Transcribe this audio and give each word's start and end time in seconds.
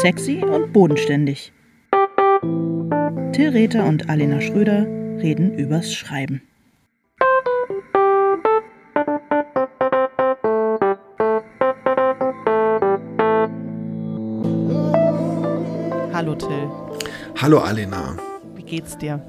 Sexy 0.00 0.44
und 0.44 0.72
bodenständig. 0.72 1.52
Till 3.32 3.50
Rether 3.50 3.84
und 3.86 4.08
Alena 4.10 4.40
Schröder 4.40 4.86
reden 5.22 5.54
übers 5.58 5.92
Schreiben. 5.92 6.42
Hallo 16.12 16.34
Till, 16.34 16.68
Hallo 17.36 17.58
Alena. 17.60 18.16
wie 18.56 18.62
geht's 18.62 18.98
dir? 18.98 19.20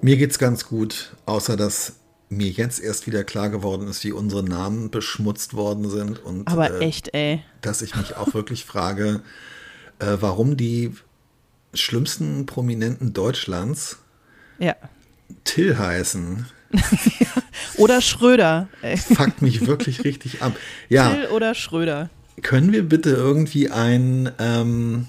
Mir 0.00 0.16
geht's 0.16 0.38
ganz 0.38 0.66
gut, 0.66 1.16
außer 1.26 1.56
dass 1.56 1.96
mir 2.28 2.48
jetzt 2.48 2.80
erst 2.80 3.06
wieder 3.06 3.24
klar 3.24 3.50
geworden 3.50 3.88
ist, 3.88 4.04
wie 4.04 4.12
unsere 4.12 4.44
Namen 4.44 4.90
beschmutzt 4.90 5.54
worden 5.54 5.90
sind 5.90 6.24
und 6.24 6.46
Aber 6.46 6.70
äh, 6.70 6.84
echt, 6.84 7.12
ey. 7.12 7.42
dass 7.60 7.82
ich 7.82 7.96
mich 7.96 8.16
auch 8.16 8.32
wirklich 8.34 8.64
frage, 8.64 9.22
äh, 10.00 10.16
warum 10.20 10.56
die 10.56 10.92
schlimmsten 11.74 12.46
Prominenten 12.46 13.12
Deutschlands 13.12 13.98
Ja. 14.58 14.74
Till 15.44 15.78
heißen. 15.78 16.46
Oder 17.76 18.00
Schröder. 18.00 18.68
Ey. 18.82 18.96
Fuckt 18.96 19.42
mich 19.42 19.66
wirklich 19.66 20.04
richtig 20.04 20.42
ab. 20.42 20.52
Ja, 20.88 21.10
Till 21.10 21.26
oder 21.26 21.54
Schröder. 21.54 22.10
können 22.42 22.72
wir 22.72 22.88
bitte 22.88 23.10
irgendwie 23.10 23.70
ein 23.70 24.30
ähm, 24.38 25.06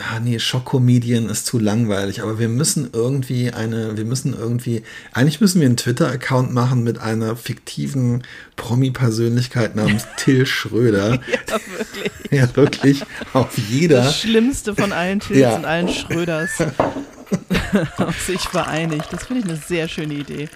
ah, 0.00 0.20
nee, 0.20 0.38
Schockkomedien 0.38 1.28
ist 1.28 1.46
zu 1.46 1.58
langweilig, 1.58 2.22
aber 2.22 2.38
wir 2.38 2.48
müssen 2.48 2.90
irgendwie 2.92 3.52
eine, 3.52 3.96
wir 3.96 4.04
müssen 4.04 4.34
irgendwie, 4.34 4.82
eigentlich 5.12 5.40
müssen 5.40 5.60
wir 5.60 5.66
einen 5.66 5.76
Twitter-Account 5.76 6.52
machen 6.52 6.82
mit 6.82 6.98
einer 6.98 7.36
fiktiven 7.36 8.22
Promi-Persönlichkeit 8.56 9.76
namens 9.76 10.06
Till 10.16 10.46
Schröder. 10.46 11.20
Ja, 11.48 11.58
wirklich. 11.78 12.12
Ja, 12.30 12.56
wirklich 12.56 13.02
auf 13.32 13.56
jeder. 13.56 14.04
Das 14.04 14.20
Schlimmste 14.20 14.74
von 14.74 14.92
allen 14.92 15.20
Tills 15.20 15.38
Ja. 15.40 15.56
und 15.56 15.64
allen 15.64 15.88
Schröders 15.88 16.50
auf 17.96 18.20
sich 18.20 18.40
vereinigt. 18.40 19.06
Das 19.12 19.26
finde 19.26 19.42
ich 19.42 19.48
eine 19.48 19.58
sehr 19.58 19.88
schöne 19.88 20.14
Idee. 20.14 20.48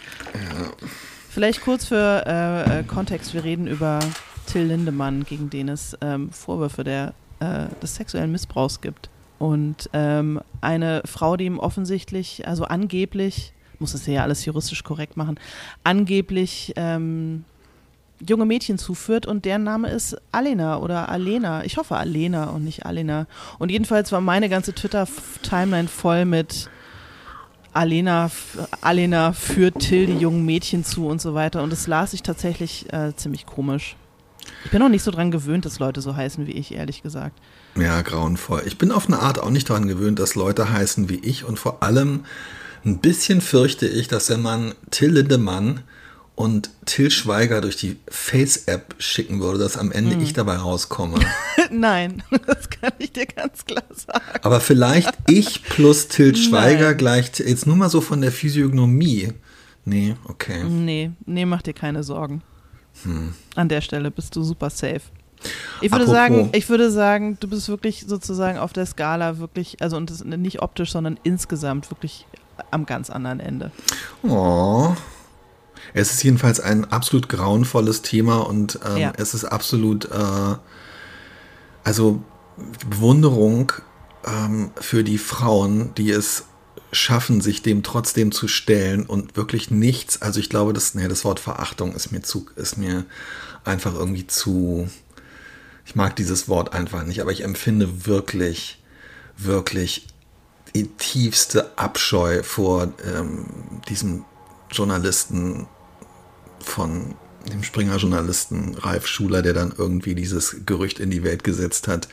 Vielleicht 1.30 1.62
kurz 1.62 1.86
für 1.86 2.24
äh, 2.26 2.80
äh, 2.80 2.82
Kontext. 2.84 3.32
Wir 3.32 3.44
reden 3.44 3.66
über 3.66 4.00
Till 4.46 4.64
Lindemann, 4.64 5.24
gegen 5.24 5.48
den 5.48 5.68
es 5.68 5.96
ähm, 6.02 6.30
Vorwürfe 6.30 6.84
der, 6.84 7.14
äh, 7.40 7.66
des 7.82 7.94
sexuellen 7.94 8.32
Missbrauchs 8.32 8.80
gibt. 8.80 9.08
Und 9.42 9.90
ähm, 9.92 10.40
eine 10.60 11.02
Frau, 11.04 11.36
die 11.36 11.46
ihm 11.46 11.58
offensichtlich, 11.58 12.46
also 12.46 12.62
angeblich, 12.62 13.52
muss 13.80 13.92
es 13.92 14.06
ja 14.06 14.22
alles 14.22 14.44
juristisch 14.44 14.84
korrekt 14.84 15.16
machen, 15.16 15.34
angeblich 15.82 16.72
ähm, 16.76 17.44
junge 18.24 18.46
Mädchen 18.46 18.78
zuführt 18.78 19.26
und 19.26 19.44
deren 19.44 19.64
Name 19.64 19.88
ist 19.88 20.16
Alena 20.30 20.78
oder 20.78 21.08
Alena. 21.08 21.64
Ich 21.64 21.76
hoffe 21.76 21.96
Alena 21.96 22.50
und 22.50 22.62
nicht 22.62 22.86
Alena. 22.86 23.26
Und 23.58 23.72
jedenfalls 23.72 24.12
war 24.12 24.20
meine 24.20 24.48
ganze 24.48 24.74
Twitter-Timeline 24.74 25.88
voll 25.88 26.24
mit 26.24 26.70
Alena, 27.72 28.30
Alena 28.80 29.32
führt 29.32 29.80
Till 29.80 30.06
die 30.06 30.18
jungen 30.18 30.46
Mädchen 30.46 30.84
zu 30.84 31.08
und 31.08 31.20
so 31.20 31.34
weiter. 31.34 31.64
Und 31.64 31.72
das 31.72 31.88
las 31.88 32.12
ich 32.12 32.22
tatsächlich 32.22 32.92
äh, 32.92 33.16
ziemlich 33.16 33.44
komisch. 33.44 33.96
Ich 34.64 34.70
bin 34.70 34.80
noch 34.80 34.88
nicht 34.88 35.02
so 35.02 35.10
dran 35.10 35.30
gewöhnt, 35.30 35.64
dass 35.64 35.78
Leute 35.78 36.00
so 36.00 36.16
heißen 36.16 36.46
wie 36.46 36.52
ich, 36.52 36.72
ehrlich 36.74 37.02
gesagt. 37.02 37.38
Ja, 37.76 38.00
grauenvoll. 38.02 38.62
Ich 38.66 38.78
bin 38.78 38.92
auf 38.92 39.06
eine 39.06 39.20
Art 39.20 39.38
auch 39.38 39.50
nicht 39.50 39.68
daran 39.70 39.88
gewöhnt, 39.88 40.18
dass 40.18 40.34
Leute 40.34 40.70
heißen 40.70 41.08
wie 41.08 41.20
ich 41.20 41.44
und 41.44 41.58
vor 41.58 41.82
allem 41.82 42.24
ein 42.84 42.98
bisschen 42.98 43.40
fürchte 43.40 43.86
ich, 43.86 44.08
dass 44.08 44.28
wenn 44.30 44.42
man 44.42 44.74
Till 44.90 45.12
Lindemann 45.12 45.80
und 46.34 46.70
Till 46.86 47.10
Schweiger 47.10 47.60
durch 47.60 47.76
die 47.76 47.96
Face-App 48.08 48.96
schicken 48.98 49.40
würde, 49.40 49.58
dass 49.58 49.76
am 49.76 49.92
Ende 49.92 50.16
ich 50.22 50.32
dabei 50.32 50.56
rauskomme. 50.56 51.18
Nein, 51.70 52.22
das 52.46 52.70
kann 52.70 52.92
ich 52.98 53.12
dir 53.12 53.26
ganz 53.26 53.64
klar 53.64 53.84
sagen. 53.94 54.24
Aber 54.42 54.60
vielleicht 54.60 55.12
ich 55.28 55.62
plus 55.62 56.08
Till 56.08 56.34
Schweiger 56.34 56.88
Nein. 56.88 56.98
gleich, 56.98 57.30
jetzt 57.38 57.66
nur 57.66 57.76
mal 57.76 57.90
so 57.90 58.00
von 58.00 58.20
der 58.20 58.32
Physiognomie. 58.32 59.32
Nee, 59.84 60.14
okay. 60.24 60.64
Nee, 60.64 61.10
nee, 61.26 61.44
mach 61.44 61.62
dir 61.62 61.74
keine 61.74 62.02
Sorgen. 62.02 62.42
An 63.56 63.68
der 63.68 63.80
Stelle 63.80 64.10
bist 64.10 64.36
du 64.36 64.42
super 64.42 64.70
safe. 64.70 65.00
Ich 65.80 65.90
würde 65.90 66.04
Apropos. 66.04 66.12
sagen, 66.14 66.50
ich 66.52 66.68
würde 66.68 66.90
sagen, 66.90 67.36
du 67.40 67.48
bist 67.48 67.68
wirklich 67.68 68.04
sozusagen 68.06 68.58
auf 68.58 68.72
der 68.72 68.86
Skala 68.86 69.38
wirklich, 69.38 69.78
also 69.80 69.96
und 69.96 70.08
das 70.10 70.22
nicht 70.24 70.62
optisch, 70.62 70.92
sondern 70.92 71.18
insgesamt 71.24 71.90
wirklich 71.90 72.26
am 72.70 72.86
ganz 72.86 73.10
anderen 73.10 73.40
Ende. 73.40 73.72
Oh. 74.22 74.94
Es 75.94 76.12
ist 76.12 76.22
jedenfalls 76.22 76.60
ein 76.60 76.84
absolut 76.92 77.28
grauenvolles 77.28 78.02
Thema 78.02 78.46
und 78.46 78.78
ähm, 78.88 78.96
Ja. 78.98 79.12
es 79.16 79.34
ist 79.34 79.44
absolut, 79.44 80.04
äh, 80.06 80.54
also 81.84 82.22
Bewunderung 82.88 83.72
ähm, 84.24 84.70
für 84.76 85.02
die 85.02 85.18
Frauen, 85.18 85.92
die 85.96 86.10
es 86.10 86.44
schaffen, 86.92 87.40
sich 87.40 87.62
dem 87.62 87.82
trotzdem 87.82 88.32
zu 88.32 88.48
stellen 88.48 89.06
und 89.06 89.36
wirklich 89.36 89.70
nichts, 89.70 90.20
also 90.20 90.38
ich 90.38 90.50
glaube, 90.50 90.74
das, 90.74 90.94
nee, 90.94 91.08
das 91.08 91.24
Wort 91.24 91.40
Verachtung 91.40 91.94
ist 91.94 92.12
mir 92.12 92.20
zu, 92.20 92.46
ist 92.54 92.76
mir 92.76 93.06
einfach 93.64 93.94
irgendwie 93.94 94.26
zu, 94.26 94.88
ich 95.86 95.94
mag 95.94 96.14
dieses 96.16 96.48
Wort 96.48 96.74
einfach 96.74 97.04
nicht, 97.04 97.20
aber 97.22 97.32
ich 97.32 97.44
empfinde 97.44 98.06
wirklich, 98.06 98.82
wirklich 99.38 100.06
die 100.74 100.86
tiefste 100.86 101.76
Abscheu 101.78 102.42
vor 102.42 102.92
ähm, 103.04 103.46
diesem 103.88 104.24
Journalisten 104.70 105.66
von 106.60 107.14
dem 107.50 107.62
Springer-Journalisten 107.62 108.76
Ralf 108.76 109.06
Schuler, 109.06 109.42
der 109.42 109.54
dann 109.54 109.74
irgendwie 109.76 110.14
dieses 110.14 110.64
Gerücht 110.64 111.00
in 111.00 111.10
die 111.10 111.24
Welt 111.24 111.42
gesetzt 111.42 111.88
hat, 111.88 112.08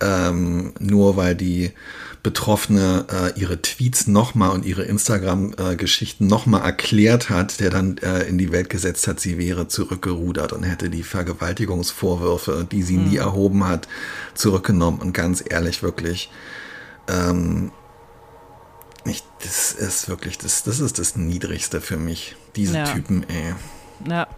ähm, 0.00 0.72
nur 0.78 1.16
weil 1.16 1.34
die 1.34 1.72
Betroffene 2.28 3.06
äh, 3.10 3.40
ihre 3.40 3.62
Tweets 3.62 4.06
nochmal 4.06 4.50
und 4.50 4.66
ihre 4.66 4.82
Instagram-Geschichten 4.82 6.26
nochmal 6.26 6.60
erklärt 6.60 7.30
hat, 7.30 7.58
der 7.58 7.70
dann 7.70 7.96
äh, 7.98 8.24
in 8.24 8.36
die 8.36 8.52
Welt 8.52 8.68
gesetzt 8.68 9.08
hat, 9.08 9.18
sie 9.18 9.38
wäre 9.38 9.66
zurückgerudert 9.66 10.52
und 10.52 10.62
hätte 10.62 10.90
die 10.90 11.02
Vergewaltigungsvorwürfe, 11.04 12.68
die 12.70 12.82
sie 12.82 12.98
nie 12.98 13.16
erhoben 13.16 13.64
hat, 13.66 13.88
zurückgenommen. 14.34 15.00
Und 15.00 15.14
ganz 15.14 15.42
ehrlich, 15.48 15.82
wirklich, 15.82 16.30
ähm, 17.08 17.72
ich, 19.06 19.24
das 19.42 19.72
ist 19.72 20.10
wirklich, 20.10 20.36
das, 20.36 20.64
das 20.64 20.80
ist 20.80 20.98
das 20.98 21.16
Niedrigste 21.16 21.80
für 21.80 21.96
mich. 21.96 22.36
Diese 22.56 22.76
Ja. 22.76 22.84
Typen, 22.84 23.24
ey. 23.30 23.54
Ja, 24.06 24.28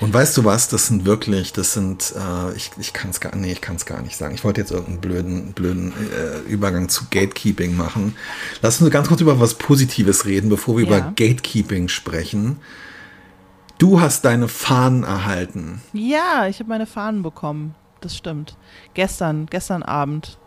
Und 0.00 0.12
weißt 0.14 0.36
du 0.36 0.44
was, 0.44 0.68
das 0.68 0.86
sind 0.88 1.04
wirklich, 1.04 1.52
das 1.52 1.72
sind, 1.72 2.12
äh, 2.16 2.54
ich, 2.56 2.70
ich 2.78 2.92
kann 2.92 3.10
es 3.10 3.20
gar, 3.20 3.34
nee, 3.34 3.52
ich 3.52 3.60
kann 3.60 3.76
es 3.76 3.86
gar 3.86 4.02
nicht 4.02 4.16
sagen. 4.16 4.34
Ich 4.34 4.44
wollte 4.44 4.60
jetzt 4.60 4.70
irgendeinen 4.70 5.00
blöden, 5.00 5.52
blöden 5.52 5.92
äh, 6.12 6.38
Übergang 6.50 6.88
zu 6.88 7.04
Gatekeeping 7.10 7.76
machen. 7.76 8.16
Lass 8.62 8.80
uns 8.80 8.90
ganz 8.90 9.08
kurz 9.08 9.20
über 9.20 9.40
was 9.40 9.54
Positives 9.54 10.26
reden, 10.26 10.48
bevor 10.48 10.76
wir 10.78 10.84
Ja. 10.86 10.98
über 10.98 11.00
Gatekeeping 11.16 11.88
sprechen. 11.88 12.58
Du 13.78 14.00
hast 14.00 14.24
deine 14.24 14.48
Fahnen 14.48 15.04
erhalten. 15.04 15.82
ja, 15.92 16.46
ich 16.48 16.60
habe 16.60 16.68
meine 16.70 16.86
Fahnen 16.86 17.22
bekommen. 17.22 17.74
Das 18.00 18.16
stimmt. 18.16 18.56
Gestern, 18.94 19.46
gestern 19.46 19.82
Abend. 19.82 20.38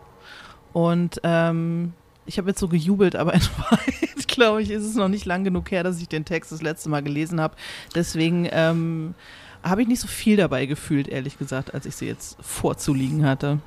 Und 0.72 1.20
ähm, 1.24 1.92
ich 2.30 2.38
habe 2.38 2.48
jetzt 2.48 2.60
so 2.60 2.68
gejubelt, 2.68 3.16
aber 3.16 3.34
in 3.34 3.42
Wahrheit, 3.58 4.28
glaube 4.28 4.62
ich, 4.62 4.70
ist 4.70 4.84
es 4.84 4.94
noch 4.94 5.08
nicht 5.08 5.26
lang 5.26 5.42
genug 5.42 5.70
her, 5.72 5.82
dass 5.82 6.00
ich 6.00 6.08
den 6.08 6.24
Text 6.24 6.52
das 6.52 6.62
letzte 6.62 6.88
Mal 6.88 7.02
gelesen 7.02 7.40
habe. 7.40 7.56
Deswegen 7.94 8.48
ähm, 8.52 9.14
habe 9.64 9.82
ich 9.82 9.88
nicht 9.88 10.00
so 10.00 10.06
viel 10.06 10.36
dabei 10.36 10.66
gefühlt, 10.66 11.08
ehrlich 11.08 11.38
gesagt, 11.38 11.74
als 11.74 11.86
ich 11.86 11.96
sie 11.96 12.06
jetzt 12.06 12.36
vorzuliegen 12.40 13.26
hatte. 13.26 13.58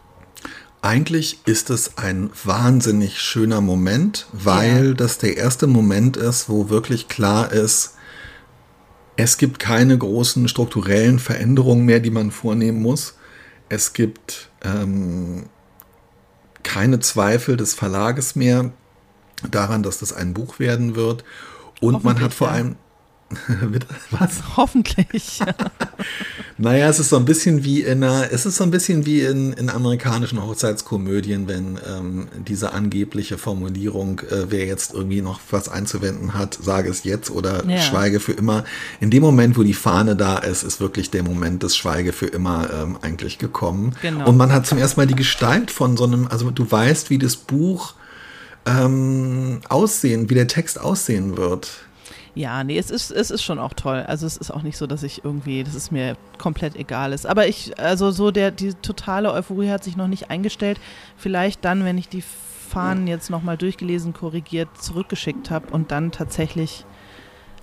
Eigentlich 0.81 1.40
ist 1.46 1.69
es 1.69 1.97
ein 1.97 2.29
wahnsinnig 2.44 3.19
schöner 3.19 3.59
Moment, 3.59 4.28
weil 4.31 4.94
das 4.94 5.18
der 5.18 5.35
erste 5.35 5.68
Moment 5.68 6.16
ist, 6.16 6.50
wo 6.50 6.69
wirklich 6.69 7.09
klar 7.09 7.51
ist, 7.51 7.95
es 9.16 9.38
gibt 9.38 9.59
keine 9.59 9.97
großen 9.97 10.47
strukturellen 10.47 11.19
Veränderungen 11.19 11.85
mehr, 11.85 12.00
die 12.00 12.09
man 12.09 12.31
vornehmen 12.31 12.81
muss. 12.81 13.18
Es 13.69 13.94
gibt 13.94 14.50
ähm, 14.63 15.45
keine 16.63 17.00
Zweifel 17.00 17.57
des 17.57 17.74
Verlages 17.74 18.36
mehr 18.36 18.71
daran, 19.50 19.83
dass 19.83 20.00
das 20.00 20.13
ein 20.13 20.33
Buch 20.33 20.60
werden 20.60 20.95
wird. 20.95 21.24
Und 21.81 22.04
man 22.04 22.19
hat 22.21 22.33
vor 22.33 22.50
allem. 22.50 22.75
Was? 24.12 24.58
Hoffentlich. 24.58 25.40
Naja, 26.60 26.88
es 26.88 27.00
ist 27.00 27.10
so 27.10 27.16
ein 27.18 27.25
bisschen 27.25 27.64
wie 27.64 27.81
in 27.81 28.04
einer, 28.04 28.31
es 28.31 28.46
ist 28.46 28.58
so 28.58 28.64
ein 28.64 28.70
bisschen 28.70 29.08
wie 29.08 29.22
in, 29.22 29.54
in 29.54 29.70
amerikanischen 29.72 30.42
Hochzeitskomödien, 30.42 31.48
wenn 31.48 31.80
ähm, 31.90 32.28
diese 32.48 32.74
angebliche 32.74 33.40
Formulierung, 33.40 34.20
äh, 34.20 34.50
wer 34.52 34.66
jetzt 34.68 34.94
irgendwie 34.94 35.22
noch 35.22 35.40
was 35.50 35.68
einzuwenden 35.68 36.36
hat, 36.36 36.58
sage 36.62 36.90
es 36.92 37.04
jetzt 37.06 37.31
oder 37.31 37.66
Ja. 37.66 37.80
schweige 37.81 38.20
für 38.20 38.34
immer. 38.34 38.66
In 39.00 39.10
dem 39.10 39.24
Moment, 39.24 39.58
wo 39.58 39.64
die 39.64 39.74
Fahne 39.74 40.16
da 40.16 40.38
ist, 40.38 40.62
ist 40.64 40.80
wirklich 40.80 41.10
der 41.10 41.24
Moment 41.24 41.64
des 41.64 41.75
Schweige 41.75 42.14
für 42.14 42.28
immer 42.28 42.70
ähm, 42.72 42.98
eigentlich 43.02 43.40
gekommen. 43.40 43.96
Genau. 44.04 44.30
Und 44.30 44.38
man 44.38 44.54
hat 44.54 44.68
zum 44.68 44.78
ersten 44.78 45.00
Mal 45.00 45.08
die 45.08 45.16
Gestalt 45.16 45.72
von 45.72 45.98
so 45.98 46.04
einem, 46.04 46.28
also 46.28 46.52
du 46.52 46.70
weißt, 46.70 47.10
wie 47.10 47.18
das 47.18 47.36
Buch 47.36 47.96
ähm, 48.68 49.60
aussehen, 49.70 50.30
wie 50.30 50.36
der 50.36 50.48
Text 50.48 50.80
aussehen 50.80 51.36
wird. 51.36 51.70
Ja, 52.35 52.63
nee, 52.63 52.80
es 52.80 52.89
ist, 52.89 53.12
es 53.12 53.30
ist 53.30 53.44
schon 53.44 53.59
auch 53.59 53.74
toll. 53.74 54.03
Also 54.07 54.25
es 54.25 54.38
ist 54.38 54.50
auch 54.50 54.63
nicht 54.63 54.77
so, 54.77 54.88
dass 54.88 55.03
ich 55.03 55.24
irgendwie, 55.24 55.63
dass 55.63 55.75
es 55.75 55.91
mir 55.91 56.18
komplett 56.39 56.75
egal 56.75 57.13
ist. 57.13 57.27
Aber 57.27 57.47
ich, 57.47 57.77
also 57.80 58.09
so 58.09 58.31
der, 58.31 58.50
die 58.50 58.74
totale 58.74 59.31
Euphorie 59.31 59.69
hat 59.69 59.83
sich 59.83 59.97
noch 59.97 60.07
nicht 60.07 60.31
eingestellt. 60.31 60.80
Vielleicht 61.15 61.63
dann, 61.63 61.85
wenn 61.85 61.97
ich 61.97 62.09
die 62.09 62.24
Fahnen 62.74 63.06
jetzt 63.06 63.30
nochmal 63.30 63.56
durchgelesen, 63.56 64.13
korrigiert, 64.13 64.68
zurückgeschickt 64.80 65.51
habe 65.51 65.71
und 65.71 65.91
dann 65.91 66.12
tatsächlich 66.12 66.85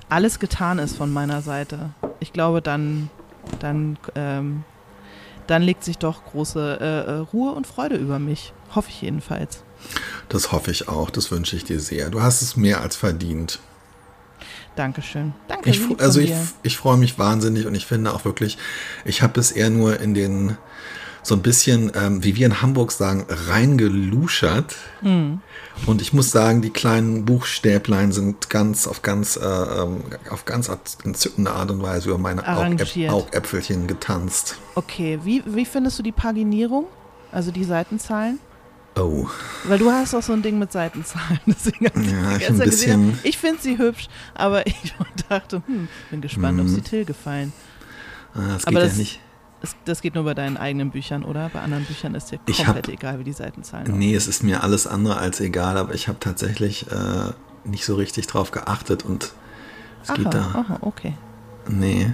alles 0.08 0.38
getan 0.38 0.78
ist 0.78 0.96
von 0.96 1.12
meiner 1.12 1.42
Seite. 1.42 1.90
Ich 2.20 2.32
glaube, 2.32 2.62
dann, 2.62 3.10
dann, 3.58 3.98
ähm, 4.14 4.62
dann 5.48 5.62
legt 5.62 5.82
sich 5.82 5.98
doch 5.98 6.24
große 6.26 6.78
äh, 6.80 7.10
äh 7.10 7.16
Ruhe 7.32 7.52
und 7.52 7.66
Freude 7.66 7.96
über 7.96 8.20
mich. 8.20 8.52
Hoffe 8.72 8.90
ich 8.90 9.02
jedenfalls. 9.02 9.64
Das 10.28 10.52
hoffe 10.52 10.70
ich 10.70 10.88
auch. 10.88 11.10
Das 11.10 11.32
wünsche 11.32 11.56
ich 11.56 11.64
dir 11.64 11.80
sehr. 11.80 12.10
Du 12.10 12.22
hast 12.22 12.40
es 12.42 12.56
mehr 12.56 12.80
als 12.80 12.94
verdient. 12.94 13.58
Dankeschön. 14.80 15.34
Danke. 15.46 15.68
Ich, 15.68 15.82
also 16.00 16.20
ich, 16.20 16.32
ich 16.62 16.78
freue 16.78 16.96
mich 16.96 17.18
wahnsinnig 17.18 17.66
und 17.66 17.74
ich 17.74 17.84
finde 17.84 18.14
auch 18.14 18.24
wirklich, 18.24 18.56
ich 19.04 19.20
habe 19.20 19.38
es 19.38 19.52
eher 19.52 19.68
nur 19.68 20.00
in 20.00 20.14
den 20.14 20.56
so 21.22 21.34
ein 21.34 21.42
bisschen, 21.42 21.92
ähm, 21.94 22.24
wie 22.24 22.34
wir 22.34 22.46
in 22.46 22.62
Hamburg 22.62 22.90
sagen, 22.90 23.26
reingeluschert. 23.28 24.74
Mhm. 25.02 25.42
Und 25.84 26.00
ich 26.00 26.14
muss 26.14 26.30
sagen, 26.30 26.62
die 26.62 26.70
kleinen 26.70 27.26
Buchstäblein 27.26 28.10
sind 28.10 28.48
ganz 28.48 28.86
auf 28.86 29.02
ganz 29.02 29.36
äh, 29.36 29.44
ähm, 29.44 30.02
auf 30.30 30.46
ganz 30.46 30.70
entzückende 31.04 31.50
Art 31.50 31.70
und 31.70 31.82
Weise 31.82 32.08
über 32.08 32.16
meine 32.16 32.48
Augäp 32.48 33.10
Augäpfelchen 33.10 33.86
getanzt. 33.86 34.56
Okay, 34.76 35.18
wie, 35.24 35.42
wie 35.44 35.66
findest 35.66 35.98
du 35.98 36.02
die 36.02 36.12
Paginierung? 36.12 36.86
Also 37.32 37.50
die 37.50 37.64
Seitenzahlen? 37.64 38.38
Oh. 38.96 39.28
Weil 39.64 39.78
du 39.78 39.90
hast 39.90 40.14
auch 40.14 40.22
so 40.22 40.32
ein 40.32 40.42
Ding 40.42 40.58
mit 40.58 40.72
Seitenzahlen. 40.72 41.40
Deswegen 41.46 41.84
ja, 41.84 42.36
ich, 42.36 42.48
ein 42.48 42.58
bisschen 42.58 43.18
ich 43.22 43.38
finde 43.38 43.62
sie 43.62 43.78
hübsch, 43.78 44.08
aber 44.34 44.66
ich 44.66 44.94
dachte, 45.28 45.62
hm, 45.66 45.88
bin 46.10 46.20
gespannt, 46.20 46.58
mhm. 46.58 46.64
ob 46.64 46.68
sie 46.68 46.80
Till 46.80 47.04
gefallen. 47.04 47.52
Ah, 48.34 48.54
das 48.54 48.66
aber 48.66 48.80
geht 48.80 48.90
das, 48.90 48.92
ja 48.92 48.98
nicht. 48.98 49.20
Das, 49.60 49.76
das, 49.84 50.00
geht 50.00 50.14
nur 50.14 50.24
bei 50.24 50.34
deinen 50.34 50.56
eigenen 50.56 50.90
Büchern, 50.90 51.22
oder? 51.22 51.50
Bei 51.50 51.60
anderen 51.60 51.84
Büchern 51.84 52.14
ist 52.14 52.30
dir 52.30 52.38
komplett 52.38 52.66
hab, 52.66 52.88
egal, 52.88 53.18
wie 53.18 53.24
die 53.24 53.32
Seitenzahlen 53.32 53.86
sind. 53.86 53.98
Nee, 53.98 54.14
es 54.14 54.26
ist 54.26 54.42
mir 54.42 54.62
alles 54.62 54.86
andere 54.86 55.18
als 55.18 55.38
egal, 55.40 55.76
aber 55.76 55.94
ich 55.94 56.08
habe 56.08 56.18
tatsächlich 56.18 56.90
äh, 56.90 57.32
nicht 57.64 57.84
so 57.84 57.94
richtig 57.96 58.26
drauf 58.26 58.52
geachtet 58.52 59.04
und 59.04 59.32
es 60.02 60.08
aha, 60.08 60.16
geht 60.16 60.32
da. 60.32 60.40
Aha, 60.54 60.78
okay. 60.80 61.14
Nee. 61.68 62.12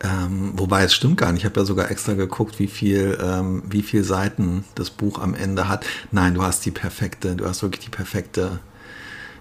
Ähm, 0.00 0.52
wobei 0.54 0.84
es 0.84 0.94
stimmt 0.94 1.16
gar 1.16 1.32
nicht. 1.32 1.42
Ich 1.42 1.44
habe 1.44 1.58
ja 1.58 1.66
sogar 1.66 1.90
extra 1.90 2.14
geguckt, 2.14 2.58
wie 2.58 2.68
viel, 2.68 3.18
ähm, 3.20 3.62
wie 3.68 3.82
viel 3.82 4.04
Seiten 4.04 4.64
das 4.74 4.90
Buch 4.90 5.18
am 5.18 5.34
Ende 5.34 5.68
hat. 5.68 5.84
Nein, 6.12 6.34
du 6.34 6.42
hast 6.42 6.64
die 6.64 6.70
perfekte, 6.70 7.34
du 7.34 7.46
hast 7.46 7.62
wirklich 7.62 7.84
die 7.84 7.90
perfekte, 7.90 8.60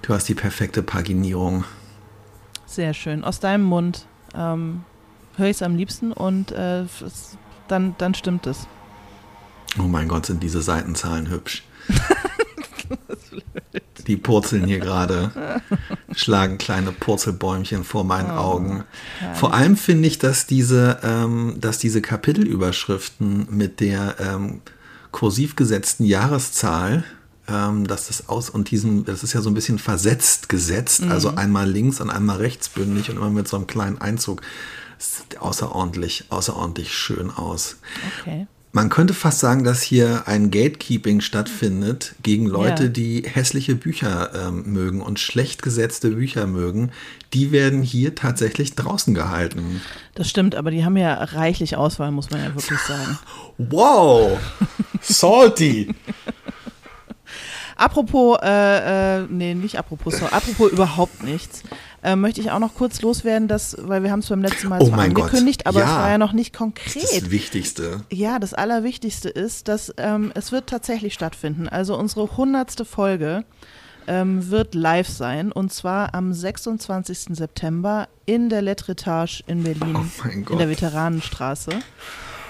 du 0.01 0.13
hast 0.13 0.27
die 0.27 0.33
perfekte 0.33 0.81
Paginierung. 0.81 1.63
Sehr 2.65 2.93
schön. 2.93 3.23
Aus 3.23 3.39
deinem 3.39 3.63
Mund 3.65 4.07
ähm, 4.35 4.83
höre 5.35 5.47
ich 5.47 5.57
es 5.57 5.61
am 5.61 5.75
liebsten 5.75 6.11
und 6.11 6.51
äh, 6.51 6.85
dann, 7.67 7.95
dann 7.99 8.15
stimmt 8.15 8.47
es. 8.47 8.67
Oh 9.79 9.83
mein 9.83 10.07
Gott, 10.07 10.25
sind 10.25 10.41
diese 10.41 10.61
Seitenzahlen 10.61 11.29
hübsch. 11.29 11.63
die 14.07 14.17
purzeln 14.17 14.65
hier 14.65 14.79
gerade, 14.79 15.31
schlagen 16.13 16.57
kleine 16.57 16.91
Purzelbäumchen 16.91 17.83
vor 17.83 18.03
meinen 18.03 18.31
oh, 18.31 18.41
Augen. 18.41 18.83
Herrlich. 19.19 19.39
Vor 19.39 19.53
allem 19.53 19.77
finde 19.77 20.07
ich, 20.07 20.19
dass 20.19 20.47
diese, 20.47 20.99
ähm, 21.03 21.57
dass 21.59 21.77
diese 21.77 22.01
Kapitelüberschriften 22.01 23.47
mit 23.49 23.79
der 23.79 24.15
ähm, 24.19 24.61
kursiv 25.11 25.55
gesetzten 25.55 26.05
Jahreszahl 26.05 27.03
ähm, 27.49 27.87
dass 27.87 28.07
das 28.07 28.27
aus 28.27 28.49
und 28.49 28.71
diesem, 28.71 29.05
das 29.05 29.23
ist 29.23 29.33
ja 29.33 29.41
so 29.41 29.49
ein 29.49 29.53
bisschen 29.53 29.79
versetzt 29.79 30.49
gesetzt, 30.49 31.03
mhm. 31.03 31.11
also 31.11 31.29
einmal 31.35 31.69
links 31.69 32.01
und 32.01 32.09
einmal 32.09 32.37
rechtsbündig 32.37 33.09
und 33.09 33.17
immer 33.17 33.29
mit 33.29 33.47
so 33.47 33.55
einem 33.55 33.67
kleinen 33.67 33.99
Einzug. 33.99 34.41
Das 34.97 35.17
sieht 35.17 35.39
außerordentlich, 35.39 36.25
außerordentlich 36.29 36.93
schön 36.93 37.29
aus. 37.29 37.77
Okay. 38.19 38.47
Man 38.77 38.89
könnte 38.89 39.15
fast 39.15 39.39
sagen, 39.39 39.63
dass 39.63 39.81
hier 39.81 40.27
ein 40.27 40.51
Gatekeeping 40.51 41.21
stattfindet 41.21 42.13
gegen 42.21 42.45
Leute, 42.45 42.83
ja. 42.83 42.89
die 42.89 43.23
hässliche 43.25 43.73
Bücher 43.73 44.29
ähm, 44.35 44.71
mögen 44.71 45.01
und 45.01 45.19
schlecht 45.19 45.63
gesetzte 45.63 46.11
Bücher 46.11 46.45
mögen. 46.45 46.91
Die 47.33 47.51
werden 47.51 47.81
hier 47.81 48.13
tatsächlich 48.13 48.75
draußen 48.75 49.15
gehalten. 49.15 49.81
Das 50.13 50.29
stimmt, 50.29 50.53
aber 50.53 50.69
die 50.69 50.85
haben 50.85 50.95
ja 50.95 51.15
reichlich 51.15 51.75
Auswahl, 51.75 52.11
muss 52.11 52.29
man 52.29 52.39
ja 52.39 52.53
wirklich 52.53 52.79
sagen. 52.81 53.17
Wow! 53.57 54.37
Salty! 55.01 55.95
apropos, 57.77 58.37
äh, 58.43 59.21
äh, 59.21 59.25
nee, 59.27 59.55
nicht 59.55 59.79
apropos, 59.79 60.19
so, 60.19 60.27
apropos 60.27 60.71
überhaupt 60.71 61.23
nichts 61.23 61.63
äh, 62.07 62.15
möchte 62.15 62.39
ich 62.39 62.51
auch 62.51 62.59
noch 62.59 62.73
kurz 62.73 63.01
loswerden, 63.01 63.47
dass, 63.49 63.75
weil 63.79 64.01
wir 64.01 64.11
haben 64.11 64.19
es 64.19 64.29
beim 64.29 64.41
letzten 64.41 64.69
Mal 64.69 64.81
oh 64.81 64.87
zwar 64.87 64.99
angekündigt, 64.99 65.65
Gott. 65.65 65.75
aber 65.75 65.81
ja. 65.81 65.85
es 65.85 65.91
war 65.91 66.09
ja 66.09 66.17
noch 66.17 66.31
nicht 66.31 66.55
konkret. 66.55 67.03
Das, 67.03 67.19
das 67.19 67.31
Wichtigste. 67.31 68.01
Ja, 68.11 68.39
das 68.39 68.53
Allerwichtigste 68.53 69.27
ist, 69.27 69.67
dass 69.67 69.93
ähm, 69.97 70.31
es 70.33 70.53
wird 70.53 70.67
tatsächlich 70.67 71.13
stattfinden. 71.13 71.67
Also 71.67 71.97
unsere 71.97 72.37
hundertste 72.37 72.85
Folge 72.85 73.43
ähm, 74.07 74.49
wird 74.49 74.73
live 74.73 75.09
sein 75.09 75.51
und 75.51 75.73
zwar 75.73 76.15
am 76.15 76.31
26. 76.31 77.35
September 77.35 78.07
in 78.25 78.47
der 78.47 78.61
Letretage 78.61 79.43
in 79.47 79.63
Berlin, 79.63 79.97
oh 79.97 80.51
in 80.51 80.57
der 80.57 80.69
Veteranenstraße. 80.69 81.71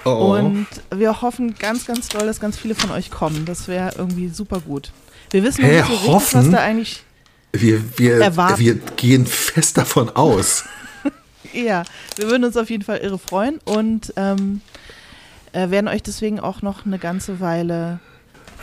Oh. 0.04 0.36
Und 0.36 0.68
wir 0.94 1.20
hoffen 1.20 1.56
ganz, 1.58 1.84
ganz 1.84 2.08
doll, 2.08 2.26
dass 2.26 2.38
ganz 2.38 2.56
viele 2.56 2.76
von 2.76 2.92
euch 2.92 3.10
kommen. 3.10 3.44
Das 3.44 3.66
wäre 3.66 3.92
irgendwie 3.98 4.28
super 4.28 4.60
gut. 4.60 4.92
Wir 5.30 5.42
wissen 5.42 5.62
noch 5.62 5.68
hey, 5.68 5.82
nicht 5.82 5.88
so 5.88 6.12
richtig, 6.12 6.34
was 6.34 6.50
da 6.50 6.58
eigentlich 6.58 7.02
wir, 7.52 7.98
wir, 7.98 8.36
wir 8.58 8.74
gehen 8.96 9.26
fest 9.26 9.78
davon 9.78 10.10
aus. 10.10 10.64
ja, 11.52 11.84
wir 12.16 12.30
würden 12.30 12.44
uns 12.44 12.56
auf 12.56 12.70
jeden 12.70 12.84
Fall 12.84 12.98
irre 12.98 13.18
freuen 13.18 13.58
und 13.64 14.12
ähm, 14.16 14.60
äh, 15.52 15.70
werden 15.70 15.88
euch 15.88 16.02
deswegen 16.02 16.40
auch 16.40 16.62
noch 16.62 16.84
eine 16.84 16.98
ganze 16.98 17.40
Weile 17.40 18.00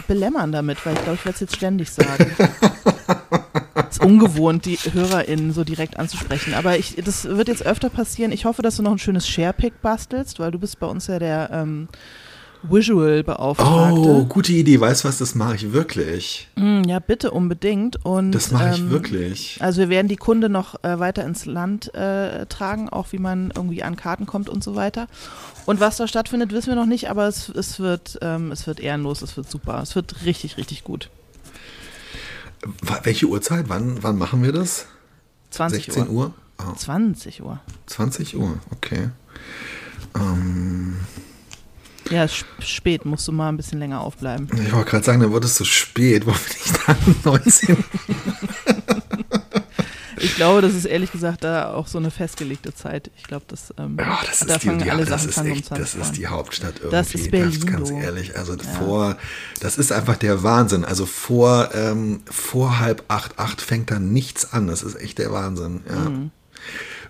belämmern 0.07 0.51
damit, 0.51 0.85
weil 0.85 0.93
ich 0.93 1.03
glaube, 1.03 1.15
ich 1.15 1.25
werde 1.25 1.35
es 1.35 1.41
jetzt 1.41 1.55
ständig 1.55 1.89
sagen. 1.91 2.35
ist 3.95 4.03
ungewohnt, 4.03 4.65
die 4.65 4.77
HörerInnen 4.77 5.53
so 5.53 5.63
direkt 5.63 5.97
anzusprechen. 5.97 6.53
Aber 6.53 6.77
ich, 6.77 6.95
das 6.95 7.25
wird 7.25 7.47
jetzt 7.47 7.65
öfter 7.65 7.89
passieren. 7.89 8.31
Ich 8.31 8.45
hoffe, 8.45 8.61
dass 8.61 8.77
du 8.77 8.83
noch 8.83 8.91
ein 8.91 8.99
schönes 8.99 9.27
Sharepick 9.27 9.81
bastelst, 9.81 10.39
weil 10.39 10.51
du 10.51 10.59
bist 10.59 10.79
bei 10.79 10.87
uns 10.87 11.07
ja 11.07 11.19
der 11.19 11.49
ähm, 11.51 11.87
Visual-Beauftragte. 12.69 13.99
Oh, 13.99 14.25
gute 14.25 14.53
Idee. 14.53 14.79
Weißt 14.79 15.03
du 15.03 15.07
was, 15.07 15.17
das 15.17 15.35
mache 15.35 15.55
ich 15.55 15.71
wirklich. 15.71 16.47
Mm, 16.55 16.83
ja, 16.83 16.99
bitte 16.99 17.31
unbedingt. 17.31 18.05
Und, 18.05 18.31
das 18.31 18.51
mache 18.51 18.71
ich 18.71 18.79
ähm, 18.79 18.89
wirklich. 18.89 19.57
Also 19.61 19.81
wir 19.81 19.89
werden 19.89 20.07
die 20.07 20.15
Kunde 20.15 20.49
noch 20.49 20.83
äh, 20.83 20.99
weiter 20.99 21.25
ins 21.25 21.45
Land 21.45 21.93
äh, 21.93 22.45
tragen, 22.47 22.89
auch 22.89 23.11
wie 23.11 23.19
man 23.19 23.51
irgendwie 23.55 23.83
an 23.83 23.95
Karten 23.95 24.25
kommt 24.25 24.49
und 24.49 24.63
so 24.63 24.75
weiter. 24.75 25.07
Und 25.65 25.79
was 25.79 25.97
da 25.97 26.07
stattfindet, 26.07 26.51
wissen 26.51 26.67
wir 26.67 26.75
noch 26.75 26.85
nicht, 26.85 27.09
aber 27.09 27.27
es, 27.27 27.49
es, 27.49 27.79
wird, 27.79 28.19
ähm, 28.21 28.51
es 28.51 28.67
wird 28.67 28.79
ehrenlos, 28.79 29.21
es 29.21 29.35
wird 29.37 29.49
super. 29.49 29.81
Es 29.81 29.95
wird 29.95 30.25
richtig, 30.25 30.57
richtig 30.57 30.83
gut. 30.83 31.09
Welche 33.03 33.27
Uhrzeit? 33.27 33.65
Wann, 33.67 34.01
wann 34.01 34.17
machen 34.17 34.43
wir 34.43 34.51
das? 34.51 34.87
20 35.51 35.85
16 35.85 36.07
Uhr. 36.07 36.13
Uhr? 36.13 36.33
Oh. 36.59 36.73
20 36.75 37.43
Uhr. 37.43 37.59
20 37.87 38.37
Uhr, 38.37 38.57
okay. 38.71 39.09
Ähm. 40.15 40.95
Ja, 42.11 42.27
spät, 42.27 43.05
musst 43.05 43.27
du 43.27 43.31
mal 43.31 43.49
ein 43.49 43.57
bisschen 43.57 43.79
länger 43.79 44.01
aufbleiben. 44.01 44.47
Ich 44.63 44.73
wollte 44.73 44.91
gerade 44.91 45.03
sagen, 45.03 45.21
dann 45.21 45.31
wurde 45.31 45.47
es 45.47 45.55
so 45.55 45.65
spät. 45.65 46.25
Wo 46.25 46.31
bin 46.31 46.39
ich 46.63 46.71
dann? 46.85 47.15
19? 47.23 47.83
ich 50.17 50.35
glaube, 50.35 50.61
das 50.61 50.75
ist 50.75 50.85
ehrlich 50.85 51.11
gesagt 51.11 51.43
da 51.43 51.73
auch 51.73 51.87
so 51.87 51.97
eine 51.97 52.11
festgelegte 52.11 52.75
Zeit. 52.75 53.09
Ich 53.17 53.23
glaube, 53.23 53.45
das, 53.47 53.73
ähm, 53.79 53.97
ja, 53.99 54.19
das 54.25 54.39
da 54.39 54.59
fangen 54.59 54.79
die, 54.79 54.91
alle 54.91 55.05
das 55.05 55.23
Sachen 55.23 55.47
ist 55.47 55.57
echt, 55.57 55.71
um 55.71 55.77
Das 55.77 55.95
ist 55.95 56.11
die 56.17 56.27
Hauptstadt 56.27 56.75
irgendwie. 56.75 56.91
Das 56.91 57.15
ist 57.15 57.31
Berlin. 57.31 57.59
Das 57.59 57.65
ganz 57.65 57.89
ehrlich. 57.89 58.37
Also 58.37 58.53
ja. 58.53 58.63
vor, 58.63 59.17
das 59.59 59.77
ist 59.77 59.91
einfach 59.91 60.17
der 60.17 60.43
Wahnsinn. 60.43 60.85
Also 60.85 61.07
vor, 61.07 61.69
ähm, 61.73 62.21
vor 62.29 62.79
halb 62.79 63.03
acht, 63.07 63.39
acht 63.39 63.61
fängt 63.61 63.89
da 63.89 63.99
nichts 63.99 64.53
an. 64.53 64.67
Das 64.67 64.83
ist 64.83 64.95
echt 64.95 65.17
der 65.17 65.31
Wahnsinn. 65.31 65.81
Ja. 65.89 66.09
Mhm. 66.09 66.31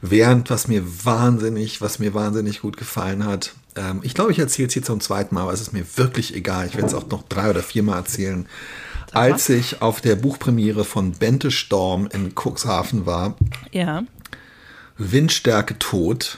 Während, 0.01 0.49
was 0.49 0.67
mir 0.67 0.83
wahnsinnig, 1.05 1.81
was 1.81 1.99
mir 1.99 2.13
wahnsinnig 2.13 2.61
gut 2.61 2.77
gefallen 2.77 3.25
hat, 3.25 3.53
ähm, 3.75 4.01
ich 4.03 4.13
glaube, 4.13 4.31
ich 4.31 4.39
erzähle 4.39 4.67
es 4.67 4.73
hier 4.73 4.83
zum 4.83 4.99
zweiten 4.99 5.35
Mal, 5.35 5.41
aber 5.43 5.53
es 5.53 5.61
ist 5.61 5.73
mir 5.73 5.85
wirklich 5.95 6.35
egal. 6.35 6.67
Ich 6.67 6.75
werde 6.75 6.87
es 6.87 6.93
auch 6.93 7.07
noch 7.07 7.23
drei 7.23 7.49
oder 7.49 7.63
vier 7.63 7.83
Mal 7.83 7.97
erzählen. 7.97 8.47
Als 9.11 9.47
ich 9.47 9.81
auf 9.81 10.01
der 10.01 10.15
Buchpremiere 10.15 10.83
von 10.83 11.13
Bente 11.13 11.51
Storm 11.51 12.09
in 12.11 12.33
Cuxhaven 12.35 13.05
war, 13.05 13.37
ja. 13.71 14.03
Windstärke 14.97 15.79
tot, 15.79 16.37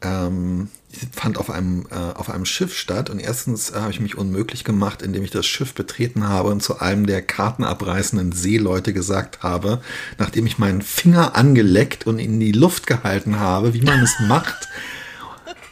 ähm, 0.00 0.68
fand 1.12 1.38
auf 1.38 1.50
einem, 1.50 1.86
äh, 1.90 1.94
auf 1.94 2.28
einem 2.28 2.44
Schiff 2.44 2.76
statt. 2.76 3.08
Und 3.08 3.20
erstens 3.20 3.70
äh, 3.70 3.74
habe 3.74 3.92
ich 3.92 4.00
mich 4.00 4.18
unmöglich 4.18 4.64
gemacht, 4.64 5.02
indem 5.02 5.22
ich 5.22 5.30
das 5.30 5.46
Schiff 5.46 5.74
betreten 5.74 6.28
habe 6.28 6.50
und 6.50 6.62
zu 6.62 6.80
einem 6.80 7.06
der 7.06 7.22
kartenabreißenden 7.22 8.32
Seeleute 8.32 8.92
gesagt 8.92 9.42
habe, 9.42 9.80
nachdem 10.18 10.46
ich 10.46 10.58
meinen 10.58 10.82
Finger 10.82 11.36
angeleckt 11.36 12.06
und 12.06 12.18
in 12.18 12.40
die 12.40 12.52
Luft 12.52 12.86
gehalten 12.86 13.38
habe, 13.38 13.74
wie 13.74 13.82
man 13.82 14.00
es 14.00 14.18
macht, 14.26 14.68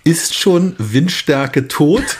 ist 0.04 0.34
schon 0.34 0.74
Windstärke 0.78 1.68
tot. 1.68 2.18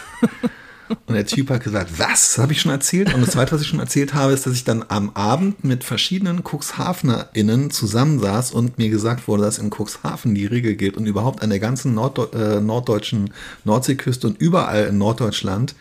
Und 1.07 1.15
der 1.15 1.25
Typ 1.25 1.51
hat 1.51 1.63
gesagt, 1.63 1.99
was? 1.99 2.35
Das 2.35 2.39
habe 2.39 2.53
ich 2.53 2.61
schon 2.61 2.73
erzählt. 2.73 3.15
Und 3.15 3.21
das 3.21 3.31
zweite, 3.31 3.53
was 3.53 3.63
ich 3.63 3.69
schon 3.69 3.79
erzählt 3.79 4.13
habe, 4.13 4.33
ist, 4.33 4.47
dass 4.47 4.55
ich 4.55 4.65
dann 4.65 4.85
am 4.89 5.11
Abend 5.11 5.63
mit 5.63 5.85
verschiedenen 5.85 6.43
CuxhavenerInnen 6.43 7.71
zusammensaß 7.71 8.51
und 8.51 8.79
mir 8.79 8.89
gesagt 8.89 9.29
wurde, 9.29 9.45
dass 9.45 9.59
in 9.59 9.71
Cuxhaven 9.71 10.35
die 10.35 10.47
Regel 10.47 10.75
gilt 10.75 10.97
und 10.97 11.07
überhaupt 11.07 11.43
an 11.43 11.51
der 11.51 11.61
ganzen 11.61 11.95
Norddeu 11.95 12.27
äh, 12.33 12.61
norddeutschen 12.61 13.33
Nordseeküste 13.65 14.27
und 14.27 14.41
überall 14.41 14.87
in 14.87 14.99
Norddeutschland 14.99 15.77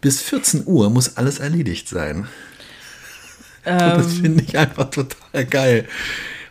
bis 0.00 0.20
14 0.22 0.64
Uhr 0.66 0.90
muss 0.90 1.16
alles 1.16 1.38
erledigt 1.38 1.88
sein. 1.88 2.26
Ähm, 3.64 3.78
das 3.78 4.14
finde 4.14 4.42
ich 4.42 4.58
einfach 4.58 4.90
total 4.90 5.44
geil. 5.44 5.86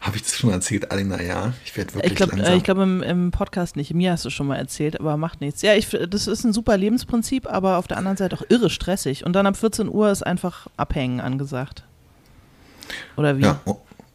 Habe 0.01 0.17
ich 0.17 0.23
das 0.23 0.35
schon 0.35 0.49
erzählt, 0.49 0.89
Alina? 0.91 1.21
Ja, 1.21 1.53
ich 1.63 1.77
werde 1.77 1.93
wirklich 1.93 2.11
Ich 2.11 2.17
glaube, 2.17 2.41
äh, 2.41 2.57
ich 2.57 2.63
glaube 2.63 2.81
im, 2.81 3.03
im, 3.03 3.31
Podcast 3.31 3.75
nicht. 3.75 3.93
Mir 3.93 4.11
hast 4.11 4.25
du 4.25 4.31
schon 4.31 4.47
mal 4.47 4.55
erzählt, 4.55 4.99
aber 4.99 5.15
macht 5.15 5.41
nichts. 5.41 5.61
Ja, 5.61 5.75
ich, 5.75 5.89
das 5.89 6.25
ist 6.25 6.43
ein 6.43 6.53
super 6.53 6.75
Lebensprinzip, 6.75 7.47
aber 7.47 7.77
auf 7.77 7.87
der 7.87 7.97
anderen 7.97 8.17
Seite 8.17 8.35
auch 8.35 8.43
irre 8.49 8.71
stressig. 8.71 9.25
Und 9.25 9.33
dann 9.33 9.45
ab 9.45 9.55
14 9.55 9.87
Uhr 9.87 10.11
ist 10.11 10.23
einfach 10.23 10.65
Abhängen 10.75 11.21
angesagt. 11.21 11.83
Oder 13.15 13.37
wie? 13.37 13.43
Ja, 13.43 13.61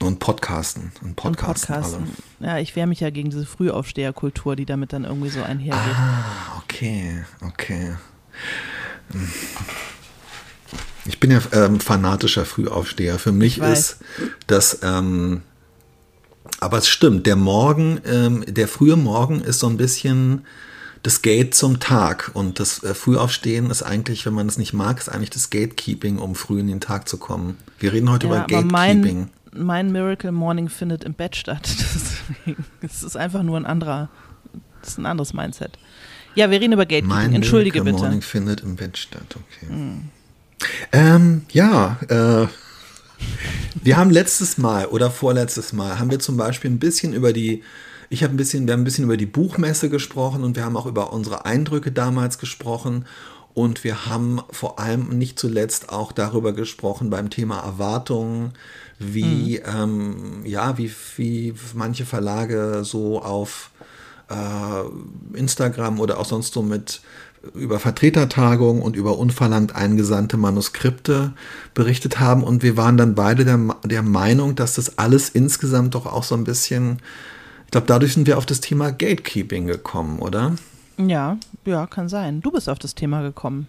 und 0.03 0.19
Podcasten. 0.19 0.91
Und 1.03 1.15
Podcasten. 1.15 1.75
Und 1.75 1.83
Podcasten. 1.83 2.17
Ja, 2.41 2.59
ich 2.59 2.75
wehre 2.75 2.89
mich 2.89 3.01
ja 3.01 3.11
gegen 3.11 3.31
diese 3.31 3.47
Frühaufsteherkultur, 3.47 4.57
die 4.57 4.67
damit 4.67 4.93
dann 4.93 5.05
irgendwie 5.05 5.31
so 5.31 5.43
einhergeht. 5.43 5.81
Ah, 5.97 6.59
okay, 6.59 7.25
okay. 7.43 7.95
Ich 11.05 11.21
bin 11.21 11.31
ja 11.31 11.41
ähm, 11.53 11.79
fanatischer 11.79 12.45
Frühaufsteher. 12.45 13.21
Für 13.21 13.33
mich 13.33 13.59
ist 13.59 13.99
das, 14.49 14.81
ähm, 14.83 15.43
aber 16.61 16.79
es 16.79 16.89
stimmt, 16.89 17.27
der 17.27 17.37
Morgen, 17.37 18.01
ähm, 18.07 18.45
der 18.47 18.69
frühe 18.69 18.97
Morgen 18.97 19.41
ist 19.41 19.61
so 19.61 19.69
ein 19.69 19.77
bisschen 19.77 20.45
das 21.03 21.23
Gate 21.23 21.55
zum 21.55 21.79
Tag. 21.79 22.31
Und 22.35 22.59
das 22.59 22.83
äh, 22.83 22.95
Frühaufstehen 22.95 23.71
ist 23.71 23.83
eigentlich, 23.83 24.27
wenn 24.27 24.35
man 24.35 24.49
es 24.49 24.59
nicht 24.59 24.73
mag, 24.73 24.99
ist 24.99 25.09
eigentlich 25.09 25.31
das 25.31 25.51
Gatekeeping, 25.51 26.19
um 26.19 26.35
früh 26.35 26.61
in 26.61 26.67
den 26.67 26.81
Tag 26.81 27.09
zu 27.09 27.17
kommen. 27.17 27.57
Wir 27.79 27.93
reden 27.93 28.11
heute 28.11 28.27
ja, 28.27 28.33
über 28.33 28.41
Gatekeeping. 28.47 28.71
Mein, 28.73 29.31
mein, 29.53 29.93
Miracle 29.93 30.33
Morning 30.33 30.69
findet 30.69 31.05
im 31.05 31.15
Bett 31.15 31.37
statt. 31.37 31.69
Es 32.83 33.03
ist 33.03 33.17
einfach 33.17 33.43
nur 33.43 33.57
ein 33.57 33.67
anderer, 33.67 34.09
das 34.81 34.91
ist 34.91 34.99
ein 34.99 35.07
anderes 35.07 35.33
Mindset. 35.33 35.79
Ja, 36.35 36.51
wir 36.51 36.61
reden 36.61 36.73
über 36.73 36.85
Gatekeeping. 36.85 37.09
Mein 37.09 37.33
Entschuldige 37.35 37.79
Miracle 37.81 37.93
bitte. 37.93 38.05
Morning 38.05 38.23
findet 38.23 38.61
im 38.63 38.77
Bett 38.77 38.99
statt, 38.99 39.37
okay. 39.37 39.73
Hm. 39.73 40.11
Ähm, 40.93 41.43
ja, 41.51 41.99
äh, 42.09 42.47
wir 43.83 43.97
haben 43.97 44.11
letztes 44.11 44.59
Mal 44.59 44.87
oder 44.87 45.11
vorletztes 45.11 45.73
Mal 45.73 45.99
haben 45.99 46.11
wir 46.11 46.19
zum 46.19 46.37
Beispiel 46.37 46.71
ein 46.71 46.79
bisschen 46.79 47.13
über 47.13 47.33
die, 47.33 47.63
ich 48.11 48.23
habe 48.23 48.35
ein 48.35 48.37
bisschen, 48.37 48.67
wir 48.67 48.73
haben 48.73 48.83
ein 48.83 48.85
bisschen 48.85 49.05
über 49.05 49.17
die 49.17 49.27
Buchmesse 49.27 49.91
gesprochen 49.91 50.45
und 50.45 50.57
wir 50.57 50.65
haben 50.65 50.77
auch 50.77 50.87
über 50.87 51.13
unsere 51.13 51.45
Eindrücke 51.45 51.93
damals 51.93 52.39
gesprochen 52.39 53.05
und 53.55 53.85
wir 53.85 54.07
haben 54.07 54.41
vor 54.51 54.79
allem 54.79 55.09
nicht 55.17 55.39
zuletzt 55.39 55.89
auch 55.89 56.13
darüber 56.13 56.53
gesprochen 56.53 57.09
beim 57.09 57.31
Thema 57.31 57.61
Erwartungen, 57.61 58.53
wie, 58.99 59.63
mhm. 59.65 59.83
ähm, 59.83 60.43
ja, 60.45 60.77
wie, 60.79 60.93
wie 61.17 61.55
manche 61.75 62.05
Verlage 62.05 62.85
so 62.85 63.23
auf 63.23 63.71
äh, 64.29 65.37
Instagram 65.39 66.01
oder 66.01 66.19
auch 66.19 66.27
sonst 66.27 66.53
so 66.53 66.63
mit 66.63 67.01
über 67.55 67.79
Vertretertagungen 67.79 68.83
und 68.83 68.97
über 68.97 69.19
unverlangt 69.19 69.75
eingesandte 69.75 70.37
Manuskripte 70.37 71.33
berichtet 71.75 72.19
haben. 72.21 72.43
Und 72.43 72.63
wir 72.63 72.77
waren 72.77 72.97
dann 72.97 73.15
beide 73.15 73.45
der, 73.45 73.59
der 73.85 74.03
Meinung, 74.03 74.55
dass 74.57 74.75
das 74.75 74.99
alles 74.99 75.29
insgesamt 75.29 75.95
doch 75.95 76.07
auch 76.07 76.25
so 76.25 76.35
ein 76.35 76.45
bisschen, 76.45 76.99
ich 77.67 77.71
glaube, 77.71 77.87
dadurch 77.87 78.15
sind 78.15 78.27
wir 78.27 78.39
auf 78.39 78.47
das 78.47 78.61
Thema 78.61 78.91
Gatekeeping 78.91 79.67
gekommen, 79.67 80.19
oder? 80.19 80.57
Ja, 80.99 81.37
ja, 81.65 81.87
kann 81.87 82.09
sein. 82.09 82.41
Du 82.41 82.51
bist 82.51 82.69
auf 82.69 82.79
das 82.79 82.95
Thema 82.95 83.23
gekommen. 83.23 83.69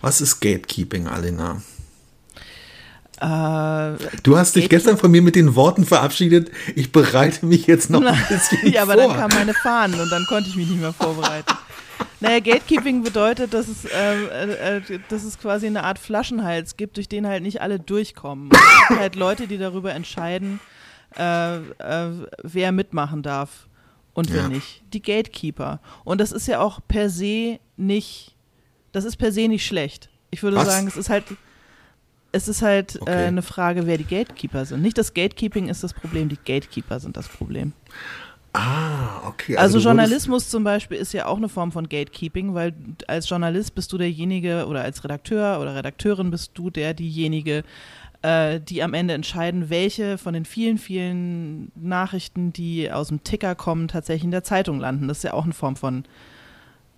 Was 0.00 0.20
ist 0.20 0.40
Gatekeeping, 0.40 1.06
Alina? 1.08 1.62
Äh, 3.20 3.98
du 4.22 4.38
hast 4.38 4.56
dich 4.56 4.68
gestern 4.70 4.96
von 4.96 5.10
mir 5.10 5.20
mit 5.20 5.36
den 5.36 5.54
Worten 5.54 5.84
verabschiedet, 5.84 6.50
ich 6.74 6.90
bereite 6.90 7.44
mich 7.44 7.66
jetzt 7.66 7.90
noch 7.90 8.02
ein 8.02 8.18
bisschen 8.28 8.58
Ja, 8.72 8.82
aber 8.82 8.94
vor. 8.94 9.08
dann 9.08 9.16
kamen 9.16 9.34
meine 9.34 9.52
Fahnen 9.54 10.00
und 10.00 10.10
dann 10.10 10.24
konnte 10.26 10.48
ich 10.48 10.56
mich 10.56 10.68
nicht 10.68 10.80
mehr 10.80 10.94
vorbereiten. 10.94 11.52
Naja, 12.20 12.40
Gatekeeping 12.40 13.02
bedeutet, 13.02 13.54
dass 13.54 13.68
es, 13.68 13.86
äh, 13.86 14.76
äh, 14.76 15.00
dass 15.08 15.24
es 15.24 15.38
quasi 15.38 15.66
eine 15.66 15.84
Art 15.84 15.98
Flaschenhals 15.98 16.76
gibt, 16.76 16.96
durch 16.96 17.08
den 17.08 17.26
halt 17.26 17.42
nicht 17.42 17.62
alle 17.62 17.80
durchkommen. 17.80 18.50
es 18.52 18.88
gibt 18.88 19.00
halt 19.00 19.16
Leute, 19.16 19.46
die 19.46 19.56
darüber 19.56 19.94
entscheiden, 19.94 20.60
äh, 21.16 21.56
äh, 21.56 22.26
wer 22.42 22.72
mitmachen 22.72 23.22
darf 23.22 23.68
und 24.12 24.32
wer 24.32 24.42
ja. 24.42 24.48
nicht. 24.48 24.82
Die 24.92 25.00
Gatekeeper. 25.00 25.80
Und 26.04 26.20
das 26.20 26.32
ist 26.32 26.46
ja 26.46 26.60
auch 26.60 26.80
per 26.86 27.08
se 27.08 27.58
nicht, 27.76 28.36
das 28.92 29.04
ist 29.04 29.16
per 29.16 29.32
se 29.32 29.48
nicht 29.48 29.66
schlecht. 29.66 30.10
Ich 30.30 30.42
würde 30.42 30.58
Was? 30.58 30.66
sagen, 30.66 30.86
es 30.86 30.96
ist 30.96 31.08
halt, 31.08 31.24
es 32.32 32.48
ist 32.48 32.62
halt 32.62 32.96
äh, 32.96 33.00
okay. 33.00 33.26
eine 33.26 33.42
Frage, 33.42 33.86
wer 33.86 33.96
die 33.96 34.04
Gatekeeper 34.04 34.64
sind. 34.66 34.82
Nicht 34.82 34.98
das 34.98 35.14
Gatekeeping 35.14 35.68
ist 35.68 35.82
das 35.82 35.94
Problem, 35.94 36.28
die 36.28 36.36
Gatekeeper 36.36 37.00
sind 37.00 37.16
das 37.16 37.28
Problem. 37.28 37.72
Ah, 38.52 39.28
okay. 39.28 39.56
Also, 39.56 39.76
also 39.76 39.88
Journalismus 39.88 40.48
zum 40.48 40.64
Beispiel 40.64 40.96
ist 40.96 41.12
ja 41.12 41.26
auch 41.26 41.36
eine 41.36 41.48
Form 41.48 41.70
von 41.70 41.88
Gatekeeping, 41.88 42.54
weil 42.54 42.74
als 43.06 43.28
Journalist 43.28 43.74
bist 43.74 43.92
du 43.92 43.98
derjenige 43.98 44.66
oder 44.66 44.82
als 44.82 45.04
Redakteur 45.04 45.60
oder 45.60 45.76
Redakteurin 45.76 46.30
bist 46.30 46.50
du 46.54 46.68
der 46.68 46.94
diejenige, 46.94 47.62
äh, 48.22 48.60
die 48.60 48.82
am 48.82 48.92
Ende 48.92 49.14
entscheiden, 49.14 49.70
welche 49.70 50.18
von 50.18 50.34
den 50.34 50.44
vielen, 50.44 50.78
vielen 50.78 51.70
Nachrichten, 51.76 52.52
die 52.52 52.90
aus 52.90 53.08
dem 53.08 53.22
Ticker 53.22 53.54
kommen, 53.54 53.86
tatsächlich 53.86 54.24
in 54.24 54.32
der 54.32 54.44
Zeitung 54.44 54.80
landen. 54.80 55.06
Das 55.06 55.18
ist 55.18 55.24
ja 55.24 55.32
auch 55.32 55.44
eine 55.44 55.54
Form 55.54 55.76
von, 55.76 56.04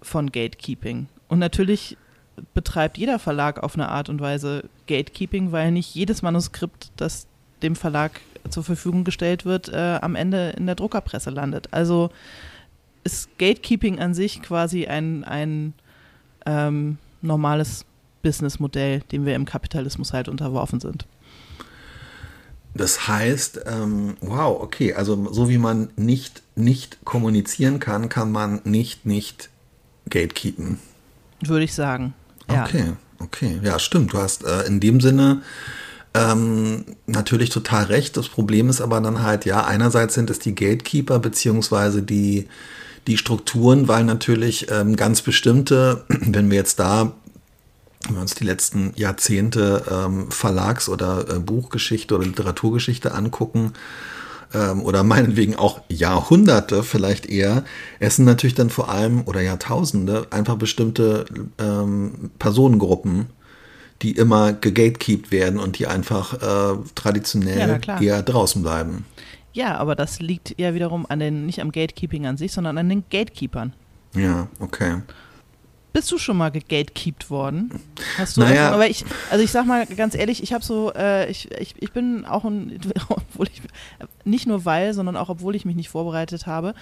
von 0.01 0.33
Gatekeeping. 0.33 1.09
Und 1.29 1.39
natürlich 1.39 1.99
betreibt 2.55 2.97
jeder 2.97 3.19
Verlag 3.19 3.63
auf 3.63 3.75
eine 3.75 3.91
Art 3.91 4.09
und 4.09 4.21
Weise 4.21 4.65
Gatekeeping, 4.87 5.53
weil 5.53 5.71
nicht 5.71 5.95
jedes 5.95 6.23
Manuskript, 6.23 6.93
das 6.97 7.27
dem 7.63 7.77
Verlag 7.77 8.21
zur 8.49 8.65
Verfügung 8.65 9.05
gestellt 9.05 9.45
wird, 9.45 9.69
äh, 9.69 9.99
am 10.01 10.15
Ende 10.15 10.51
in 10.51 10.67
der 10.67 10.75
Druckerpresse 10.75 11.31
landet. 11.31 11.69
Also 11.71 12.11
ist 13.05 13.37
Gatekeeping 13.39 13.99
an 13.99 14.15
sich 14.15 14.43
quasi 14.43 14.87
ein, 14.87 15.25
ein 15.25 15.75
ähm, 16.47 16.99
normales 17.21 17.85
Businessmodell, 18.23 19.01
dem 19.13 19.27
wir 19.27 19.35
im 19.35 19.45
Kapitalismus 19.45 20.13
halt 20.13 20.29
unterworfen 20.29 20.81
sind. 20.81 21.07
Das 22.75 23.07
heißt, 23.07 23.63
ähm, 23.67 24.17
wow, 24.21 24.61
okay, 24.63 24.95
also 24.95 25.31
so 25.33 25.51
wie 25.51 25.59
man 25.59 25.91
nicht, 25.97 26.43
nicht 26.57 27.05
kommunizieren 27.05 27.81
kann, 27.81 28.09
kann 28.09 28.33
man 28.33 28.61
nicht, 28.65 29.05
nicht 29.05 29.51
gatekeepen. 30.09 30.79
Würde 31.43 31.65
ich 31.65 31.75
sagen. 31.75 32.15
Ja. 32.51 32.65
Okay, 32.65 32.93
okay. 33.19 33.61
Ja, 33.63 33.79
stimmt. 33.79 34.15
Du 34.15 34.19
hast 34.19 34.45
äh, 34.45 34.63
in 34.63 34.81
dem 34.81 35.01
Sinne 35.01 35.43
ähm, 36.15 36.85
natürlich 37.07 37.51
total 37.51 37.85
recht. 37.85 38.17
Das 38.17 38.29
Problem 38.29 38.69
ist 38.69 38.81
aber 38.81 39.01
dann 39.01 39.23
halt, 39.23 39.45
ja, 39.45 39.65
einerseits 39.65 40.15
sind 40.15 40.31
es 40.31 40.39
die 40.39 40.55
Gatekeeper 40.55 41.19
beziehungsweise 41.19 42.03
die, 42.03 42.49
die 43.07 43.17
Strukturen, 43.17 43.89
weil 43.89 44.05
natürlich 44.05 44.71
ähm, 44.71 44.97
ganz 44.97 45.23
bestimmte, 45.23 46.05
wenn 46.09 46.51
wir 46.51 46.57
jetzt 46.57 46.79
da 46.79 47.13
wenn 48.05 48.17
wir 48.17 48.23
uns 48.23 48.35
die 48.35 48.43
letzten 48.43 48.93
Jahrzehnte 48.97 49.85
ähm, 49.89 50.29
Verlags- 50.33 50.89
oder 50.89 51.25
äh, 51.29 51.39
Buchgeschichte 51.39 52.17
oder 52.17 52.27
Literaturgeschichte 52.27 53.15
angucken, 53.15 53.75
ähm, 54.55 54.83
oder 54.83 55.03
meinetwegen 55.03 55.57
auch 55.57 55.81
Jahrhunderte 55.89 56.83
vielleicht 56.83 57.27
eher, 57.27 57.65
es 58.01 58.17
sind 58.17 58.25
natürlich 58.25 58.55
dann 58.55 58.71
vor 58.71 58.89
allem 58.89 59.23
oder 59.23 59.41
Jahrtausende 59.41 60.27
einfach 60.31 60.57
bestimmte 60.57 61.25
ähm, 61.59 62.31
Personengruppen, 62.39 63.27
die 64.03 64.13
immer 64.13 64.53
gegatekeept 64.53 65.31
werden 65.31 65.59
und 65.59 65.79
die 65.79 65.87
einfach 65.87 66.35
äh, 66.35 66.77
traditionell 66.95 67.81
ja, 67.87 68.01
eher 68.01 68.23
draußen 68.23 68.63
bleiben. 68.63 69.05
Ja, 69.53 69.77
aber 69.77 69.95
das 69.95 70.21
liegt 70.21 70.59
ja 70.59 70.75
wiederum 70.75 71.07
an 71.09 71.19
den, 71.21 71.47
nicht 71.47 71.61
am 71.61 71.73
Gatekeeping 71.73 72.27
an 72.27 72.37
sich, 72.37 72.53
sondern 72.53 72.79
an 72.79 72.89
den 72.89 73.05
Gatekeepern. 73.11 73.75
Ja, 74.15 74.49
okay. 74.61 75.03
Bist 75.93 76.11
du 76.11 76.17
schon 76.17 76.39
mal 76.39 76.51
gegatekeept 76.51 77.29
worden? 77.29 77.71
Hast 78.17 78.37
du 78.37 78.41
naja. 78.41 78.71
Aber 78.73 78.89
ich, 78.89 79.05
also 79.31 79.45
ich 79.45 79.51
sag 79.51 79.67
mal 79.67 79.85
ganz 79.85 80.15
ehrlich, 80.15 80.43
ich 80.43 80.55
habe 80.55 80.65
so, 80.65 80.93
äh, 80.95 81.31
ich, 81.31 81.51
ich, 81.53 81.75
ich 81.79 81.93
bin 81.93 82.25
auch 82.25 82.45
ein, 82.45 82.81
obwohl 83.09 83.49
ich, 83.49 83.61
nicht 84.25 84.47
nur 84.47 84.65
weil, 84.65 84.95
sondern 84.95 85.17
auch 85.17 85.29
obwohl 85.29 85.55
ich 85.55 85.67
mich 85.67 85.77
nicht 85.77 85.91
vorbereitet 85.91 86.47
habe, 86.47 86.75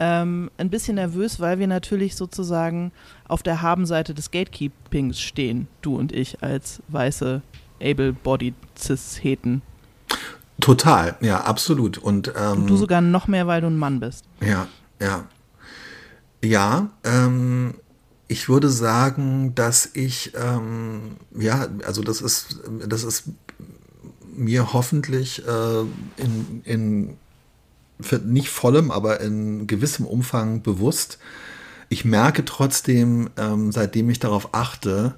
ähm, 0.00 0.50
ein 0.58 0.68
bisschen 0.68 0.96
nervös, 0.96 1.38
weil 1.38 1.60
wir 1.60 1.68
natürlich 1.68 2.16
sozusagen 2.16 2.90
auf 3.28 3.44
der 3.44 3.62
Habenseite 3.62 4.14
des 4.14 4.32
Gatekeepings 4.32 5.20
stehen, 5.20 5.68
du 5.82 5.96
und 5.96 6.10
ich 6.12 6.42
als 6.42 6.82
weiße, 6.88 7.42
able-bodied 7.80 8.54
Cis-Heten. 8.76 9.62
Total, 10.60 11.16
ja, 11.20 11.42
absolut. 11.42 11.98
Und, 11.98 12.32
ähm, 12.36 12.62
und 12.62 12.66
du 12.66 12.76
sogar 12.76 13.00
noch 13.00 13.28
mehr, 13.28 13.46
weil 13.46 13.60
du 13.60 13.68
ein 13.68 13.76
Mann 13.76 14.00
bist. 14.00 14.24
Ja, 14.40 14.66
ja. 15.00 15.24
Ja, 16.42 16.90
ähm, 17.04 17.74
ich 18.28 18.48
würde 18.48 18.68
sagen, 18.70 19.54
dass 19.54 19.88
ich, 19.92 20.32
ähm, 20.34 21.16
ja, 21.36 21.68
also 21.84 22.02
das 22.02 22.20
ist, 22.20 22.60
das 22.86 23.04
ist 23.04 23.24
mir 24.36 24.72
hoffentlich 24.72 25.46
äh, 25.46 25.80
in, 26.16 26.62
in 26.64 27.16
nicht 28.24 28.50
vollem, 28.50 28.90
aber 28.90 29.20
in 29.20 29.66
gewissem 29.66 30.04
Umfang 30.06 30.62
bewusst. 30.62 31.18
ich 31.88 32.04
merke 32.04 32.44
trotzdem, 32.44 33.30
ähm, 33.36 33.70
seitdem 33.72 34.10
ich 34.10 34.18
darauf 34.18 34.54
achte, 34.54 35.14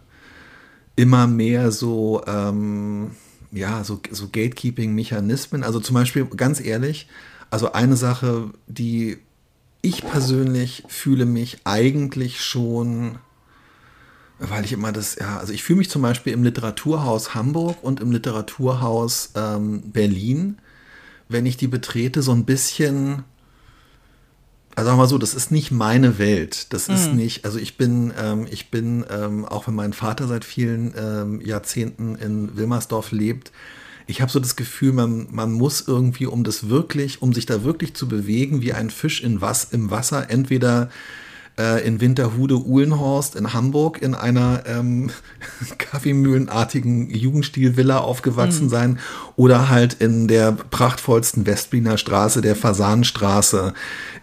immer 0.96 1.26
mehr 1.26 1.72
so, 1.72 2.22
ähm, 2.26 3.12
ja, 3.52 3.84
so, 3.84 4.00
so 4.10 4.26
Gatekeeping-Mechanismen. 4.26 5.64
Also 5.64 5.80
zum 5.80 5.94
Beispiel, 5.94 6.26
ganz 6.26 6.60
ehrlich, 6.60 7.08
also 7.50 7.72
eine 7.72 7.96
Sache, 7.96 8.50
die 8.66 9.18
ich 9.82 10.04
persönlich 10.04 10.84
fühle 10.88 11.26
mich 11.26 11.58
eigentlich 11.64 12.42
schon, 12.42 13.18
weil 14.38 14.64
ich 14.64 14.72
immer 14.72 14.92
das, 14.92 15.16
ja, 15.16 15.38
also 15.38 15.52
ich 15.52 15.62
fühle 15.62 15.78
mich 15.78 15.90
zum 15.90 16.02
Beispiel 16.02 16.32
im 16.32 16.42
Literaturhaus 16.42 17.34
Hamburg 17.34 17.78
und 17.82 18.00
im 18.00 18.10
Literaturhaus 18.10 19.30
ähm, 19.34 19.82
Berlin, 19.90 20.58
wenn 21.28 21.46
ich 21.46 21.56
die 21.56 21.68
betrete, 21.68 22.22
so 22.22 22.32
ein 22.32 22.44
bisschen 22.44 23.24
also 24.78 24.86
sagen 24.86 24.98
wir 24.98 25.02
mal 25.02 25.08
so, 25.08 25.18
das 25.18 25.34
ist 25.34 25.50
nicht 25.50 25.72
meine 25.72 26.20
Welt. 26.20 26.72
Das 26.72 26.88
ist 26.88 27.10
mhm. 27.10 27.16
nicht, 27.16 27.44
also 27.44 27.58
ich 27.58 27.76
bin, 27.76 28.12
ähm, 28.16 28.46
ich 28.48 28.70
bin, 28.70 29.04
ähm, 29.10 29.44
auch 29.44 29.66
wenn 29.66 29.74
mein 29.74 29.92
Vater 29.92 30.28
seit 30.28 30.44
vielen 30.44 30.94
ähm, 30.96 31.40
Jahrzehnten 31.40 32.14
in 32.14 32.56
Wilmersdorf 32.56 33.10
lebt, 33.10 33.50
ich 34.08 34.22
habe 34.22 34.32
so 34.32 34.40
das 34.40 34.56
Gefühl, 34.56 34.92
man, 34.92 35.28
man 35.30 35.52
muss 35.52 35.84
irgendwie, 35.86 36.26
um 36.26 36.42
das 36.42 36.68
wirklich, 36.70 37.20
um 37.20 37.34
sich 37.34 37.44
da 37.46 37.62
wirklich 37.62 37.94
zu 37.94 38.08
bewegen, 38.08 38.62
wie 38.62 38.72
ein 38.72 38.90
Fisch 38.90 39.22
in 39.22 39.40
was, 39.42 39.64
im 39.64 39.90
Wasser, 39.90 40.30
entweder 40.30 40.88
äh, 41.58 41.86
in 41.86 42.00
Winterhude 42.00 42.56
Uhlenhorst 42.56 43.36
in 43.36 43.52
Hamburg 43.52 44.00
in 44.00 44.14
einer 44.14 44.62
ähm, 44.66 45.10
Kaffeemühlenartigen 45.78 47.10
Jugendstilvilla 47.10 47.98
aufgewachsen 47.98 48.66
mhm. 48.66 48.70
sein 48.70 48.98
oder 49.36 49.68
halt 49.68 49.94
in 49.94 50.26
der 50.26 50.52
prachtvollsten 50.52 51.44
Westberliner 51.44 51.98
Straße, 51.98 52.40
der 52.40 52.56
Fasanenstraße, 52.56 53.74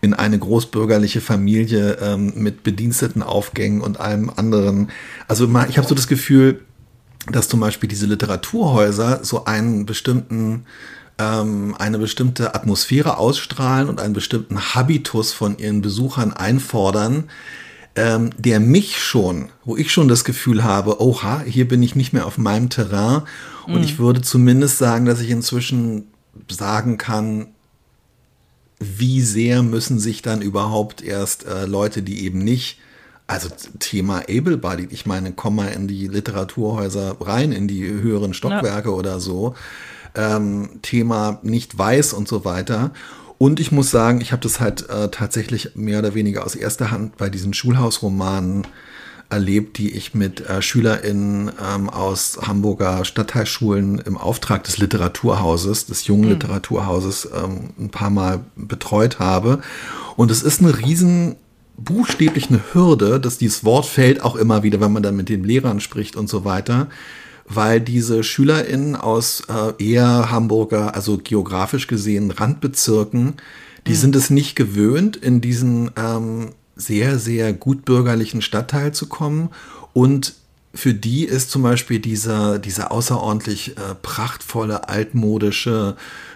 in 0.02 0.16
eine 0.16 0.40
großbürgerliche 0.40 1.22
Familie 1.22 1.98
ähm, 2.02 2.34
mit 2.36 2.64
bediensteten 2.64 3.22
Aufgängen 3.22 3.82
und 3.82 4.00
allem 4.00 4.32
anderen. 4.36 4.90
Also 5.28 5.48
ich 5.70 5.78
habe 5.78 5.88
so 5.88 5.94
das 5.94 6.08
Gefühl, 6.08 6.62
dass 7.32 7.48
zum 7.48 7.60
Beispiel 7.60 7.90
diese 7.90 8.06
Literaturhäuser 8.06 9.24
so 9.24 9.46
einen 9.46 9.86
bestimmten 9.86 10.66
ähm, 11.18 11.76
eine 11.80 11.98
bestimmte 11.98 12.56
Atmosphäre 12.56 13.18
ausstrahlen 13.18 13.90
und 13.90 14.00
einen 14.00 14.14
bestimmten 14.14 14.60
Habitus 14.60 15.32
von 15.32 15.58
ihren 15.58 15.82
Besuchern 15.82 16.34
einfordern, 16.34 17.30
ähm, 17.96 18.32
der 18.38 18.60
mich 18.60 19.02
schon, 19.02 19.50
wo 19.64 19.78
ich 19.78 19.92
schon 19.92 20.10
das 20.10 20.26
Gefühl 20.26 20.64
habe, 20.64 21.02
oha, 21.02 21.42
hier 21.46 21.68
bin 21.68 21.82
ich 21.82 21.96
nicht 21.96 22.12
mehr 22.12 22.26
auf 22.26 22.38
meinem 22.38 22.70
Terrain. 22.70 23.22
Und 23.66 23.78
mhm. 23.78 23.84
ich 23.84 23.98
würde 23.98 24.22
zumindest 24.22 24.78
sagen, 24.78 25.06
dass 25.06 25.22
ich 25.22 25.30
inzwischen 25.30 26.08
sagen 26.50 26.98
kann, 26.98 27.48
wie 28.80 29.22
sehr 29.22 29.64
müssen 29.64 30.00
sich 30.00 30.22
dann 30.22 30.42
überhaupt 30.42 31.02
erst 31.02 31.46
äh, 31.46 31.66
Leute, 31.66 32.02
die 32.02 32.26
eben 32.26 32.40
nicht, 32.40 32.78
also 33.28 33.50
Thema 33.80 34.24
able-bodied, 34.30 34.92
ich 34.92 35.06
meine, 35.06 35.32
komm 35.32 35.56
mal 35.56 35.68
in 35.68 35.88
die 35.88 36.08
Literaturhäuser 36.08 37.18
rein, 37.22 37.52
in 37.52 37.68
die 37.68 37.84
höheren 37.84 38.34
Stockwerke 38.34 38.90
ja. 38.90 38.96
oder 38.96 39.20
so, 39.20 39.56
ähm, 40.14 40.70
Thema 40.82 41.40
nicht 41.42 41.78
weiß 41.78 42.14
und 42.14 42.28
so 42.28 42.46
weiter. 42.46 42.92
Und 43.38 43.60
ich 43.60 43.72
muss 43.72 43.92
sagen, 43.92 44.22
ich 44.22 44.32
habe 44.32 44.42
das 44.42 44.60
halt 44.60 44.90
äh, 44.90 45.10
tatsächlich 45.10 45.76
mehr 45.76 46.00
oder 46.00 46.16
weniger 46.16 46.46
aus 46.46 46.56
erster 46.56 46.92
Hand 46.92 47.18
bei 47.18 47.30
diesen 47.30 47.54
Schulhausromanen 47.54 48.66
erlebt, 49.30 49.80
die 49.80 49.92
ich 49.92 50.14
mit 50.14 50.48
äh, 50.48 50.62
SchülerInnen 50.62 51.52
ähm, 51.62 51.90
aus 51.90 52.40
Hamburger 52.44 53.04
Stadtteilschulen 53.04 54.00
im 54.00 54.18
Auftrag 54.18 54.64
des 54.64 54.78
Literaturhauses, 54.78 55.88
des 55.88 56.08
jungen 56.08 56.26
mhm. 56.26 56.30
Literaturhauses, 56.34 57.30
ähm, 57.36 57.72
ein 57.80 57.90
paar 57.90 58.12
Mal 58.12 58.42
betreut 58.56 59.20
habe. 59.20 59.62
Und 60.16 60.32
es 60.32 60.44
ist 60.44 60.62
eine 60.62 60.78
riesen 60.78 61.36
buchstäblich 61.78 62.50
eine 62.50 62.62
Hürde, 62.74 63.20
dass 63.20 63.38
dieses 63.38 63.64
Wort 63.64 63.86
fällt 63.86 64.22
auch 64.24 64.36
immer 64.36 64.64
wieder, 64.64 64.80
wenn 64.80 64.94
man 64.94 65.04
dann 65.04 65.16
mit 65.16 65.30
den 65.30 65.44
Lehrern 65.44 65.80
spricht 65.80 66.16
und 66.16 66.30
so 66.30 66.46
weiter 66.46 66.88
weil 67.48 67.80
diese 67.80 68.24
SchülerInnen 68.24 68.96
aus 68.96 69.44
äh, 69.48 69.84
eher 69.84 70.32
Hamburger, 70.32 70.96
also 70.96 71.18
geografisch 71.18 71.88
gesehen 71.88 72.32
Randbezirken, 72.32 73.36
die 73.88 73.92
mhm. 73.92 73.96
sind 73.96 74.16
es 74.16 74.30
nicht 74.30 74.56
gewöhnt, 74.56 75.16
in 75.16 75.42
diesen 75.42 75.92
ähm, 75.96 76.50
sehr, 76.76 77.20
sehr 77.20 77.54
gutbürgerlichen 77.54 78.42
Stadtteil 78.42 78.94
zu 78.94 79.08
kommen. 79.08 79.50
Und 79.94 80.34
für 80.74 80.94
die 80.94 81.24
ist 81.24 81.52
zum 81.52 81.62
Beispiel 81.62 82.00
dieser, 82.00 82.60
dieser 82.60 82.92
außerordentlich 82.92 83.78
äh, 83.78 83.96
prachtvolle, 84.02 84.90
altmodische, 84.90 85.96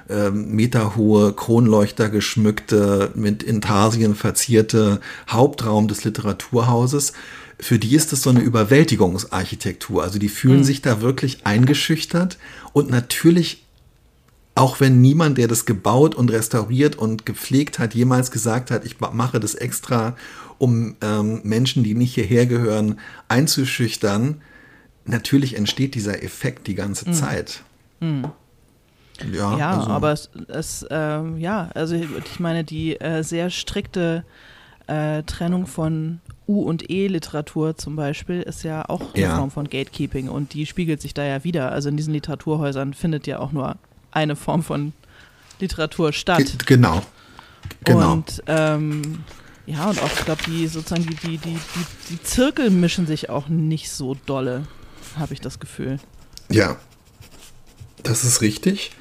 äh, 0.09 0.31
meterhohe, 0.31 1.33
Kronleuchter 1.33 2.09
geschmückte, 2.09 3.11
mit 3.15 3.43
Intarsien 3.43 4.15
verzierte 4.15 4.99
Hauptraum 5.29 5.87
des 5.87 6.03
Literaturhauses 6.03 7.13
für 7.61 7.77
die 7.77 7.95
ist 7.95 8.13
das 8.13 8.21
so 8.21 8.29
eine 8.29 8.39
Überwältigungsarchitektur. 8.39 10.01
Also 10.01 10.17
die 10.17 10.29
fühlen 10.29 10.59
mhm. 10.59 10.63
sich 10.63 10.81
da 10.81 11.01
wirklich 11.01 11.45
eingeschüchtert 11.45 12.37
und 12.73 12.89
natürlich 12.89 13.65
auch 14.55 14.81
wenn 14.81 14.99
niemand, 14.99 15.37
der 15.37 15.47
das 15.47 15.65
gebaut 15.65 16.15
und 16.15 16.31
restauriert 16.31 16.97
und 16.97 17.25
gepflegt 17.25 17.79
hat, 17.79 17.95
jemals 17.95 18.29
gesagt 18.29 18.71
hat, 18.71 18.83
ich 18.85 18.99
mache 18.99 19.39
das 19.39 19.55
extra, 19.55 20.17
um 20.57 20.97
ähm, 21.01 21.39
Menschen, 21.43 21.83
die 21.85 21.95
nicht 21.95 22.15
hierher 22.15 22.45
gehören, 22.45 22.99
einzuschüchtern, 23.29 24.41
natürlich 25.05 25.55
entsteht 25.55 25.95
dieser 25.95 26.23
Effekt 26.23 26.67
die 26.67 26.75
ganze 26.75 27.07
mhm. 27.07 27.13
Zeit. 27.13 27.63
Mhm. 28.01 28.31
Ja, 29.31 29.57
ja 29.57 29.79
also. 29.79 29.89
aber 29.89 30.11
es, 30.11 30.29
es 30.47 30.83
äh, 30.83 31.21
ja, 31.37 31.69
also 31.73 31.95
ich 31.95 32.39
meine, 32.39 32.63
die 32.63 32.99
äh, 32.99 33.23
sehr 33.23 33.49
strikte 33.49 34.23
äh, 34.87 35.23
Trennung 35.23 35.67
von 35.67 36.19
U- 36.47 36.63
und 36.63 36.89
E-Literatur 36.89 37.77
zum 37.77 37.95
Beispiel 37.95 38.41
ist 38.41 38.63
ja 38.63 38.89
auch 38.89 39.13
eine 39.13 39.23
ja. 39.23 39.37
Form 39.37 39.51
von 39.51 39.69
Gatekeeping 39.69 40.29
und 40.29 40.53
die 40.53 40.65
spiegelt 40.65 41.01
sich 41.01 41.13
da 41.13 41.23
ja 41.23 41.43
wieder. 41.43 41.71
Also 41.71 41.89
in 41.89 41.97
diesen 41.97 42.13
Literaturhäusern 42.13 42.93
findet 42.93 43.27
ja 43.27 43.39
auch 43.39 43.51
nur 43.51 43.75
eine 44.11 44.35
Form 44.35 44.63
von 44.63 44.93
Literatur 45.59 46.11
statt. 46.11 46.39
G 46.39 46.57
genau. 46.65 47.03
genau. 47.83 48.13
Und 48.13 48.43
ähm, 48.47 49.23
ja, 49.67 49.87
und 49.87 50.01
auch, 50.01 50.11
ich 50.11 50.25
glaube, 50.25 50.41
die 50.47 50.67
sozusagen 50.67 51.05
die, 51.05 51.15
die, 51.15 51.37
die, 51.37 51.53
die, 51.53 51.85
die 52.09 52.23
Zirkel 52.23 52.71
mischen 52.71 53.05
sich 53.05 53.29
auch 53.29 53.47
nicht 53.47 53.91
so 53.91 54.17
dolle, 54.25 54.63
habe 55.17 55.33
ich 55.33 55.41
das 55.41 55.59
Gefühl. 55.59 55.99
Ja, 56.49 56.77
das 58.01 58.23
ist 58.23 58.41
richtig. 58.41 58.91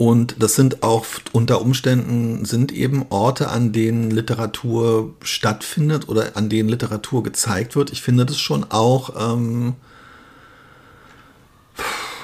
Und 0.00 0.36
das 0.38 0.54
sind 0.54 0.82
auch 0.82 1.04
unter 1.32 1.60
Umständen 1.60 2.46
sind 2.46 2.72
eben 2.72 3.04
Orte, 3.10 3.50
an 3.50 3.70
denen 3.70 4.10
Literatur 4.10 5.12
stattfindet 5.20 6.08
oder 6.08 6.38
an 6.38 6.48
denen 6.48 6.70
Literatur 6.70 7.22
gezeigt 7.22 7.76
wird. 7.76 7.92
Ich 7.92 8.00
finde 8.00 8.24
das 8.24 8.38
schon 8.38 8.64
auch, 8.70 9.34
ähm, 9.34 9.74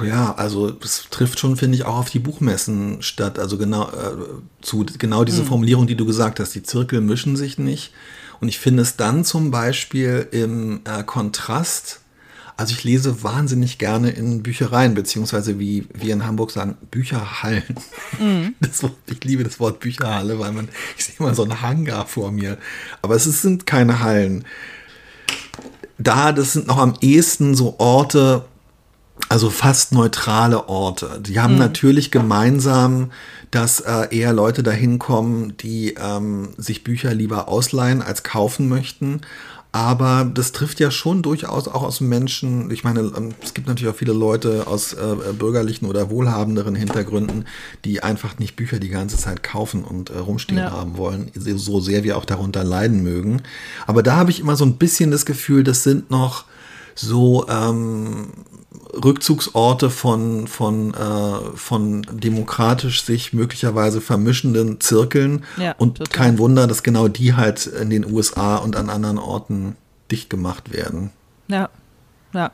ja, 0.02 0.34
also 0.36 0.74
es 0.82 1.08
trifft 1.10 1.38
schon, 1.38 1.58
finde 1.58 1.76
ich, 1.76 1.84
auch 1.84 1.98
auf 1.98 2.08
die 2.08 2.18
Buchmessen 2.18 3.02
statt. 3.02 3.38
Also 3.38 3.58
genau 3.58 3.90
äh, 3.90 4.16
zu 4.62 4.86
genau 4.96 5.24
diese 5.24 5.42
mhm. 5.42 5.48
Formulierung, 5.48 5.86
die 5.86 5.96
du 5.96 6.06
gesagt 6.06 6.40
hast, 6.40 6.54
die 6.54 6.62
Zirkel 6.62 7.02
mischen 7.02 7.36
sich 7.36 7.58
nicht. 7.58 7.92
Und 8.40 8.48
ich 8.48 8.58
finde 8.58 8.84
es 8.84 8.96
dann 8.96 9.22
zum 9.22 9.50
Beispiel 9.50 10.26
im 10.30 10.80
äh, 10.86 11.02
Kontrast 11.02 12.00
also 12.56 12.72
ich 12.72 12.84
lese 12.84 13.22
wahnsinnig 13.22 13.78
gerne 13.78 14.10
in 14.10 14.42
Büchereien, 14.42 14.94
beziehungsweise 14.94 15.58
wie 15.58 15.86
wir 15.92 16.14
in 16.14 16.26
Hamburg 16.26 16.50
sagen, 16.50 16.76
Bücherhallen. 16.90 17.76
Mhm. 18.18 18.54
Das, 18.60 18.82
ich 19.06 19.22
liebe 19.24 19.44
das 19.44 19.60
Wort 19.60 19.80
Bücherhalle, 19.80 20.38
weil 20.38 20.52
man, 20.52 20.68
ich 20.96 21.04
sehe 21.04 21.14
immer 21.18 21.34
so 21.34 21.42
einen 21.42 21.60
Hangar 21.60 22.06
vor 22.06 22.32
mir. 22.32 22.56
Aber 23.02 23.14
es 23.14 23.24
sind 23.24 23.66
keine 23.66 24.00
Hallen. 24.00 24.44
Da, 25.98 26.32
das 26.32 26.54
sind 26.54 26.66
noch 26.66 26.78
am 26.78 26.94
ehesten 27.00 27.54
so 27.54 27.78
Orte, 27.78 28.44
also 29.28 29.50
fast 29.50 29.92
neutrale 29.92 30.68
Orte. 30.68 31.20
Die 31.20 31.40
haben 31.40 31.54
mhm. 31.54 31.60
natürlich 31.60 32.10
gemeinsam, 32.10 33.12
dass 33.50 33.80
äh, 33.80 34.08
eher 34.16 34.32
Leute 34.32 34.62
dahin 34.62 34.98
kommen, 34.98 35.56
die 35.58 35.94
ähm, 35.94 36.50
sich 36.56 36.84
Bücher 36.84 37.14
lieber 37.14 37.48
ausleihen 37.48 38.02
als 38.02 38.22
kaufen 38.22 38.68
möchten. 38.68 39.20
Aber 39.76 40.24
das 40.24 40.52
trifft 40.52 40.80
ja 40.80 40.90
schon 40.90 41.20
durchaus 41.20 41.68
auch 41.68 41.82
aus 41.82 42.00
Menschen. 42.00 42.70
Ich 42.70 42.82
meine, 42.82 43.00
ähm, 43.14 43.34
es 43.42 43.52
gibt 43.52 43.68
natürlich 43.68 43.92
auch 43.92 43.98
viele 43.98 44.14
Leute 44.14 44.66
aus 44.66 44.94
äh, 44.94 45.34
bürgerlichen 45.38 45.86
oder 45.86 46.08
wohlhabenderen 46.08 46.74
Hintergründen, 46.74 47.44
die 47.84 48.02
einfach 48.02 48.38
nicht 48.38 48.56
Bücher 48.56 48.78
die 48.78 48.88
ganze 48.88 49.18
Zeit 49.18 49.42
kaufen 49.42 49.84
und 49.84 50.08
äh, 50.08 50.16
rumstehen 50.16 50.56
ja. 50.56 50.70
haben 50.70 50.96
wollen, 50.96 51.30
so 51.34 51.78
sehr 51.80 52.04
wir 52.04 52.16
auch 52.16 52.24
darunter 52.24 52.64
leiden 52.64 53.02
mögen. 53.02 53.42
Aber 53.86 54.02
da 54.02 54.16
habe 54.16 54.30
ich 54.30 54.40
immer 54.40 54.56
so 54.56 54.64
ein 54.64 54.78
bisschen 54.78 55.10
das 55.10 55.26
Gefühl, 55.26 55.62
das 55.62 55.82
sind 55.82 56.10
noch 56.10 56.46
so 56.94 57.46
ähm, 57.46 58.28
Rückzugsorte 58.94 59.90
von, 59.90 60.46
von, 60.46 60.94
äh, 60.94 61.56
von 61.56 62.02
demokratisch 62.10 63.02
sich 63.02 63.32
möglicherweise 63.32 64.00
vermischenden 64.00 64.80
Zirkeln. 64.80 65.44
Ja, 65.56 65.74
und 65.78 65.98
total. 65.98 66.12
kein 66.12 66.38
Wunder, 66.38 66.66
dass 66.66 66.82
genau 66.82 67.08
die 67.08 67.34
halt 67.34 67.66
in 67.66 67.90
den 67.90 68.10
USA 68.10 68.56
und 68.56 68.76
an 68.76 68.90
anderen 68.90 69.18
Orten 69.18 69.76
dicht 70.10 70.30
gemacht 70.30 70.72
werden. 70.72 71.10
Ja, 71.48 71.68
ja. 72.32 72.50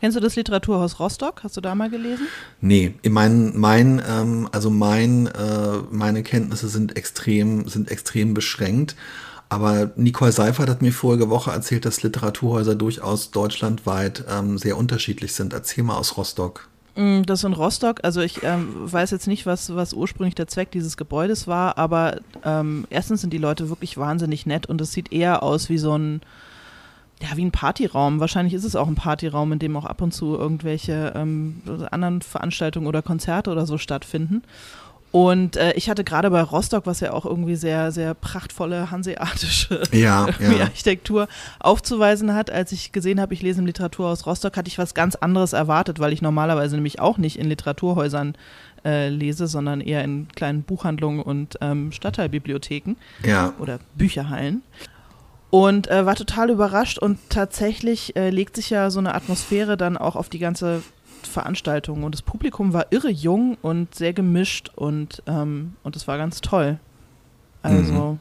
Kennst 0.00 0.16
du 0.16 0.20
das 0.20 0.36
Literaturhaus 0.36 0.98
Rostock? 0.98 1.44
Hast 1.44 1.56
du 1.56 1.60
da 1.60 1.74
mal 1.74 1.90
gelesen? 1.90 2.26
Nee, 2.60 2.94
mein, 3.08 3.56
mein, 3.56 4.02
ähm, 4.06 4.48
also 4.50 4.68
mein, 4.68 5.28
äh, 5.28 5.78
meine 5.90 6.22
Kenntnisse 6.22 6.68
sind 6.68 6.96
extrem, 6.96 7.68
sind 7.68 7.90
extrem 7.90 8.34
beschränkt. 8.34 8.96
Aber 9.50 9.90
Nicole 9.96 10.30
Seifert 10.30 10.70
hat 10.70 10.80
mir 10.80 10.92
vorige 10.92 11.28
Woche 11.28 11.50
erzählt, 11.50 11.84
dass 11.84 12.04
Literaturhäuser 12.04 12.76
durchaus 12.76 13.32
deutschlandweit 13.32 14.24
ähm, 14.30 14.56
sehr 14.58 14.78
unterschiedlich 14.78 15.34
sind. 15.34 15.52
Erzähl 15.52 15.82
mal 15.82 15.96
aus 15.96 16.16
Rostock. 16.16 16.68
Mm, 16.94 17.22
das 17.22 17.42
in 17.42 17.52
Rostock, 17.52 18.00
also 18.04 18.20
ich 18.20 18.44
ähm, 18.44 18.68
weiß 18.74 19.10
jetzt 19.10 19.26
nicht, 19.26 19.46
was, 19.46 19.74
was 19.74 19.92
ursprünglich 19.92 20.36
der 20.36 20.46
Zweck 20.46 20.70
dieses 20.70 20.96
Gebäudes 20.96 21.48
war, 21.48 21.78
aber 21.78 22.20
ähm, 22.44 22.86
erstens 22.90 23.22
sind 23.22 23.32
die 23.32 23.38
Leute 23.38 23.68
wirklich 23.68 23.98
wahnsinnig 23.98 24.46
nett 24.46 24.66
und 24.66 24.80
es 24.80 24.92
sieht 24.92 25.12
eher 25.12 25.42
aus 25.42 25.68
wie 25.68 25.78
so 25.78 25.98
ein, 25.98 26.20
ja, 27.20 27.36
wie 27.36 27.44
ein 27.44 27.52
Partyraum. 27.52 28.20
Wahrscheinlich 28.20 28.54
ist 28.54 28.64
es 28.64 28.76
auch 28.76 28.86
ein 28.86 28.94
Partyraum, 28.94 29.52
in 29.52 29.58
dem 29.58 29.76
auch 29.76 29.84
ab 29.84 30.00
und 30.00 30.12
zu 30.12 30.36
irgendwelche 30.36 31.12
ähm, 31.16 31.62
anderen 31.90 32.22
Veranstaltungen 32.22 32.86
oder 32.86 33.02
Konzerte 33.02 33.50
oder 33.50 33.66
so 33.66 33.78
stattfinden. 33.78 34.42
Und 35.12 35.56
äh, 35.56 35.72
ich 35.72 35.90
hatte 35.90 36.04
gerade 36.04 36.30
bei 36.30 36.40
Rostock, 36.40 36.86
was 36.86 37.00
ja 37.00 37.12
auch 37.12 37.26
irgendwie 37.26 37.56
sehr, 37.56 37.90
sehr 37.90 38.14
prachtvolle 38.14 38.92
hanseatische 38.92 39.82
ja, 39.92 40.28
ja. 40.38 40.60
Architektur 40.60 41.26
aufzuweisen 41.58 42.32
hat, 42.34 42.50
als 42.50 42.70
ich 42.70 42.92
gesehen 42.92 43.20
habe, 43.20 43.34
ich 43.34 43.42
lese 43.42 43.60
im 43.60 43.66
Literaturhaus 43.66 44.26
Rostock, 44.26 44.56
hatte 44.56 44.68
ich 44.68 44.78
was 44.78 44.94
ganz 44.94 45.16
anderes 45.16 45.52
erwartet, 45.52 45.98
weil 45.98 46.12
ich 46.12 46.22
normalerweise 46.22 46.76
nämlich 46.76 47.00
auch 47.00 47.18
nicht 47.18 47.38
in 47.40 47.48
Literaturhäusern 47.48 48.34
äh, 48.84 49.08
lese, 49.08 49.48
sondern 49.48 49.80
eher 49.80 50.04
in 50.04 50.28
kleinen 50.28 50.62
Buchhandlungen 50.62 51.20
und 51.20 51.58
ähm, 51.60 51.90
Stadtteilbibliotheken 51.90 52.94
ja. 53.24 53.52
oder 53.58 53.80
Bücherhallen. 53.96 54.62
Und 55.50 55.90
äh, 55.90 56.06
war 56.06 56.14
total 56.14 56.50
überrascht 56.50 56.98
und 56.98 57.18
tatsächlich 57.28 58.14
äh, 58.14 58.30
legt 58.30 58.54
sich 58.54 58.70
ja 58.70 58.88
so 58.90 59.00
eine 59.00 59.16
Atmosphäre 59.16 59.76
dann 59.76 59.96
auch 59.96 60.14
auf 60.14 60.28
die 60.28 60.38
ganze 60.38 60.82
Veranstaltung 61.26 62.04
und 62.04 62.14
das 62.14 62.22
Publikum 62.22 62.72
war 62.72 62.86
irre 62.90 63.10
jung 63.10 63.56
und 63.62 63.94
sehr 63.94 64.12
gemischt 64.12 64.70
und 64.74 65.22
ähm, 65.26 65.74
und 65.82 65.96
es 65.96 66.08
war 66.08 66.18
ganz 66.18 66.40
toll. 66.40 66.78
Also 67.62 67.92
mhm. 67.92 68.20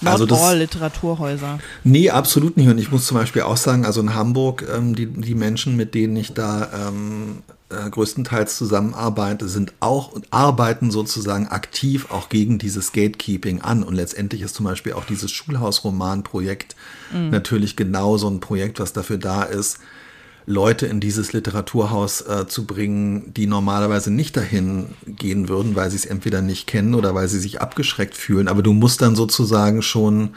Not 0.00 0.12
also 0.12 0.26
das, 0.26 0.40
all 0.40 0.58
Literaturhäuser. 0.58 1.58
Nee, 1.82 2.10
absolut 2.10 2.56
nicht. 2.56 2.68
Und 2.68 2.78
ich 2.78 2.90
muss 2.90 3.06
zum 3.06 3.16
Beispiel 3.16 3.42
auch 3.42 3.56
sagen, 3.56 3.86
also 3.86 4.00
in 4.00 4.14
Hamburg, 4.14 4.66
ähm, 4.74 4.94
die, 4.94 5.06
die 5.06 5.34
Menschen, 5.34 5.74
mit 5.74 5.94
denen 5.94 6.16
ich 6.16 6.34
da 6.34 6.88
ähm, 6.88 7.42
äh, 7.70 7.88
größtenteils 7.88 8.58
zusammenarbeite, 8.58 9.48
sind 9.48 9.72
auch 9.80 10.12
und 10.12 10.26
arbeiten 10.32 10.90
sozusagen 10.90 11.48
aktiv 11.48 12.10
auch 12.10 12.28
gegen 12.28 12.58
dieses 12.58 12.92
Gatekeeping 12.92 13.62
an. 13.62 13.82
Und 13.82 13.94
letztendlich 13.94 14.42
ist 14.42 14.54
zum 14.54 14.66
Beispiel 14.66 14.92
auch 14.92 15.06
dieses 15.06 15.30
Schulhausroman-Projekt 15.30 16.76
mhm. 17.12 17.30
natürlich 17.30 17.74
genau 17.74 18.18
so 18.18 18.28
ein 18.28 18.40
Projekt, 18.40 18.80
was 18.80 18.92
dafür 18.92 19.16
da 19.16 19.44
ist, 19.44 19.78
Leute 20.46 20.86
in 20.86 21.00
dieses 21.00 21.32
Literaturhaus 21.32 22.20
äh, 22.20 22.46
zu 22.46 22.66
bringen, 22.66 23.34
die 23.34 23.48
normalerweise 23.48 24.12
nicht 24.12 24.36
dahin 24.36 24.86
gehen 25.04 25.48
würden, 25.48 25.74
weil 25.74 25.90
sie 25.90 25.96
es 25.96 26.06
entweder 26.06 26.40
nicht 26.40 26.68
kennen 26.68 26.94
oder 26.94 27.14
weil 27.16 27.26
sie 27.26 27.40
sich 27.40 27.60
abgeschreckt 27.60 28.14
fühlen. 28.14 28.46
Aber 28.46 28.62
du 28.62 28.72
musst 28.72 29.02
dann 29.02 29.16
sozusagen 29.16 29.82
schon 29.82 30.34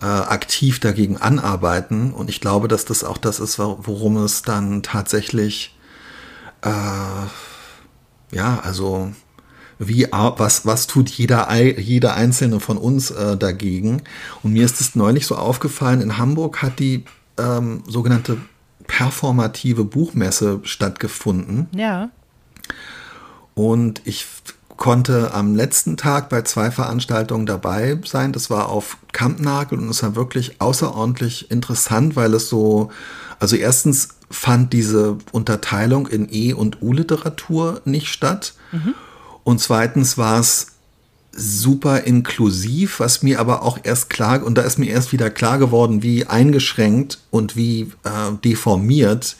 äh, 0.00 0.06
aktiv 0.06 0.80
dagegen 0.80 1.18
anarbeiten. 1.18 2.12
Und 2.12 2.28
ich 2.28 2.40
glaube, 2.40 2.66
dass 2.66 2.84
das 2.84 3.04
auch 3.04 3.16
das 3.16 3.38
ist, 3.38 3.60
worum 3.60 4.16
es 4.16 4.42
dann 4.42 4.82
tatsächlich, 4.82 5.78
äh, 6.62 6.70
ja, 8.32 8.60
also 8.60 9.12
wie 9.78 10.06
was 10.12 10.64
was 10.64 10.86
tut 10.86 11.08
jeder 11.08 11.52
jeder 11.52 12.14
einzelne 12.14 12.60
von 12.60 12.78
uns 12.78 13.10
äh, 13.10 13.36
dagegen 13.36 14.02
und 14.44 14.52
mir 14.52 14.64
ist 14.64 14.80
es 14.80 14.94
neulich 14.94 15.26
so 15.26 15.34
aufgefallen 15.34 16.00
in 16.00 16.18
Hamburg 16.18 16.62
hat 16.62 16.78
die 16.78 17.04
ähm, 17.36 17.82
sogenannte 17.88 18.38
performative 18.86 19.84
Buchmesse 19.84 20.60
stattgefunden. 20.64 21.68
Ja. 21.74 22.10
Und 23.54 24.02
ich 24.04 24.26
konnte 24.76 25.32
am 25.32 25.54
letzten 25.54 25.96
Tag 25.96 26.28
bei 26.28 26.42
zwei 26.42 26.70
Veranstaltungen 26.70 27.46
dabei 27.46 27.98
sein. 28.04 28.32
Das 28.32 28.50
war 28.50 28.68
auf 28.68 28.96
Kampnagel 29.12 29.78
und 29.78 29.88
es 29.88 30.02
war 30.02 30.16
wirklich 30.16 30.60
außerordentlich 30.60 31.50
interessant, 31.50 32.16
weil 32.16 32.34
es 32.34 32.48
so, 32.48 32.90
also 33.38 33.54
erstens 33.56 34.08
fand 34.30 34.72
diese 34.72 35.18
Unterteilung 35.30 36.08
in 36.08 36.28
E- 36.32 36.54
und 36.54 36.82
U-Literatur 36.82 37.80
nicht 37.84 38.08
statt. 38.08 38.54
Mhm. 38.72 38.94
Und 39.44 39.60
zweitens 39.60 40.18
war 40.18 40.40
es 40.40 40.71
super 41.34 42.04
inklusiv, 42.04 43.00
was 43.00 43.22
mir 43.22 43.40
aber 43.40 43.62
auch 43.62 43.78
erst 43.82 44.10
klar, 44.10 44.44
und 44.44 44.56
da 44.56 44.62
ist 44.62 44.78
mir 44.78 44.90
erst 44.90 45.12
wieder 45.12 45.30
klar 45.30 45.58
geworden, 45.58 46.02
wie 46.02 46.26
eingeschränkt 46.26 47.18
und 47.30 47.56
wie 47.56 47.92
äh, 48.04 48.32
deformiert 48.44 49.36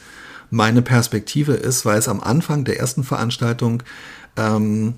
meine 0.49 0.81
Perspektive 0.81 1.53
ist, 1.53 1.85
weil 1.85 1.97
es 1.97 2.07
am 2.07 2.19
Anfang 2.19 2.63
der 2.63 2.79
ersten 2.79 3.03
Veranstaltung 3.03 3.83
ähm, 4.37 4.95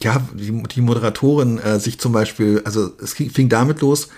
ja, 0.00 0.22
die, 0.34 0.62
die 0.62 0.80
Moderatorin 0.80 1.58
äh, 1.58 1.78
sich 1.78 1.98
zum 1.98 2.12
Beispiel, 2.12 2.62
also 2.64 2.92
es 3.02 3.14
fing 3.14 3.48
damit 3.48 3.80
los, 3.80 4.08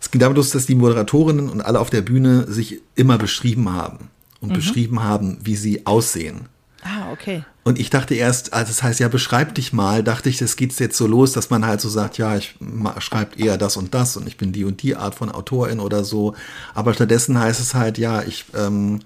es 0.00 0.10
ging 0.10 0.20
damit 0.20 0.36
los, 0.36 0.50
dass 0.50 0.66
die 0.66 0.74
Moderatorinnen 0.74 1.48
und 1.48 1.62
alle 1.62 1.80
auf 1.80 1.90
der 1.90 2.02
Bühne 2.02 2.46
sich 2.46 2.82
immer 2.94 3.18
beschrieben 3.18 3.72
haben 3.72 4.10
und 4.40 4.50
mhm. 4.50 4.54
beschrieben 4.54 5.02
haben, 5.02 5.38
wie 5.42 5.56
sie 5.56 5.86
aussehen. 5.86 6.48
Ah, 6.84 7.10
okay. 7.12 7.44
Und 7.64 7.78
ich 7.78 7.88
dachte 7.88 8.14
erst, 8.14 8.52
also 8.52 8.68
das 8.68 8.82
heißt 8.82 9.00
ja, 9.00 9.08
beschreib 9.08 9.54
dich 9.54 9.72
mal, 9.72 10.04
dachte 10.04 10.28
ich, 10.28 10.36
das 10.36 10.56
geht 10.56 10.78
jetzt 10.78 10.98
so 10.98 11.06
los, 11.06 11.32
dass 11.32 11.48
man 11.48 11.66
halt 11.66 11.80
so 11.80 11.88
sagt, 11.88 12.18
ja, 12.18 12.36
ich 12.36 12.56
schreibe 12.98 13.38
eher 13.38 13.56
das 13.56 13.78
und 13.78 13.94
das 13.94 14.18
und 14.18 14.28
ich 14.28 14.36
bin 14.36 14.52
die 14.52 14.64
und 14.64 14.82
die 14.82 14.94
Art 14.94 15.14
von 15.14 15.32
Autorin 15.32 15.80
oder 15.80 16.04
so. 16.04 16.34
Aber 16.74 16.92
stattdessen 16.92 17.38
heißt 17.38 17.58
es 17.58 17.74
halt, 17.74 17.96
ja, 17.96 18.22
ich 18.22 18.44
ähm, 18.54 19.00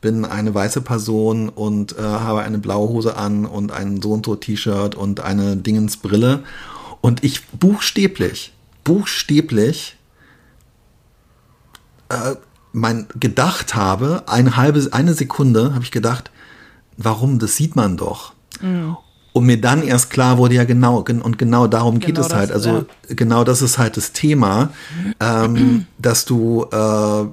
bin 0.00 0.24
eine 0.24 0.54
weiße 0.54 0.82
Person 0.82 1.48
und 1.48 1.98
äh, 1.98 2.02
habe 2.02 2.42
eine 2.42 2.58
blaue 2.58 2.88
Hose 2.88 3.16
an 3.16 3.44
und 3.44 3.72
ein 3.72 4.00
so 4.00 4.12
und 4.12 4.24
so 4.24 4.36
T-Shirt 4.36 4.94
und 4.94 5.18
eine 5.18 5.56
Dingensbrille. 5.56 6.44
Und 7.00 7.24
ich 7.24 7.44
buchstäblich, 7.48 8.52
buchstäblich 8.84 9.96
äh, 12.08 12.36
mein 12.72 13.08
gedacht 13.18 13.74
habe, 13.74 14.22
eine 14.26 14.56
halbe, 14.56 14.88
eine 14.92 15.14
Sekunde 15.14 15.74
habe 15.74 15.82
ich 15.82 15.90
gedacht, 15.90 16.30
warum, 16.96 17.38
das 17.38 17.56
sieht 17.56 17.76
man 17.76 17.96
doch. 17.96 18.32
Mhm. 18.60 18.96
Und 19.32 19.46
mir 19.46 19.60
dann 19.60 19.82
erst 19.82 20.10
klar 20.10 20.38
wurde, 20.38 20.56
ja 20.56 20.64
genau, 20.64 20.98
und 20.98 21.38
genau 21.38 21.68
darum 21.68 22.00
geht 22.00 22.16
genau 22.16 22.26
es 22.26 22.34
halt. 22.34 22.50
Also 22.50 22.70
ja. 22.70 22.84
genau 23.08 23.44
das 23.44 23.62
ist 23.62 23.78
halt 23.78 23.96
das 23.96 24.12
Thema, 24.12 24.70
ähm, 25.20 25.86
dass 25.98 26.24
du 26.24 26.66
äh, 26.72 27.26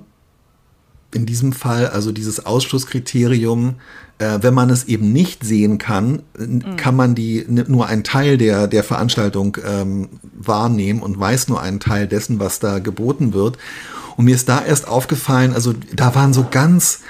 in 1.16 1.26
diesem 1.26 1.54
Fall, 1.54 1.88
also 1.88 2.12
dieses 2.12 2.46
Ausschlusskriterium, 2.46 3.76
äh, 4.20 4.40
wenn 4.42 4.54
man 4.54 4.70
es 4.70 4.86
eben 4.86 5.12
nicht 5.12 5.44
sehen 5.44 5.78
kann, 5.78 6.24
mhm. 6.38 6.76
kann 6.76 6.96
man 6.96 7.16
die 7.16 7.46
nur 7.48 7.88
einen 7.88 8.04
Teil 8.04 8.38
der, 8.38 8.68
der 8.68 8.84
Veranstaltung 8.84 9.58
ähm, 9.66 10.10
wahrnehmen 10.34 11.02
und 11.02 11.20
weiß 11.20 11.48
nur 11.48 11.62
einen 11.62 11.80
Teil 11.80 12.08
dessen, 12.08 12.40
was 12.40 12.60
da 12.60 12.80
geboten 12.80 13.34
wird. 13.34 13.58
Und 14.18 14.26
mir 14.26 14.36
ist 14.36 14.50
da 14.50 14.64
erst 14.64 14.88
aufgefallen, 14.88 15.54
also 15.54 15.74
da 15.96 16.14
waren 16.16 16.34
so 16.34 16.46
ganz 16.50 17.02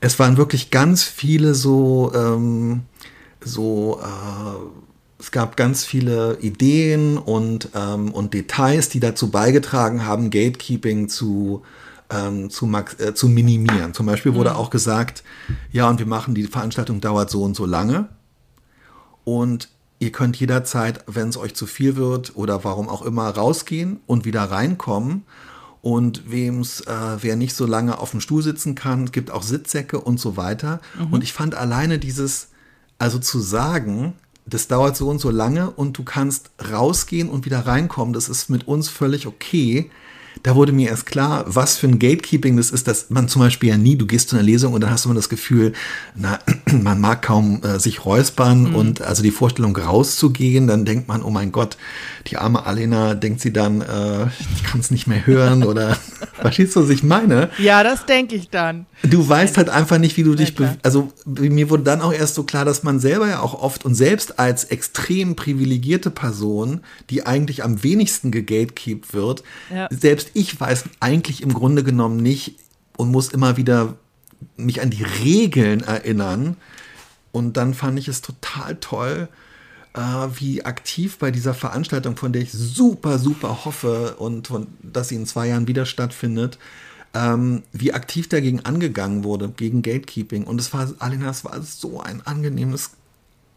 es 0.00 0.18
waren 0.18 0.36
wirklich 0.36 0.70
ganz 0.70 1.02
viele 1.02 1.54
so, 1.54 2.12
ähm, 2.14 2.82
so, 3.40 4.00
äh, 4.02 5.20
es 5.20 5.30
gab 5.30 5.56
ganz 5.56 5.84
viele 5.84 6.38
Ideen 6.40 7.16
und, 7.18 7.70
ähm, 7.74 8.12
und 8.12 8.34
Details, 8.34 8.88
die 8.88 9.00
dazu 9.00 9.30
beigetragen 9.30 10.04
haben, 10.04 10.30
Gatekeeping 10.30 11.08
zu, 11.08 11.62
ähm, 12.10 12.50
zu, 12.50 12.70
äh, 12.98 13.14
zu 13.14 13.28
minimieren. 13.28 13.94
Zum 13.94 14.06
Beispiel 14.06 14.34
wurde 14.34 14.50
mhm. 14.50 14.56
auch 14.56 14.70
gesagt, 14.70 15.22
ja, 15.72 15.88
und 15.88 15.98
wir 15.98 16.06
machen, 16.06 16.34
die 16.34 16.44
Veranstaltung 16.44 17.00
dauert 17.00 17.30
so 17.30 17.42
und 17.42 17.56
so 17.56 17.64
lange. 17.64 18.08
Und 19.24 19.70
ihr 19.98 20.12
könnt 20.12 20.36
jederzeit, 20.36 21.04
wenn 21.06 21.30
es 21.30 21.36
euch 21.38 21.54
zu 21.54 21.66
viel 21.66 21.96
wird 21.96 22.36
oder 22.36 22.64
warum 22.64 22.88
auch 22.88 23.02
immer, 23.02 23.30
rausgehen 23.30 24.00
und 24.06 24.26
wieder 24.26 24.42
reinkommen 24.42 25.24
und 25.84 26.30
wem's, 26.30 26.80
äh, 26.80 27.16
wer 27.20 27.36
nicht 27.36 27.54
so 27.54 27.66
lange 27.66 27.98
auf 27.98 28.12
dem 28.12 28.22
Stuhl 28.22 28.42
sitzen 28.42 28.74
kann, 28.74 29.12
gibt 29.12 29.30
auch 29.30 29.42
Sitzsäcke 29.42 30.00
und 30.00 30.18
so 30.18 30.38
weiter. 30.38 30.80
Mhm. 30.98 31.12
Und 31.12 31.22
ich 31.22 31.34
fand 31.34 31.54
alleine 31.54 31.98
dieses, 31.98 32.48
also 32.96 33.18
zu 33.18 33.38
sagen, 33.38 34.14
das 34.46 34.66
dauert 34.66 34.96
so 34.96 35.10
und 35.10 35.18
so 35.20 35.28
lange 35.28 35.70
und 35.70 35.98
du 35.98 36.02
kannst 36.02 36.52
rausgehen 36.72 37.28
und 37.28 37.44
wieder 37.44 37.66
reinkommen, 37.66 38.14
das 38.14 38.30
ist 38.30 38.48
mit 38.48 38.66
uns 38.66 38.88
völlig 38.88 39.26
okay 39.26 39.90
da 40.44 40.54
wurde 40.54 40.72
mir 40.72 40.90
erst 40.90 41.06
klar, 41.06 41.44
was 41.46 41.78
für 41.78 41.88
ein 41.88 41.98
Gatekeeping 41.98 42.58
das 42.58 42.70
ist, 42.70 42.86
dass 42.86 43.08
man 43.08 43.28
zum 43.28 43.40
Beispiel 43.40 43.70
ja 43.70 43.78
nie, 43.78 43.96
du 43.96 44.06
gehst 44.06 44.28
zu 44.28 44.36
einer 44.36 44.44
Lesung 44.44 44.74
und 44.74 44.82
dann 44.82 44.90
hast 44.90 45.04
du 45.04 45.08
immer 45.08 45.16
das 45.16 45.30
Gefühl, 45.30 45.72
na, 46.14 46.38
man 46.70 47.00
mag 47.00 47.22
kaum 47.22 47.62
äh, 47.62 47.80
sich 47.80 48.04
räuspern 48.04 48.68
mhm. 48.68 48.74
und 48.74 49.00
also 49.00 49.22
die 49.22 49.30
Vorstellung 49.30 49.74
rauszugehen, 49.74 50.66
dann 50.66 50.84
denkt 50.84 51.08
man, 51.08 51.22
oh 51.22 51.30
mein 51.30 51.50
Gott, 51.50 51.78
die 52.26 52.36
arme 52.36 52.66
Alena 52.66 53.14
denkt 53.14 53.40
sie 53.40 53.54
dann, 53.54 53.80
äh, 53.80 54.26
ich 54.54 54.64
kann 54.64 54.80
es 54.80 54.90
nicht 54.90 55.06
mehr 55.06 55.26
hören 55.26 55.64
oder 55.64 55.96
verstehst 56.44 56.76
du, 56.76 56.82
was 56.82 56.90
ich 56.90 57.02
meine? 57.02 57.48
Ja, 57.58 57.82
das 57.82 58.04
denke 58.04 58.34
ich 58.36 58.50
dann. 58.50 58.84
Du 59.02 59.26
weißt 59.26 59.56
halt 59.56 59.70
einfach 59.70 59.96
nicht, 59.96 60.18
wie 60.18 60.24
du 60.24 60.34
dich, 60.34 60.54
also 60.82 61.10
mir 61.24 61.70
wurde 61.70 61.84
dann 61.84 62.02
auch 62.02 62.12
erst 62.12 62.34
so 62.34 62.42
klar, 62.42 62.66
dass 62.66 62.82
man 62.82 63.00
selber 63.00 63.28
ja 63.28 63.40
auch 63.40 63.54
oft 63.54 63.86
und 63.86 63.94
selbst 63.94 64.38
als 64.38 64.64
extrem 64.64 65.36
privilegierte 65.36 66.10
Person, 66.10 66.82
die 67.08 67.24
eigentlich 67.24 67.64
am 67.64 67.82
wenigsten 67.82 68.30
gegatekeept 68.30 69.14
wird, 69.14 69.42
ja. 69.74 69.88
selbst 69.90 70.32
ich 70.34 70.60
weiß 70.60 70.84
eigentlich 71.00 71.42
im 71.42 71.54
Grunde 71.54 71.82
genommen 71.82 72.18
nicht 72.18 72.56
und 72.98 73.10
muss 73.10 73.28
immer 73.28 73.56
wieder 73.56 73.94
mich 74.56 74.82
an 74.82 74.90
die 74.90 75.02
Regeln 75.02 75.80
erinnern. 75.80 76.56
Und 77.32 77.56
dann 77.56 77.72
fand 77.72 77.98
ich 77.98 78.06
es 78.08 78.20
total 78.20 78.76
toll, 78.76 79.28
wie 79.94 80.64
aktiv 80.64 81.18
bei 81.18 81.30
dieser 81.30 81.54
Veranstaltung, 81.54 82.16
von 82.16 82.32
der 82.32 82.42
ich 82.42 82.50
super, 82.50 83.18
super 83.18 83.64
hoffe 83.64 84.16
und 84.18 84.48
von, 84.48 84.66
dass 84.82 85.08
sie 85.08 85.14
in 85.14 85.26
zwei 85.26 85.48
Jahren 85.48 85.68
wieder 85.68 85.86
stattfindet, 85.86 86.58
ähm, 87.14 87.62
wie 87.72 87.92
aktiv 87.92 88.28
dagegen 88.28 88.64
angegangen 88.64 89.22
wurde, 89.22 89.50
gegen 89.50 89.82
Gatekeeping. 89.82 90.44
Und 90.44 90.60
es 90.60 90.72
war, 90.72 90.92
Alina, 90.98 91.30
es 91.30 91.44
war 91.44 91.62
so 91.62 92.00
ein 92.00 92.26
angenehmes, 92.26 92.90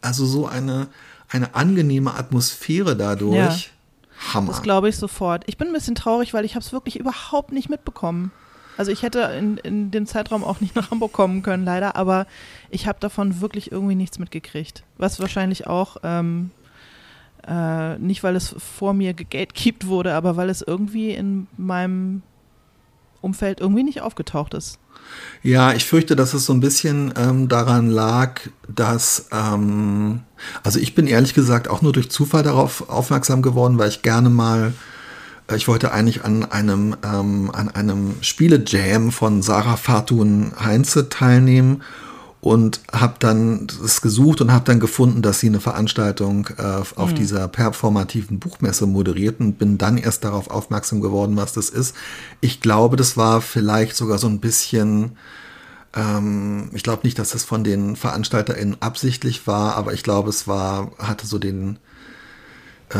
also 0.00 0.26
so 0.26 0.46
eine, 0.46 0.86
eine 1.28 1.56
angenehme 1.56 2.14
Atmosphäre 2.14 2.96
dadurch. 2.96 3.36
Ja, 3.36 4.32
Hammer. 4.34 4.52
Das 4.52 4.62
glaube 4.62 4.88
ich 4.88 4.96
sofort. 4.96 5.42
Ich 5.46 5.58
bin 5.58 5.68
ein 5.68 5.72
bisschen 5.72 5.96
traurig, 5.96 6.34
weil 6.34 6.44
ich 6.44 6.54
habe 6.54 6.64
es 6.64 6.72
wirklich 6.72 6.98
überhaupt 6.98 7.52
nicht 7.52 7.68
mitbekommen. 7.68 8.30
Also 8.76 8.92
ich 8.92 9.02
hätte 9.02 9.20
in, 9.36 9.56
in 9.58 9.90
dem 9.90 10.06
Zeitraum 10.06 10.44
auch 10.44 10.60
nicht 10.60 10.76
nach 10.76 10.92
Hamburg 10.92 11.12
kommen 11.12 11.42
können, 11.42 11.64
leider, 11.64 11.96
aber 11.96 12.28
ich 12.70 12.86
habe 12.86 12.98
davon 13.00 13.40
wirklich 13.40 13.72
irgendwie 13.72 13.94
nichts 13.94 14.18
mitgekriegt. 14.18 14.84
Was 14.96 15.20
wahrscheinlich 15.20 15.66
auch 15.66 15.98
ähm, 16.02 16.50
äh, 17.46 17.98
nicht, 17.98 18.22
weil 18.22 18.36
es 18.36 18.54
vor 18.58 18.94
mir 18.94 19.14
gegatekeept 19.14 19.86
wurde, 19.86 20.14
aber 20.14 20.36
weil 20.36 20.50
es 20.50 20.62
irgendwie 20.62 21.10
in 21.10 21.46
meinem 21.56 22.22
Umfeld 23.20 23.60
irgendwie 23.60 23.82
nicht 23.82 24.00
aufgetaucht 24.00 24.54
ist. 24.54 24.78
Ja, 25.42 25.72
ich 25.72 25.86
fürchte, 25.86 26.16
dass 26.16 26.34
es 26.34 26.44
so 26.44 26.52
ein 26.52 26.60
bisschen 26.60 27.14
ähm, 27.16 27.48
daran 27.48 27.88
lag, 27.88 28.40
dass, 28.68 29.28
ähm, 29.32 30.20
also 30.62 30.78
ich 30.78 30.94
bin 30.94 31.06
ehrlich 31.06 31.32
gesagt 31.32 31.68
auch 31.68 31.80
nur 31.80 31.92
durch 31.92 32.10
Zufall 32.10 32.42
darauf 32.42 32.90
aufmerksam 32.90 33.40
geworden, 33.40 33.78
weil 33.78 33.88
ich 33.88 34.02
gerne 34.02 34.28
mal, 34.28 34.74
äh, 35.50 35.56
ich 35.56 35.66
wollte 35.66 35.92
eigentlich 35.92 36.24
an 36.24 36.44
einem, 36.44 36.96
ähm, 37.02 37.50
an 37.52 37.70
einem 37.70 38.16
Spiele-Jam 38.20 39.10
von 39.10 39.40
Sarah 39.40 39.76
Fatun 39.76 40.52
Heinze 40.62 41.08
teilnehmen 41.08 41.82
und 42.40 42.80
habe 42.92 43.14
dann 43.18 43.66
es 43.84 44.00
gesucht 44.00 44.40
und 44.40 44.52
habe 44.52 44.64
dann 44.64 44.78
gefunden, 44.78 45.22
dass 45.22 45.40
sie 45.40 45.48
eine 45.48 45.60
Veranstaltung 45.60 46.48
äh, 46.56 46.62
auf 46.62 47.10
mhm. 47.10 47.14
dieser 47.16 47.48
performativen 47.48 48.38
Buchmesse 48.38 48.86
moderiert 48.86 49.40
und 49.40 49.58
bin 49.58 49.76
dann 49.76 49.98
erst 49.98 50.24
darauf 50.24 50.48
aufmerksam 50.48 51.00
geworden, 51.00 51.36
was 51.36 51.52
das 51.52 51.68
ist. 51.68 51.96
Ich 52.40 52.60
glaube, 52.60 52.96
das 52.96 53.16
war 53.16 53.40
vielleicht 53.40 53.96
sogar 53.96 54.18
so 54.18 54.28
ein 54.28 54.38
bisschen, 54.38 55.16
ähm, 55.96 56.70
ich 56.74 56.84
glaube 56.84 57.02
nicht, 57.04 57.18
dass 57.18 57.30
das 57.30 57.44
von 57.44 57.64
den 57.64 57.96
VeranstalterInnen 57.96 58.76
absichtlich 58.80 59.46
war, 59.48 59.74
aber 59.74 59.92
ich 59.92 60.04
glaube, 60.04 60.30
es 60.30 60.46
war, 60.46 60.92
hatte 60.98 61.26
so 61.26 61.38
den 61.38 61.78
äh, 62.90 62.98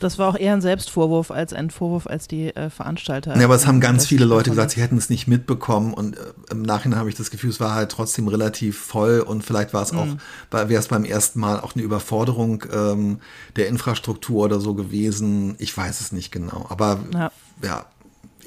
das 0.00 0.18
war 0.18 0.28
auch 0.28 0.38
eher 0.38 0.52
ein 0.52 0.60
Selbstvorwurf 0.60 1.30
als 1.30 1.52
ein 1.52 1.70
Vorwurf 1.70 2.06
als 2.06 2.28
die 2.28 2.54
äh, 2.54 2.70
Veranstalter. 2.70 3.36
Ja, 3.36 3.44
aber 3.44 3.54
es 3.54 3.66
haben 3.66 3.80
ganz 3.80 4.06
viele 4.06 4.24
Leute 4.24 4.50
gesagt, 4.50 4.72
sie 4.72 4.82
hätten 4.82 4.98
es 4.98 5.08
nicht 5.08 5.26
mitbekommen 5.26 5.94
und 5.94 6.16
äh, 6.16 6.20
im 6.50 6.62
Nachhinein 6.62 6.98
habe 6.98 7.08
ich 7.08 7.14
das 7.14 7.30
Gefühl, 7.30 7.50
es 7.50 7.60
war 7.60 7.74
halt 7.74 7.90
trotzdem 7.90 8.28
relativ 8.28 8.78
voll 8.78 9.20
und 9.20 9.42
vielleicht 9.42 9.72
war 9.72 9.82
es 9.82 9.92
auch, 9.92 10.04
mhm. 10.04 10.18
wäre 10.50 10.74
es 10.74 10.88
beim 10.88 11.04
ersten 11.04 11.40
Mal 11.40 11.60
auch 11.60 11.74
eine 11.74 11.82
Überforderung 11.82 12.64
ähm, 12.72 13.20
der 13.56 13.68
Infrastruktur 13.68 14.44
oder 14.44 14.60
so 14.60 14.74
gewesen. 14.74 15.56
Ich 15.58 15.76
weiß 15.76 16.00
es 16.00 16.12
nicht 16.12 16.30
genau, 16.30 16.66
aber 16.68 17.00
ja, 17.14 17.30
ja 17.62 17.86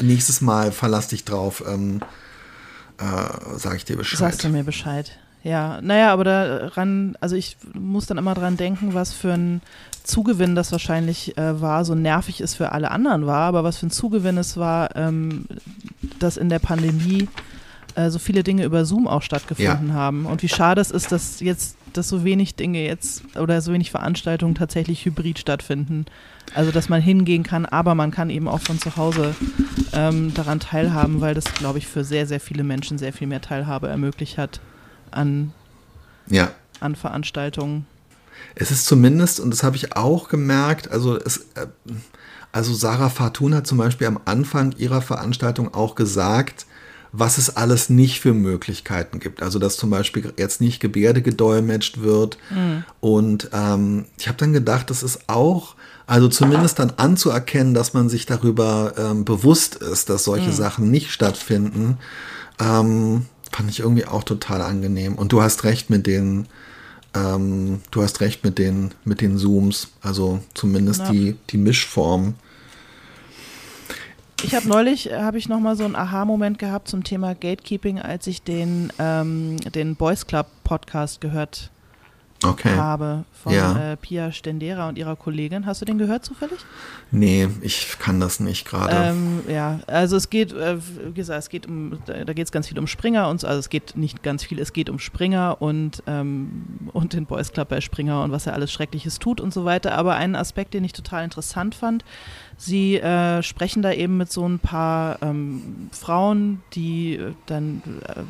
nächstes 0.02 0.42
Mal 0.42 0.72
verlass 0.72 1.08
dich 1.08 1.26
drauf, 1.26 1.64
ähm, 1.68 2.02
äh, 3.00 3.58
sage 3.58 3.78
ich 3.78 3.86
dir 3.86 3.98
Bescheid. 3.98 4.20
Sagst 4.20 4.44
du 4.44 4.50
mir 4.50 4.64
Bescheid. 4.64 5.18
Ja, 5.42 5.80
naja, 5.82 6.12
aber 6.12 6.26
daran, 6.26 7.18
also 7.22 7.36
ich 7.36 7.56
muss 7.74 8.06
dann 8.08 8.18
immer 8.18 8.34
dran 8.34 8.58
denken, 8.58 8.94
was 8.94 9.14
für 9.14 9.34
ein 9.34 9.62
Zugewinn 10.04 10.56
das 10.56 10.72
wahrscheinlich 10.72 11.38
äh, 11.38 11.62
war, 11.62 11.86
so 11.86 11.96
nervig 11.96 12.42
es 12.42 12.56
für 12.56 12.72
alle 12.72 12.92
anderen 12.92 13.26
war, 13.26 13.48
aber 13.48 13.64
was 13.64 13.78
für 13.78 13.88
ein 13.88 13.92
Zugewinn 13.92 14.38
es 14.38 14.58
war, 14.58 14.96
ähm, 14.96 15.46
dass 16.20 16.38
in 16.38 16.50
der 16.50 16.60
Pandemie 16.60 17.28
äh, 17.96 18.10
so 18.10 18.20
viele 18.20 18.44
Dinge 18.44 18.64
über 18.64 18.86
Zoom 18.86 19.08
auch 19.08 19.22
stattgefunden 19.22 19.90
ja. 19.90 19.94
haben. 19.94 20.26
Und 20.26 20.42
wie 20.44 20.50
schade 20.50 20.82
es 20.82 20.92
ist, 20.92 21.12
dass 21.12 21.40
jetzt, 21.40 21.78
dass 21.94 22.08
so 22.08 22.24
wenig 22.24 22.56
Dinge 22.56 22.86
jetzt 22.86 23.24
oder 23.38 23.62
so 23.62 23.74
wenig 23.74 23.92
Veranstaltungen 23.92 24.56
tatsächlich 24.56 25.06
hybrid 25.06 25.40
stattfinden. 25.40 26.06
Also 26.56 26.72
dass 26.72 26.90
man 26.90 27.02
hingehen 27.02 27.44
kann, 27.44 27.66
aber 27.66 27.96
man 27.96 28.12
kann 28.12 28.30
eben 28.30 28.48
auch 28.48 28.62
von 28.62 28.80
zu 28.80 28.96
Hause 28.96 29.36
ähm, 29.94 30.34
daran 30.34 30.60
teilhaben, 30.60 31.22
weil 31.22 31.36
das, 31.36 31.46
glaube 31.54 31.78
ich, 31.78 31.88
für 31.88 32.04
sehr, 32.04 32.26
sehr 32.26 32.40
viele 32.40 32.64
Menschen 32.64 32.98
sehr 32.98 33.14
viel 33.14 33.28
mehr 33.28 33.42
Teilhabe 33.42 33.88
ermöglicht 33.88 34.38
hat 34.38 34.60
an, 35.12 35.54
ja. 36.28 36.50
an 36.80 36.96
Veranstaltungen. 36.96 37.86
Es 38.60 38.72
ist 38.72 38.86
zumindest, 38.86 39.40
und 39.40 39.52
das 39.52 39.64
habe 39.64 39.78
ich 39.78 39.96
auch 39.96 40.28
gemerkt, 40.28 40.92
also 40.92 41.18
es, 41.18 41.38
äh, 41.56 41.68
also 42.52 42.74
Sarah 42.74 43.10
Fatun 43.10 43.56
hat 43.56 43.66
zum 43.66 43.78
Beispiel 43.78 44.06
am 44.06 44.20
Anfang 44.26 44.74
ihrer 44.78 45.02
Veranstaltung 45.02 45.74
auch 45.74 45.96
gesagt, 45.96 46.66
was 47.14 47.38
es 47.38 47.56
alles 47.56 47.90
nicht 47.90 48.20
für 48.20 48.34
Möglichkeiten 48.34 49.20
gibt. 49.20 49.42
Also 49.42 49.60
dass 49.60 49.78
zum 49.78 49.90
Beispiel 49.90 50.34
jetzt 50.38 50.60
nicht 50.60 50.82
Gebärde 50.82 51.22
gedolmetscht 51.22 52.02
wird. 52.02 52.38
Mhm. 52.50 52.84
Und 53.00 53.50
ähm, 53.54 54.06
ich 54.18 54.28
habe 54.28 54.38
dann 54.38 54.52
gedacht, 54.52 54.90
das 54.90 55.04
ist 55.04 55.22
auch, 55.28 55.76
also 56.06 56.28
zumindest 56.28 56.80
dann 56.80 56.94
anzuerkennen, 56.98 57.74
dass 57.74 57.94
man 57.94 58.10
sich 58.10 58.26
darüber 58.26 58.94
ähm, 58.98 59.26
bewusst 59.26 59.76
ist, 59.76 60.10
dass 60.10 60.26
solche 60.26 60.50
mhm. 60.50 60.54
Sachen 60.54 60.92
nicht 60.92 61.12
stattfinden. 61.12 61.98
Ähm, 62.60 63.26
Fand 63.52 63.72
ich 63.72 63.80
irgendwie 63.80 64.06
auch 64.06 64.24
total 64.24 64.62
angenehm. 64.62 65.16
Und 65.16 65.32
du 65.32 65.42
hast 65.42 65.64
recht 65.64 65.90
mit 65.90 66.06
den, 66.06 66.48
ähm, 67.14 67.82
du 67.92 68.02
hast 68.02 68.22
recht 68.22 68.44
mit 68.44 68.58
den, 68.58 68.92
mit 69.04 69.22
den 69.22 69.38
Zooms, 69.38 69.90
also 70.02 70.40
zumindest 70.54 71.02
ja. 71.02 71.12
die, 71.12 71.36
die 71.50 71.58
Mischform. 71.58 72.36
Ich 74.44 74.56
habe 74.56 74.68
neulich, 74.70 75.12
äh, 75.12 75.22
habe 75.22 75.38
ich 75.38 75.50
nochmal 75.50 75.76
so 75.76 75.84
einen 75.84 75.96
Aha-Moment 75.96 76.60
gehabt 76.60 76.88
zum 76.88 77.04
Thema 77.04 77.34
Gatekeeping, 77.34 78.00
als 78.00 78.28
ich 78.28 78.42
den, 78.42 78.92
ähm, 79.00 79.58
den 79.58 79.96
Boys 79.96 80.28
Club 80.28 80.48
Podcast 80.64 81.20
gehört 81.20 81.72
okay. 82.44 82.76
habe 82.76 83.26
von 83.44 83.54
ja. 83.54 83.94
äh, 83.94 83.98
Pia 83.98 84.32
Stendera 84.32 84.90
und 84.90 84.98
ihrer 84.98 85.16
Kollegin. 85.16 85.66
Hast 85.66 85.82
du 85.82 85.86
den 85.86 85.98
gehört 85.98 86.26
zufällig? 86.26 86.60
Nee, 87.12 87.48
ich 87.62 87.98
kann 88.00 88.20
das 88.20 88.40
nicht 88.40 88.68
gerade. 88.68 88.94
Ähm, 88.96 89.42
ja, 89.48 89.80
also 89.88 90.16
es 90.16 90.30
geht, 90.30 90.54
äh, 90.54 90.78
wie 90.78 91.14
gesagt, 91.14 91.40
es 91.40 91.50
geht 91.50 91.68
um, 91.68 92.00
da 92.06 92.34
geht 92.34 92.46
es 92.46 92.52
ganz 92.52 92.68
viel 92.68 92.80
um 92.80 92.88
Springer 92.88 93.30
und 93.30 93.42
so, 93.42 93.48
also 93.48 93.60
es 93.60 93.70
geht 93.70 93.96
nicht 93.96 94.24
ganz 94.24 94.44
viel, 94.44 94.60
es 94.60 94.74
geht 94.74 94.90
um 94.90 95.00
Springer 95.00 95.58
und, 95.60 96.04
ähm, 96.08 96.90
und 96.94 97.14
den 97.14 97.26
Boys 97.26 97.52
Club 97.52 97.70
bei 97.70 97.82
Springer 97.82 98.24
und 98.24 98.32
was 98.32 98.48
er 98.48 98.54
alles 98.54 98.72
Schreckliches 98.72 99.20
tut 99.20 99.42
und 99.42 99.54
so 99.54 99.66
weiter. 99.66 99.94
Aber 99.94 100.16
einen 100.16 100.36
Aspekt, 100.36 100.74
den 100.74 100.84
ich 100.84 100.94
total 100.94 101.24
interessant 101.24 101.76
fand, 101.76 102.04
Sie 102.62 102.98
äh, 102.98 103.42
sprechen 103.42 103.82
da 103.82 103.94
eben 103.94 104.18
mit 104.18 104.34
so 104.34 104.46
ein 104.46 104.60
paar 104.60 105.22
ähm, 105.22 105.90
Frauen, 105.94 106.62
die 106.74 107.16
äh, 107.16 107.32
dann, 107.46 107.82
äh, 108.06 108.22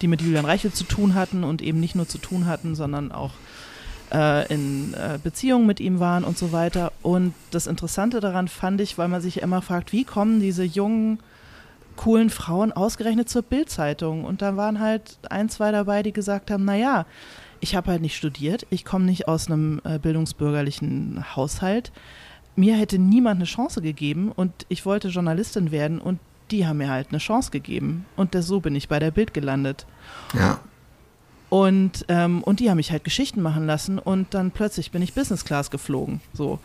die 0.00 0.08
mit 0.08 0.22
Julian 0.22 0.46
Reichel 0.46 0.72
zu 0.72 0.84
tun 0.84 1.14
hatten 1.14 1.44
und 1.44 1.60
eben 1.60 1.78
nicht 1.78 1.94
nur 1.94 2.08
zu 2.08 2.16
tun 2.16 2.46
hatten, 2.46 2.74
sondern 2.74 3.12
auch 3.12 3.32
äh, 4.14 4.50
in 4.50 4.94
äh, 4.94 5.18
Beziehungen 5.22 5.66
mit 5.66 5.78
ihm 5.78 6.00
waren 6.00 6.24
und 6.24 6.38
so 6.38 6.52
weiter. 6.52 6.90
Und 7.02 7.34
das 7.50 7.66
Interessante 7.66 8.20
daran 8.20 8.48
fand 8.48 8.80
ich, 8.80 8.96
weil 8.96 9.08
man 9.08 9.20
sich 9.20 9.42
immer 9.42 9.60
fragt, 9.60 9.92
wie 9.92 10.04
kommen 10.04 10.40
diese 10.40 10.64
jungen, 10.64 11.18
coolen 11.96 12.30
Frauen 12.30 12.72
ausgerechnet 12.72 13.28
zur 13.28 13.42
Bildzeitung? 13.42 14.24
Und 14.24 14.40
da 14.40 14.56
waren 14.56 14.80
halt 14.80 15.18
ein, 15.28 15.50
zwei 15.50 15.70
dabei, 15.70 16.02
die 16.02 16.12
gesagt 16.12 16.50
haben, 16.50 16.64
naja, 16.64 17.04
ich 17.60 17.76
habe 17.76 17.90
halt 17.90 18.00
nicht 18.00 18.16
studiert, 18.16 18.66
ich 18.70 18.86
komme 18.86 19.04
nicht 19.04 19.28
aus 19.28 19.48
einem 19.48 19.82
äh, 19.84 19.98
bildungsbürgerlichen 19.98 21.36
Haushalt 21.36 21.92
mir 22.56 22.76
hätte 22.76 22.98
niemand 22.98 23.36
eine 23.36 23.44
Chance 23.44 23.82
gegeben 23.82 24.32
und 24.34 24.52
ich 24.68 24.86
wollte 24.86 25.08
Journalistin 25.08 25.70
werden 25.70 26.00
und 26.00 26.18
die 26.50 26.66
haben 26.66 26.78
mir 26.78 26.90
halt 26.90 27.08
eine 27.10 27.18
Chance 27.18 27.50
gegeben. 27.50 28.06
Und 28.16 28.34
das, 28.34 28.46
so 28.46 28.60
bin 28.60 28.74
ich 28.74 28.88
bei 28.88 28.98
der 28.98 29.10
Bild 29.10 29.34
gelandet. 29.34 29.86
Ja. 30.34 30.60
Und, 31.48 32.04
ähm, 32.08 32.42
und 32.42 32.60
die 32.60 32.70
haben 32.70 32.76
mich 32.76 32.90
halt 32.90 33.04
Geschichten 33.04 33.40
machen 33.40 33.66
lassen 33.66 33.98
und 33.98 34.34
dann 34.34 34.50
plötzlich 34.50 34.90
bin 34.90 35.02
ich 35.02 35.14
Business 35.14 35.44
Class 35.44 35.70
geflogen. 35.70 36.20
So. 36.32 36.58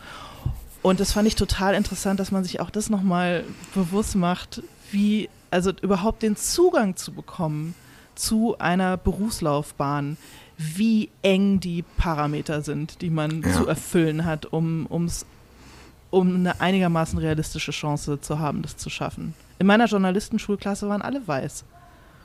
Und 0.82 0.98
das 0.98 1.12
fand 1.12 1.28
ich 1.28 1.36
total 1.36 1.74
interessant, 1.74 2.18
dass 2.18 2.32
man 2.32 2.42
sich 2.42 2.60
auch 2.60 2.70
das 2.70 2.90
nochmal 2.90 3.44
bewusst 3.74 4.16
macht, 4.16 4.62
wie, 4.90 5.28
also 5.50 5.70
überhaupt 5.82 6.22
den 6.22 6.36
Zugang 6.36 6.96
zu 6.96 7.12
bekommen 7.12 7.74
zu 8.14 8.58
einer 8.58 8.96
Berufslaufbahn, 8.96 10.16
wie 10.58 11.08
eng 11.22 11.60
die 11.60 11.82
Parameter 11.96 12.62
sind, 12.62 13.00
die 13.00 13.10
man 13.10 13.42
ja. 13.42 13.52
zu 13.52 13.66
erfüllen 13.66 14.24
hat, 14.24 14.46
um 14.46 14.86
es 15.06 15.24
um 16.12 16.34
eine 16.34 16.60
einigermaßen 16.60 17.18
realistische 17.18 17.72
Chance 17.72 18.20
zu 18.20 18.38
haben, 18.38 18.62
das 18.62 18.76
zu 18.76 18.90
schaffen. 18.90 19.34
In 19.58 19.66
meiner 19.66 19.86
Journalistenschulklasse 19.86 20.88
waren 20.88 21.00
alle 21.00 21.26
weiß. 21.26 21.64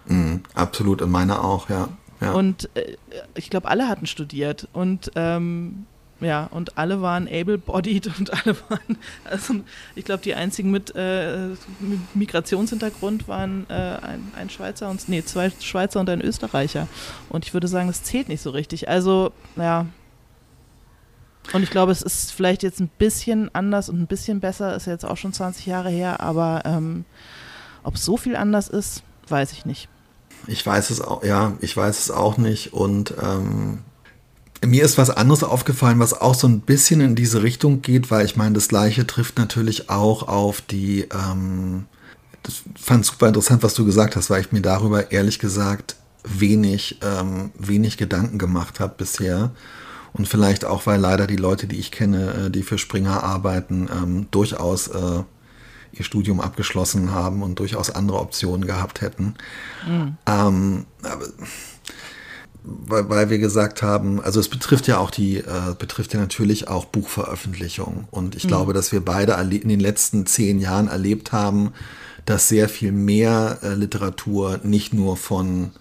Mm, 0.08 0.36
absolut, 0.54 1.02
in 1.02 1.10
meiner 1.10 1.43
auch, 1.43 1.69
ja. 1.69 1.88
ja. 2.19 2.34
Und 2.34 2.69
äh, 2.76 2.97
ich 3.36 3.50
glaube, 3.50 3.69
alle 3.69 3.88
hatten 3.88 4.06
studiert 4.06 4.67
und 4.73 5.12
ähm, 5.15 5.86
ja, 6.19 6.50
und 6.52 6.78
alle 6.78 7.02
waren 7.02 7.30
able-bodied 7.30 8.08
und 8.19 8.34
alle 8.34 8.58
waren, 8.67 8.97
also 9.23 9.56
ich 9.95 10.04
glaube, 10.04 10.21
die 10.21 10.36
einzigen 10.36 10.69
mit, 10.69 10.93
äh, 10.93 11.52
Migrationshintergrund 12.13 13.30
waren 13.30 13.67
äh, 13.69 13.73
ein, 13.73 14.32
ein, 14.36 14.50
Schweizer 14.50 14.89
und, 14.89 15.08
nee, 15.08 15.23
zwei 15.23 15.50
Schweizer 15.62 16.02
und 16.02 16.10
ein 16.10 16.21
Österreicher. 16.21 16.89
Und 17.30 17.45
ich 17.45 17.54
würde 17.54 17.69
sagen, 17.69 17.88
das 17.88 18.04
zählt 18.04 18.28
nicht 18.28 18.41
so 18.41 18.50
richtig. 18.50 18.89
Also, 18.89 19.32
ja, 19.56 19.86
und 21.54 21.64
ich 21.64 21.70
glaube, 21.70 21.92
es 21.92 22.02
ist 22.02 22.32
vielleicht 22.32 22.64
jetzt 22.64 22.80
ein 22.80 22.90
bisschen 22.98 23.54
anders 23.54 23.90
und 23.90 24.02
ein 24.02 24.08
bisschen 24.08 24.40
besser, 24.40 24.76
ist 24.76 24.88
jetzt 24.88 25.06
auch 25.06 25.18
schon 25.18 25.34
20 25.34 25.66
Jahre 25.66 25.90
her, 25.90 26.20
aber 26.20 26.64
ähm, 26.66 27.06
ob 27.84 27.96
es 27.96 28.06
so 28.06 28.18
viel 28.18 28.36
anders 28.36 28.68
ist, 28.68 29.04
weiß 29.30 29.54
ich 29.54 29.66
nicht. 29.66 29.88
Ich 30.46 30.66
weiß 30.66 30.90
es 30.90 31.02
auch, 31.02 31.24
ja, 31.24 31.54
ich 31.62 31.76
weiß 31.76 32.00
es 32.00 32.12
auch 32.12 32.38
nicht. 32.38 32.74
Und 32.74 33.14
ähm, 33.22 33.80
mir 34.66 34.84
ist 34.84 34.98
was 34.98 35.10
anderes 35.10 35.44
aufgefallen, 35.44 36.00
was 36.00 36.20
auch 36.20 36.36
so 36.36 36.48
ein 36.48 36.62
bisschen 36.62 37.02
in 37.02 37.16
diese 37.16 37.44
Richtung 37.44 37.82
geht, 37.82 38.12
weil 38.12 38.26
ich 38.26 38.36
meine, 38.36 38.56
das 38.56 38.68
gleiche 38.68 39.08
trifft 39.08 39.38
natürlich 39.38 39.90
auch 39.90 40.28
auf 40.28 40.62
die, 40.62 41.08
ähm, 41.12 41.86
das 42.44 42.64
fand 42.80 43.06
super 43.06 43.28
interessant, 43.28 43.64
was 43.64 43.74
du 43.74 43.86
gesagt 43.86 44.16
hast, 44.16 44.30
weil 44.30 44.42
ich 44.42 44.52
mir 44.52 44.62
darüber 44.62 45.12
ehrlich 45.12 45.40
gesagt 45.40 45.96
wenig, 46.24 47.00
ähm, 47.02 47.52
wenig 47.58 47.98
Gedanken 47.98 48.38
gemacht 48.38 48.80
habe 48.80 48.96
bisher. 48.98 49.52
Und 50.18 50.28
vielleicht 50.28 50.66
auch, 50.66 50.86
weil 50.86 51.00
leider 51.00 51.28
die 51.28 51.36
Leute, 51.36 51.68
die 51.68 51.78
ich 51.78 51.92
kenne, 51.92 52.46
äh, 52.46 52.50
die 52.50 52.64
für 52.64 52.78
Springer 52.78 53.24
arbeiten, 53.24 53.90
ähm, 53.92 54.28
durchaus 54.32 54.88
äh, 54.88 55.24
ihr 55.92 56.04
Studium 56.04 56.42
abgeschlossen 56.42 57.12
haben 57.12 57.44
und 57.44 57.60
durchaus 57.60 57.90
andere 57.90 58.20
Optionen 58.20 58.66
gehabt 58.68 59.02
hätten. 59.02 59.36
Mhm. 59.88 60.18
Ähm, 60.26 60.86
weil, 62.64 63.10
weil 63.10 63.30
wir 63.30 63.38
gesagt 63.38 63.82
haben, 63.82 64.22
also 64.22 64.40
es 64.40 64.50
betrifft 64.50 64.88
ja 64.88 64.98
auch 64.98 65.12
die, 65.12 65.38
äh, 65.38 65.76
betrifft 65.78 66.14
ja 66.14 66.20
natürlich 66.20 66.68
auch 66.68 66.86
Buchveröffentlichung. 66.86 68.08
Und 68.12 68.36
ich 68.36 68.44
mhm. 68.44 68.50
glaube, 68.50 68.74
dass 68.74 68.92
wir 68.92 69.04
beide 69.04 69.34
in 69.34 69.70
den 69.70 69.80
letzten 69.80 70.26
zehn 70.26 70.60
Jahren 70.60 70.88
erlebt 70.88 71.32
haben, 71.32 71.72
dass 72.26 72.50
sehr 72.50 72.68
viel 72.68 72.92
mehr 72.92 73.60
äh, 73.62 73.74
Literatur 73.74 74.60
nicht 74.64 74.94
nur 74.94 75.16
von 75.16 75.72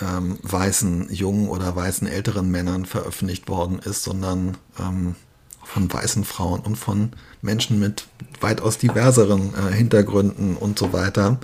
ähm, 0.00 0.38
weißen 0.42 1.12
jungen 1.12 1.48
oder 1.48 1.74
weißen 1.74 2.06
älteren 2.06 2.50
Männern 2.50 2.86
veröffentlicht 2.86 3.48
worden 3.48 3.78
ist, 3.78 4.02
sondern 4.02 4.56
ähm, 4.78 5.14
von 5.62 5.92
weißen 5.92 6.24
Frauen 6.24 6.60
und 6.60 6.76
von 6.76 7.10
Menschen 7.42 7.80
mit 7.80 8.06
weitaus 8.40 8.78
diverseren 8.78 9.52
äh, 9.54 9.72
Hintergründen 9.72 10.56
und 10.56 10.78
so 10.78 10.92
weiter. 10.92 11.38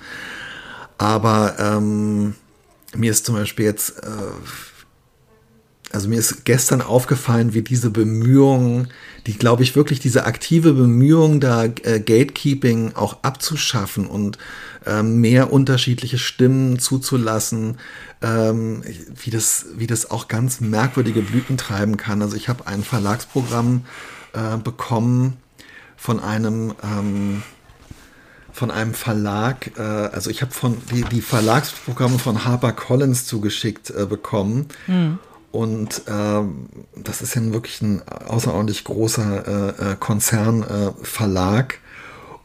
Aber 0.98 1.56
ähm, 1.58 2.34
mir 2.94 3.10
ist 3.10 3.26
zum 3.26 3.34
Beispiel 3.34 3.64
jetzt, 3.64 3.98
äh, 3.98 4.06
also 5.90 6.08
mir 6.08 6.18
ist 6.18 6.44
gestern 6.44 6.80
aufgefallen, 6.80 7.54
wie 7.54 7.62
diese 7.62 7.90
Bemühungen, 7.90 8.88
die 9.26 9.36
glaube 9.36 9.64
ich 9.64 9.74
wirklich 9.74 9.98
diese 9.98 10.24
aktive 10.24 10.72
Bemühung, 10.72 11.40
da 11.40 11.64
äh, 11.64 12.00
Gatekeeping 12.00 12.92
auch 12.94 13.22
abzuschaffen 13.22 14.06
und 14.06 14.38
mehr 15.02 15.52
unterschiedliche 15.52 16.18
Stimmen 16.18 16.78
zuzulassen, 16.78 17.78
ähm, 18.22 18.82
wie, 19.14 19.30
das, 19.30 19.66
wie 19.76 19.86
das 19.86 20.10
auch 20.10 20.28
ganz 20.28 20.60
merkwürdige 20.60 21.22
Blüten 21.22 21.56
treiben 21.56 21.96
kann. 21.96 22.22
Also 22.22 22.36
ich 22.36 22.48
habe 22.48 22.66
ein 22.66 22.82
Verlagsprogramm 22.82 23.84
äh, 24.32 24.56
bekommen 24.56 25.36
von 25.96 26.20
einem 26.20 26.74
ähm, 26.82 27.42
von 28.52 28.70
einem 28.70 28.92
Verlag, 28.92 29.72
äh, 29.78 29.80
also 29.80 30.30
ich 30.30 30.42
habe 30.42 30.52
von 30.52 30.76
die, 30.92 31.02
die 31.04 31.22
Verlagsprogramme 31.22 32.18
von 32.18 32.44
Harper 32.44 32.72
Collins 32.72 33.26
zugeschickt 33.26 33.90
äh, 33.90 34.04
bekommen. 34.04 34.66
Mhm. 34.86 35.18
Und 35.50 36.02
ähm, 36.06 36.68
das 36.96 37.20
ist 37.20 37.34
ja 37.34 37.42
wirklich 37.52 37.82
ein 37.82 38.02
außerordentlich 38.08 38.84
großer 38.84 39.78
äh, 39.80 39.92
äh 39.92 39.96
Konzernverlag. 39.96 41.78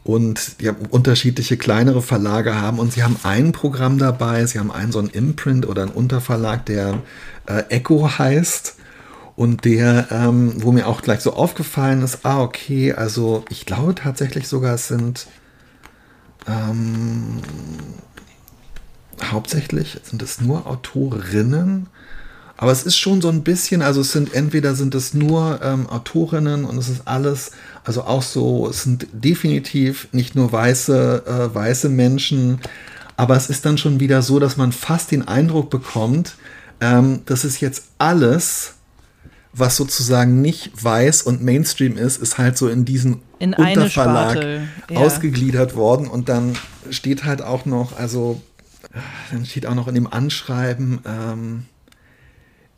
Und 0.08 0.56
haben 0.64 0.86
unterschiedliche 0.86 1.58
kleinere 1.58 2.00
Verlage 2.00 2.58
haben. 2.58 2.78
Und 2.78 2.94
sie 2.94 3.02
haben 3.02 3.16
ein 3.24 3.52
Programm 3.52 3.98
dabei, 3.98 4.46
sie 4.46 4.58
haben 4.58 4.72
einen 4.72 4.90
so 4.90 5.00
einen 5.00 5.10
Imprint 5.10 5.68
oder 5.68 5.82
einen 5.82 5.90
Unterverlag, 5.90 6.64
der 6.64 7.02
äh, 7.44 7.64
Echo 7.68 8.18
heißt. 8.18 8.76
Und 9.36 9.66
der, 9.66 10.08
ähm, 10.10 10.54
wo 10.62 10.72
mir 10.72 10.86
auch 10.86 11.02
gleich 11.02 11.20
so 11.20 11.34
aufgefallen 11.34 12.02
ist, 12.02 12.24
ah, 12.24 12.40
okay, 12.40 12.94
also 12.94 13.44
ich 13.50 13.66
glaube 13.66 13.94
tatsächlich 13.94 14.48
sogar, 14.48 14.76
es 14.76 14.88
sind 14.88 15.26
ähm, 16.46 17.42
hauptsächlich 19.22 20.00
sind 20.04 20.22
es 20.22 20.40
nur 20.40 20.66
Autorinnen, 20.66 21.88
aber 22.58 22.72
es 22.72 22.82
ist 22.82 22.98
schon 22.98 23.20
so 23.20 23.28
ein 23.28 23.44
bisschen, 23.44 23.82
also 23.82 24.00
es 24.00 24.10
sind 24.10 24.34
entweder 24.34 24.74
sind 24.74 24.94
es 24.96 25.14
nur 25.14 25.60
ähm, 25.62 25.88
Autorinnen 25.88 26.64
und 26.64 26.76
es 26.76 26.88
ist 26.88 27.02
alles, 27.06 27.52
also 27.84 28.02
auch 28.02 28.22
so, 28.22 28.68
es 28.68 28.82
sind 28.82 29.06
definitiv 29.12 30.08
nicht 30.10 30.34
nur 30.34 30.50
weiße, 30.50 31.22
äh, 31.24 31.54
weiße 31.54 31.88
Menschen, 31.88 32.60
aber 33.16 33.36
es 33.36 33.48
ist 33.48 33.64
dann 33.64 33.78
schon 33.78 34.00
wieder 34.00 34.22
so, 34.22 34.40
dass 34.40 34.56
man 34.56 34.72
fast 34.72 35.12
den 35.12 35.26
Eindruck 35.26 35.70
bekommt, 35.70 36.34
ähm, 36.80 37.20
dass 37.26 37.44
es 37.44 37.60
jetzt 37.60 37.84
alles 37.98 38.74
was 39.52 39.76
sozusagen 39.76 40.40
nicht 40.42 40.72
weiß 40.82 41.22
und 41.22 41.42
Mainstream 41.42 41.96
ist, 41.96 42.20
ist 42.20 42.38
halt 42.38 42.58
so 42.58 42.68
in 42.68 42.84
diesen 42.84 43.22
in 43.38 43.54
Unterverlag 43.54 44.44
ja. 44.90 44.98
ausgegliedert 44.98 45.74
worden. 45.74 46.06
Und 46.06 46.28
dann 46.28 46.54
steht 46.90 47.24
halt 47.24 47.42
auch 47.42 47.64
noch, 47.64 47.98
also 47.98 48.40
dann 49.30 49.46
steht 49.46 49.66
auch 49.66 49.74
noch 49.74 49.88
in 49.88 49.94
dem 49.94 50.12
Anschreiben, 50.12 51.00
ähm, 51.06 51.66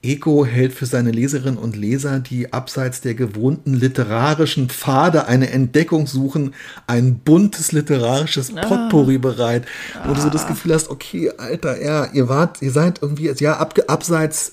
Eco 0.03 0.47
hält 0.47 0.73
für 0.73 0.87
seine 0.87 1.11
Leserinnen 1.11 1.59
und 1.59 1.77
Leser, 1.77 2.21
die 2.21 2.53
abseits 2.53 3.03
der 3.03 3.15
gewohnten 3.15 3.75
literarischen 3.75 4.71
Pfade 4.71 5.27
eine 5.27 5.51
Entdeckung 5.51 6.07
suchen, 6.07 6.55
ein 6.87 7.19
buntes 7.19 7.73
literarisches 7.73 8.57
ah. 8.57 8.67
Potpourri 8.67 9.19
bereit, 9.19 9.67
wo 10.05 10.13
ah. 10.13 10.15
du 10.15 10.21
so 10.23 10.31
das 10.31 10.45
ah. 10.45 10.49
Gefühl 10.49 10.75
hast, 10.75 10.89
okay, 10.89 11.31
Alter, 11.37 11.83
ja, 11.83 12.07
ihr 12.13 12.29
wart, 12.29 12.63
ihr 12.63 12.73
seid 12.73 13.03
irgendwie, 13.03 13.31
ja, 13.39 13.59
ab, 13.59 13.75
abseits 13.89 14.53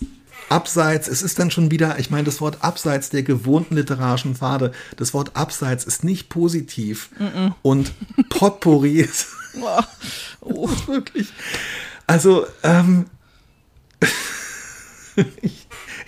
abseits, 0.49 1.07
es 1.09 1.21
ist 1.21 1.39
dann 1.39 1.51
schon 1.51 1.71
wieder, 1.71 1.99
ich 1.99 2.09
meine, 2.09 2.23
das 2.23 2.39
Wort 2.39 2.59
abseits 2.61 3.09
der 3.09 3.23
gewohnten 3.23 3.75
literarischen 3.75 4.35
Pfade, 4.35 4.71
das 4.95 5.13
Wort 5.13 5.31
abseits 5.35 5.83
ist 5.83 6.05
nicht 6.05 6.29
positiv. 6.29 7.09
Mm 7.19 7.23
-mm. 7.23 7.53
Und 7.63 7.91
Potpourri 8.29 8.99
ist, 9.01 9.27
oh. 10.41 10.69
ist 10.71 10.87
wirklich. 10.87 11.27
Also, 12.05 12.45
ähm, 12.63 13.07
ich, 15.41 15.67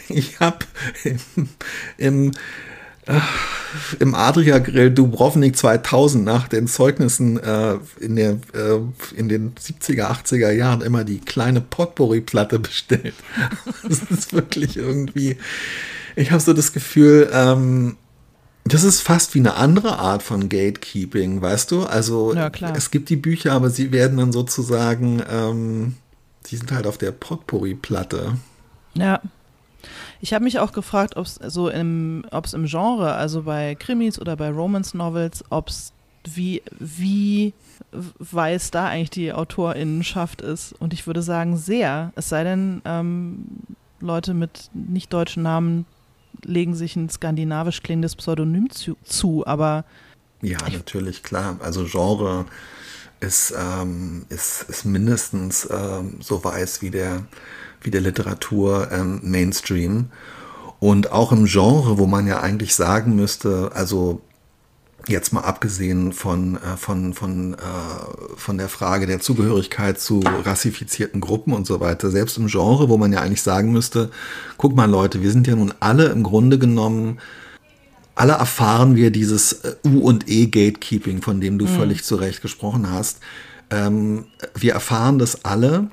ich 0.10 0.40
habe 0.40 0.66
im, 1.04 1.50
im 1.98 2.32
im 4.00 4.16
Adria 4.16 4.60
Grill 4.60 4.92
Dubrovnik 4.92 5.56
2000 5.56 6.24
nach 6.24 6.48
den 6.48 6.68
Zeugnissen 6.68 7.40
äh, 7.40 7.78
in, 8.00 8.16
der, 8.16 8.32
äh, 8.54 8.80
in 9.16 9.30
den 9.30 9.56
70er, 9.56 10.12
80er 10.12 10.52
Jahren 10.52 10.82
immer 10.82 11.04
die 11.04 11.20
kleine 11.20 11.62
Potpourri-Platte 11.62 12.60
bestellt. 12.60 13.16
das 13.84 14.04
ist 14.04 14.34
wirklich 14.34 14.78
irgendwie, 14.78 15.38
ich 16.16 16.32
habe 16.32 16.42
so 16.42 16.54
das 16.54 16.74
Gefühl, 16.74 17.30
ähm, 17.34 17.98
das 18.66 18.84
ist 18.84 19.02
fast 19.02 19.34
wie 19.34 19.40
eine 19.40 19.56
andere 19.56 19.98
Art 19.98 20.22
von 20.22 20.50
Gatekeeping, 20.50 21.42
weißt 21.42 21.72
du? 21.72 21.84
Also 21.84 22.34
ja, 22.36 22.52
es 22.76 22.92
gibt 22.92 23.10
die 23.10 23.16
Bücher, 23.16 23.54
aber 23.54 23.70
sie 23.70 23.92
werden 23.92 24.18
dann 24.18 24.32
sozusagen, 24.32 25.24
ähm, 25.30 25.96
die 26.48 26.58
sind 26.58 26.72
halt 26.72 26.86
auf 26.86 26.98
der 26.98 27.12
Potpourri-Platte. 27.12 28.34
Ja, 28.94 29.22
ich 30.22 30.34
habe 30.34 30.44
mich 30.44 30.60
auch 30.60 30.72
gefragt, 30.72 31.16
ob 31.16 31.26
es 31.26 31.36
so 31.36 31.70
im, 31.70 32.26
ob's 32.32 32.54
im 32.54 32.66
Genre, 32.66 33.14
also 33.14 33.44
bei 33.44 33.76
Krimis 33.76 34.20
oder 34.20 34.36
bei 34.36 34.50
Romance 34.50 34.96
Novels, 34.96 35.44
ob 35.50 35.70
es 35.70 35.94
wie, 36.26 36.62
wie 36.78 37.54
weiß 37.92 38.72
da 38.72 38.88
eigentlich 38.88 39.10
die 39.10 39.32
Autorinnenschaft 39.32 40.42
ist. 40.42 40.74
Und 40.74 40.94
ich 40.94 41.08
würde 41.08 41.22
sagen, 41.22 41.58
sehr. 41.58 42.12
Es 42.16 42.30
sei 42.30 42.44
denn, 42.44 42.82
ähm, 42.86 43.46
Leute 44.02 44.34
mit 44.34 44.70
nicht 44.74 45.14
deutschen 45.14 45.44
Namen 45.44 45.86
legen 46.44 46.76
sich 46.76 46.96
ein 46.96 47.10
skandinavisch 47.10 47.82
klingendes 47.82 48.16
Pseudonym 48.16 48.70
zu, 48.70 48.98
zu 49.04 49.46
aber. 49.48 49.86
Ja, 50.42 50.58
natürlich, 50.72 51.24
klar. 51.24 51.58
Also 51.62 51.86
Genre 51.86 52.46
ist, 53.20 53.54
ähm, 53.58 54.26
ist, 54.30 54.64
ist 54.64 54.86
mindestens 54.86 55.68
ähm, 55.70 56.18
so 56.22 56.44
weiß 56.44 56.82
wie 56.82 56.92
der 56.92 57.24
wie 57.82 57.92
der 57.92 58.02
Literatur 58.02 58.90
ähm, 58.92 59.20
Mainstream. 59.24 60.08
Und 60.80 61.12
auch 61.12 61.32
im 61.32 61.46
Genre, 61.46 61.98
wo 61.98 62.06
man 62.06 62.26
ja 62.26 62.40
eigentlich 62.40 62.74
sagen 62.74 63.16
müsste, 63.16 63.72
also 63.74 64.22
jetzt 65.08 65.34
mal 65.34 65.42
abgesehen 65.42 66.14
von, 66.14 66.56
äh, 66.58 66.78
von, 66.78 67.14
von, 67.14 67.54
äh, 67.54 67.58
von 68.36 68.58
der 68.58 68.70
Frage 68.70 69.08
der 69.08 69.20
Zugehörigkeit 69.20 70.00
zu 70.00 70.22
rassifizierten 70.46 71.22
Gruppen 71.22 71.54
und 71.54 71.66
so 71.66 71.80
weiter, 71.80 72.10
selbst 72.10 72.38
im 72.38 72.48
Genre, 72.48 72.90
wo 72.90 72.98
man 72.98 73.12
ja 73.12 73.22
eigentlich 73.22 73.42
sagen 73.42 73.72
müsste, 73.72 74.10
guck 74.58 74.76
mal 74.76 74.90
Leute, 74.90 75.22
wir 75.22 75.32
sind 75.32 75.48
ja 75.48 75.56
nun 75.56 75.74
alle 75.80 76.08
im 76.08 76.24
Grunde 76.24 76.60
genommen, 76.60 77.20
alle 78.16 78.34
erfahren 78.34 78.96
wir 78.96 79.12
dieses 79.12 79.54
äh, 79.54 79.76
U- 79.86 80.02
und 80.02 80.30
E-Gatekeeping, 80.30 81.22
von 81.22 81.40
dem 81.42 81.58
du 81.58 81.66
mhm. 81.66 81.70
völlig 81.70 82.04
zu 82.04 82.16
Recht 82.16 82.42
gesprochen 82.42 82.92
hast. 82.92 83.20
Ähm, 83.72 84.26
wir 84.56 84.74
erfahren 84.74 85.20
das 85.20 85.46
alle 85.46 85.90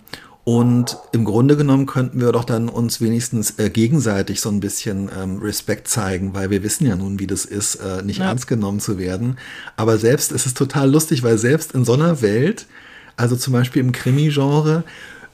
und 0.48 0.96
im 1.10 1.24
Grunde 1.24 1.56
genommen 1.56 1.86
könnten 1.86 2.20
wir 2.20 2.30
doch 2.30 2.44
dann 2.44 2.68
uns 2.68 3.00
wenigstens 3.00 3.58
äh, 3.58 3.68
gegenseitig 3.68 4.40
so 4.40 4.48
ein 4.48 4.60
bisschen 4.60 5.10
ähm, 5.12 5.38
Respekt 5.38 5.88
zeigen, 5.88 6.34
weil 6.34 6.50
wir 6.50 6.62
wissen 6.62 6.86
ja 6.86 6.94
nun, 6.94 7.18
wie 7.18 7.26
das 7.26 7.44
ist, 7.44 7.74
äh, 7.74 8.04
nicht 8.04 8.20
ja. 8.20 8.26
ernst 8.26 8.46
genommen 8.46 8.78
zu 8.78 8.96
werden. 8.96 9.38
Aber 9.74 9.98
selbst 9.98 10.30
es 10.30 10.46
ist 10.46 10.56
total 10.56 10.88
lustig, 10.88 11.24
weil 11.24 11.36
selbst 11.36 11.72
in 11.72 11.84
so 11.84 11.94
einer 11.94 12.22
Welt, 12.22 12.66
also 13.16 13.34
zum 13.34 13.54
Beispiel 13.54 13.82
im 13.82 13.90
Krimi-Genre, 13.90 14.84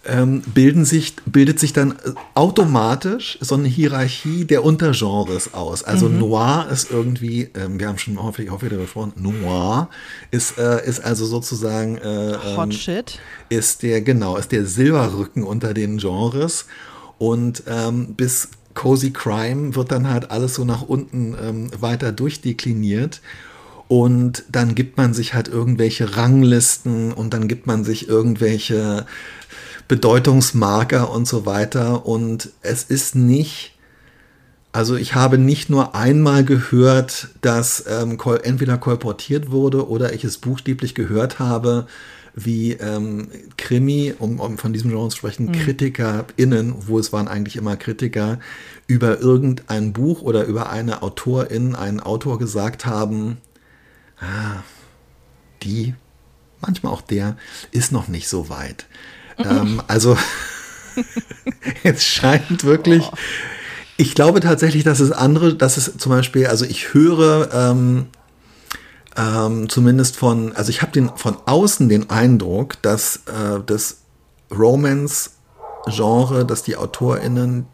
ähm, 0.05 0.41
bilden 0.41 0.85
sich, 0.85 1.15
bildet 1.27 1.61
sich 1.61 1.73
dann 1.73 1.95
automatisch 2.35 3.39
so 3.41 3.55
eine 3.55 3.69
Hierarchie 3.69 4.45
der 4.45 4.65
Untergenres 4.65 5.55
aus. 5.55 5.85
Also 5.85 6.09
mhm. 6.09 6.19
Noir 6.19 6.67
ist 6.73 6.91
irgendwie, 6.91 7.51
ähm, 7.55 7.79
wir 7.79 7.89
haben 7.89 7.99
schon 7.99 8.21
häufig, 8.21 8.51
häufig 8.51 8.71
darüber 8.71 8.85
gesprochen, 8.85 9.13
Noir 9.17 9.89
ist, 10.31 10.59
äh, 10.59 10.85
ist 10.87 11.05
also 11.05 11.25
sozusagen 11.25 11.99
äh, 11.99 12.37
Hot 12.57 12.67
ähm, 12.67 12.73
Shit. 12.73 13.19
Ist 13.49 13.83
der, 13.83 14.01
genau, 14.01 14.37
ist 14.37 14.51
der 14.51 14.67
Silberrücken 14.67 15.45
unter 15.45 15.73
den 15.75 15.99
Genres. 15.99 16.67
Und 17.19 17.63
ähm, 17.69 18.15
bis 18.15 18.49
Cozy 18.75 19.13
Crime 19.13 19.77
wird 19.77 19.93
dann 19.93 20.09
halt 20.09 20.31
alles 20.31 20.55
so 20.55 20.65
nach 20.65 20.83
unten 20.83 21.37
ähm, 21.41 21.71
weiter 21.79 22.11
durchdekliniert. 22.11 23.21
Und 23.89 24.45
dann 24.51 24.75
gibt 24.75 24.97
man 24.97 25.13
sich 25.13 25.35
halt 25.35 25.49
irgendwelche 25.49 26.17
Ranglisten 26.17 27.13
und 27.13 27.35
dann 27.35 27.47
gibt 27.47 27.67
man 27.67 27.85
sich 27.85 28.09
irgendwelche 28.09 29.05
Bedeutungsmarker 29.89 31.11
und 31.11 31.27
so 31.27 31.47
weiter. 31.47 32.07
Und 32.07 32.51
es 32.63 32.85
ist 32.85 33.15
nicht, 33.15 33.77
also 34.73 34.97
ich 34.97 35.15
habe 35.15 35.39
nicht 35.39 35.71
nur 35.71 35.95
einmal 35.95 36.45
gehört, 36.45 37.29
dass 37.41 37.85
ähm, 37.89 38.19
entweder 38.43 38.79
kolportiert 38.79 39.51
wurde 39.51 39.89
oder 39.89 40.13
ich 40.13 40.25
es 40.25 40.39
buchstäblich 40.39 40.95
gehört 40.95 41.39
habe, 41.39 41.87
wie 42.35 42.73
ähm, 42.73 43.29
Krimi, 43.57 44.15
um, 44.19 44.41
um, 44.41 44.59
von 44.59 44.73
diesem 44.73 44.91
Genre 44.91 45.09
zu 45.11 45.19
sprechen, 45.19 45.47
mhm. 45.47 45.53
KritikerInnen, 45.53 46.75
wo 46.87 46.99
es 46.99 47.13
waren 47.13 47.29
eigentlich 47.29 47.57
immer 47.57 47.77
Kritiker, 47.77 48.39
über 48.87 49.21
irgendein 49.21 49.93
Buch 49.93 50.23
oder 50.23 50.45
über 50.45 50.71
eine 50.71 51.03
Autorin, 51.03 51.75
einen 51.75 52.01
Autor 52.01 52.39
gesagt 52.39 52.87
haben, 52.87 53.39
ah, 54.19 54.63
die, 55.63 55.95
manchmal 56.61 56.93
auch 56.93 57.03
der, 57.03 57.37
ist 57.71 57.93
noch 57.93 58.09
nicht 58.09 58.29
so 58.29 58.49
weit. 58.49 58.87
Ähm, 59.39 59.83
also 59.87 60.17
es 61.83 62.05
scheint 62.05 62.65
wirklich. 62.65 63.03
Oh. 63.05 63.17
Ich 63.97 64.15
glaube 64.15 64.41
tatsächlich, 64.41 64.85
dass 64.85 65.01
es 65.01 65.13
andere, 65.13 65.55
dass 65.55 65.77
es 65.77 65.97
zum 65.99 66.11
Beispiel, 66.11 66.47
also 66.47 66.65
ich 66.65 66.95
höre 66.95 67.53
ähm, 67.53 68.07
ähm, 69.17 69.69
zumindest 69.69 70.17
von, 70.17 70.53
also 70.57 70.71
ich 70.71 70.83
habe 70.83 70.93
den 70.93 71.11
von 71.17 71.37
außen 71.45 71.89
den 71.89 72.11
Eindruck, 72.11 72.81
dass 72.83 73.17
äh, 73.27 73.61
das 73.65 73.99
Romance-Genre, 74.51 76.45
dass 76.45 76.63
die 76.63 76.77
AutorInnen 76.77 77.67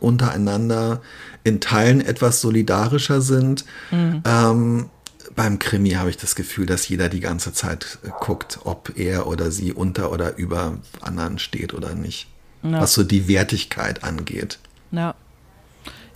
untereinander 0.00 1.00
in 1.44 1.60
Teilen 1.60 2.00
etwas 2.00 2.40
solidarischer 2.40 3.20
sind. 3.20 3.64
Mhm. 3.90 4.22
Ähm, 4.24 4.86
beim 5.40 5.58
Krimi 5.58 5.92
habe 5.92 6.10
ich 6.10 6.18
das 6.18 6.34
Gefühl, 6.34 6.66
dass 6.66 6.86
jeder 6.86 7.08
die 7.08 7.20
ganze 7.20 7.54
Zeit 7.54 7.98
guckt, 8.20 8.58
ob 8.64 8.98
er 8.98 9.26
oder 9.26 9.50
sie 9.50 9.72
unter 9.72 10.12
oder 10.12 10.36
über 10.36 10.76
anderen 11.00 11.38
steht 11.38 11.72
oder 11.72 11.94
nicht. 11.94 12.28
Ja. 12.62 12.82
Was 12.82 12.92
so 12.92 13.04
die 13.04 13.26
Wertigkeit 13.26 14.04
angeht. 14.04 14.58
Ja. 14.90 15.14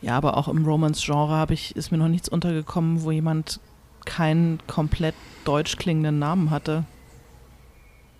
Ja, 0.02 0.18
aber 0.18 0.36
auch 0.36 0.46
im 0.48 0.66
Romance-Genre 0.66 1.46
ich, 1.54 1.74
ist 1.74 1.90
mir 1.90 1.96
noch 1.96 2.08
nichts 2.08 2.28
untergekommen, 2.28 3.02
wo 3.02 3.12
jemand 3.12 3.60
keinen 4.04 4.58
komplett 4.66 5.14
deutsch 5.46 5.78
klingenden 5.78 6.18
Namen 6.18 6.50
hatte. 6.50 6.84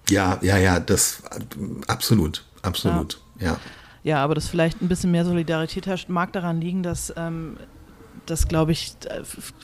Ja, 0.08 0.38
ja, 0.40 0.56
ja, 0.56 0.80
das 0.80 1.22
absolut, 1.86 2.46
absolut, 2.62 3.20
ja. 3.38 3.46
Ja, 3.46 3.56
ja 4.04 4.24
aber 4.24 4.34
dass 4.34 4.48
vielleicht 4.48 4.80
ein 4.80 4.88
bisschen 4.88 5.10
mehr 5.10 5.26
Solidarität 5.26 5.86
herrscht, 5.86 6.08
mag 6.08 6.32
daran 6.32 6.62
liegen, 6.62 6.82
dass, 6.82 7.12
ähm, 7.18 7.58
dass 8.26 8.48
glaube 8.48 8.72
ich, 8.72 8.94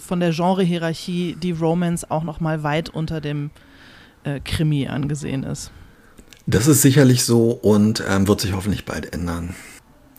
von 0.00 0.20
der 0.20 0.32
Genre-Hierarchie 0.32 1.36
die 1.40 1.52
Romance 1.52 2.10
auch 2.10 2.22
noch 2.22 2.40
mal 2.40 2.62
weit 2.62 2.88
unter 2.88 3.20
dem 3.20 3.50
äh, 4.24 4.40
Krimi 4.40 4.88
angesehen 4.88 5.42
ist. 5.42 5.70
Das 6.46 6.66
ist 6.66 6.82
sicherlich 6.82 7.24
so 7.24 7.50
und 7.50 8.02
ähm, 8.08 8.26
wird 8.26 8.40
sich 8.40 8.52
hoffentlich 8.52 8.84
bald 8.84 9.14
ändern. 9.14 9.54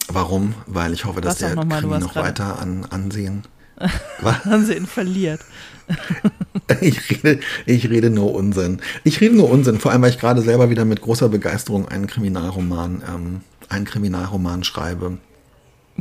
Warum? 0.07 0.55
Weil 0.65 0.93
ich 0.93 1.05
hoffe, 1.05 1.21
dass 1.21 1.37
der 1.37 1.55
noch 1.55 1.67
Krimi 1.67 1.99
noch 1.99 2.15
weiter 2.15 2.59
an 2.59 2.85
Ansehen 2.85 3.43
Ansehen 4.45 4.85
verliert. 4.85 5.41
ich, 6.81 7.09
rede, 7.09 7.39
ich 7.65 7.89
rede 7.89 8.09
nur 8.09 8.33
Unsinn. 8.33 8.79
Ich 9.03 9.19
rede 9.21 9.35
nur 9.35 9.49
Unsinn, 9.49 9.79
vor 9.79 9.91
allem, 9.91 10.01
weil 10.01 10.11
ich 10.11 10.19
gerade 10.19 10.41
selber 10.41 10.69
wieder 10.69 10.85
mit 10.85 11.01
großer 11.01 11.29
Begeisterung 11.29 11.87
einen 11.87 12.07
Kriminalroman, 12.07 13.03
ähm, 13.07 13.41
einen 13.69 13.85
Kriminalroman 13.85 14.63
schreibe. 14.63 15.17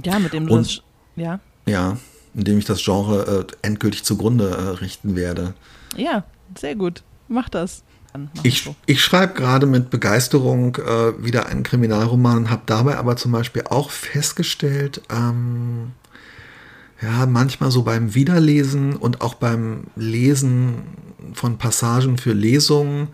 Ja, 0.02 0.18
mit 0.18 0.32
dem 0.32 0.46
du 0.46 0.54
Und, 0.54 0.66
das, 0.66 0.82
ja. 1.16 1.40
Ja, 1.66 1.96
in 2.34 2.44
dem 2.44 2.58
ich 2.58 2.64
das 2.64 2.82
Genre 2.82 3.46
äh, 3.50 3.66
endgültig 3.66 4.04
zugrunde 4.04 4.50
äh, 4.50 4.80
richten 4.80 5.16
werde. 5.16 5.54
Ja, 5.96 6.24
sehr 6.56 6.76
gut. 6.76 7.02
Mach 7.28 7.48
das. 7.48 7.82
Ich, 8.42 8.64
so. 8.64 8.74
ich 8.86 9.02
schreibe 9.02 9.34
gerade 9.34 9.66
mit 9.66 9.90
Begeisterung 9.90 10.76
äh, 10.76 11.24
wieder 11.24 11.46
einen 11.46 11.62
Kriminalroman, 11.62 12.50
habe 12.50 12.62
dabei 12.66 12.96
aber 12.96 13.16
zum 13.16 13.30
Beispiel 13.30 13.62
auch 13.68 13.90
festgestellt, 13.90 15.00
ähm, 15.10 15.92
ja, 17.00 17.26
manchmal 17.26 17.70
so 17.70 17.82
beim 17.82 18.14
Wiederlesen 18.14 18.96
und 18.96 19.20
auch 19.20 19.34
beim 19.34 19.84
Lesen 19.96 20.82
von 21.34 21.56
Passagen 21.56 22.18
für 22.18 22.32
Lesungen, 22.32 23.08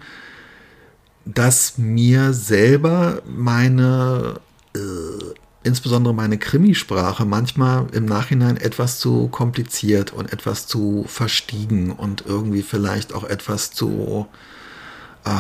dass 1.25 1.77
mir 1.77 2.33
selber 2.33 3.23
meine, 3.27 4.41
äh, 4.75 5.35
insbesondere 5.67 6.15
meine 6.15 6.39
Krimisprache 6.39 7.25
manchmal 7.25 7.87
im 7.93 8.07
Nachhinein 8.07 8.57
etwas 8.57 8.99
zu 8.99 9.29
kompliziert 9.29 10.13
und 10.13 10.33
etwas 10.33 10.67
zu 10.67 11.05
verstiegen 11.09 11.91
und 11.93 12.25
irgendwie 12.27 12.63
vielleicht 12.63 13.13
auch 13.13 13.25
etwas 13.25 13.73
zu, 13.73 14.27
äh, 15.25 15.31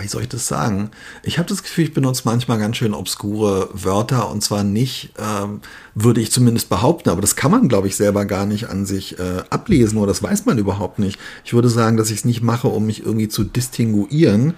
wie 0.00 0.08
soll 0.08 0.22
ich 0.22 0.28
das 0.28 0.46
sagen? 0.46 0.90
Ich 1.22 1.38
habe 1.38 1.48
das 1.48 1.62
Gefühl, 1.62 1.84
ich 1.84 1.94
benutze 1.94 2.22
manchmal 2.26 2.58
ganz 2.58 2.76
schön 2.76 2.92
obskure 2.92 3.70
Wörter 3.72 4.30
und 4.30 4.42
zwar 4.42 4.62
nicht, 4.62 5.14
ähm, 5.18 5.60
würde 5.94 6.20
ich 6.20 6.30
zumindest 6.30 6.68
behaupten, 6.68 7.08
aber 7.08 7.22
das 7.22 7.36
kann 7.36 7.50
man, 7.50 7.68
glaube 7.68 7.88
ich, 7.88 7.96
selber 7.96 8.26
gar 8.26 8.44
nicht 8.44 8.68
an 8.68 8.84
sich 8.84 9.18
äh, 9.18 9.42
ablesen 9.48 9.98
oder 9.98 10.08
das 10.08 10.22
weiß 10.22 10.44
man 10.44 10.58
überhaupt 10.58 10.98
nicht. 10.98 11.18
Ich 11.44 11.54
würde 11.54 11.70
sagen, 11.70 11.96
dass 11.96 12.10
ich 12.10 12.18
es 12.18 12.24
nicht 12.24 12.42
mache, 12.42 12.68
um 12.68 12.86
mich 12.86 13.04
irgendwie 13.04 13.28
zu 13.28 13.44
distinguieren, 13.44 14.54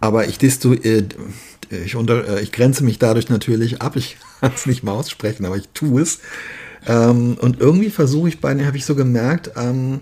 aber 0.00 0.26
ich, 0.26 0.38
distu 0.38 0.72
äh, 0.72 1.04
ich, 1.70 1.96
unter, 1.96 2.26
äh, 2.28 2.42
ich 2.42 2.52
grenze 2.52 2.84
mich 2.84 2.98
dadurch 2.98 3.28
natürlich 3.28 3.82
ab. 3.82 3.96
Ich 3.96 4.16
kann 4.40 4.52
es 4.54 4.66
nicht 4.66 4.82
mal 4.82 4.92
aussprechen, 4.92 5.44
aber 5.44 5.56
ich 5.56 5.68
tue 5.74 6.02
es. 6.02 6.20
Ähm, 6.86 7.36
und 7.40 7.60
irgendwie 7.60 7.90
versuche 7.90 8.28
ich 8.28 8.40
bei 8.40 8.54
mir, 8.54 8.66
habe 8.66 8.76
ich 8.76 8.86
so 8.86 8.94
gemerkt, 8.94 9.52
ähm, 9.56 10.00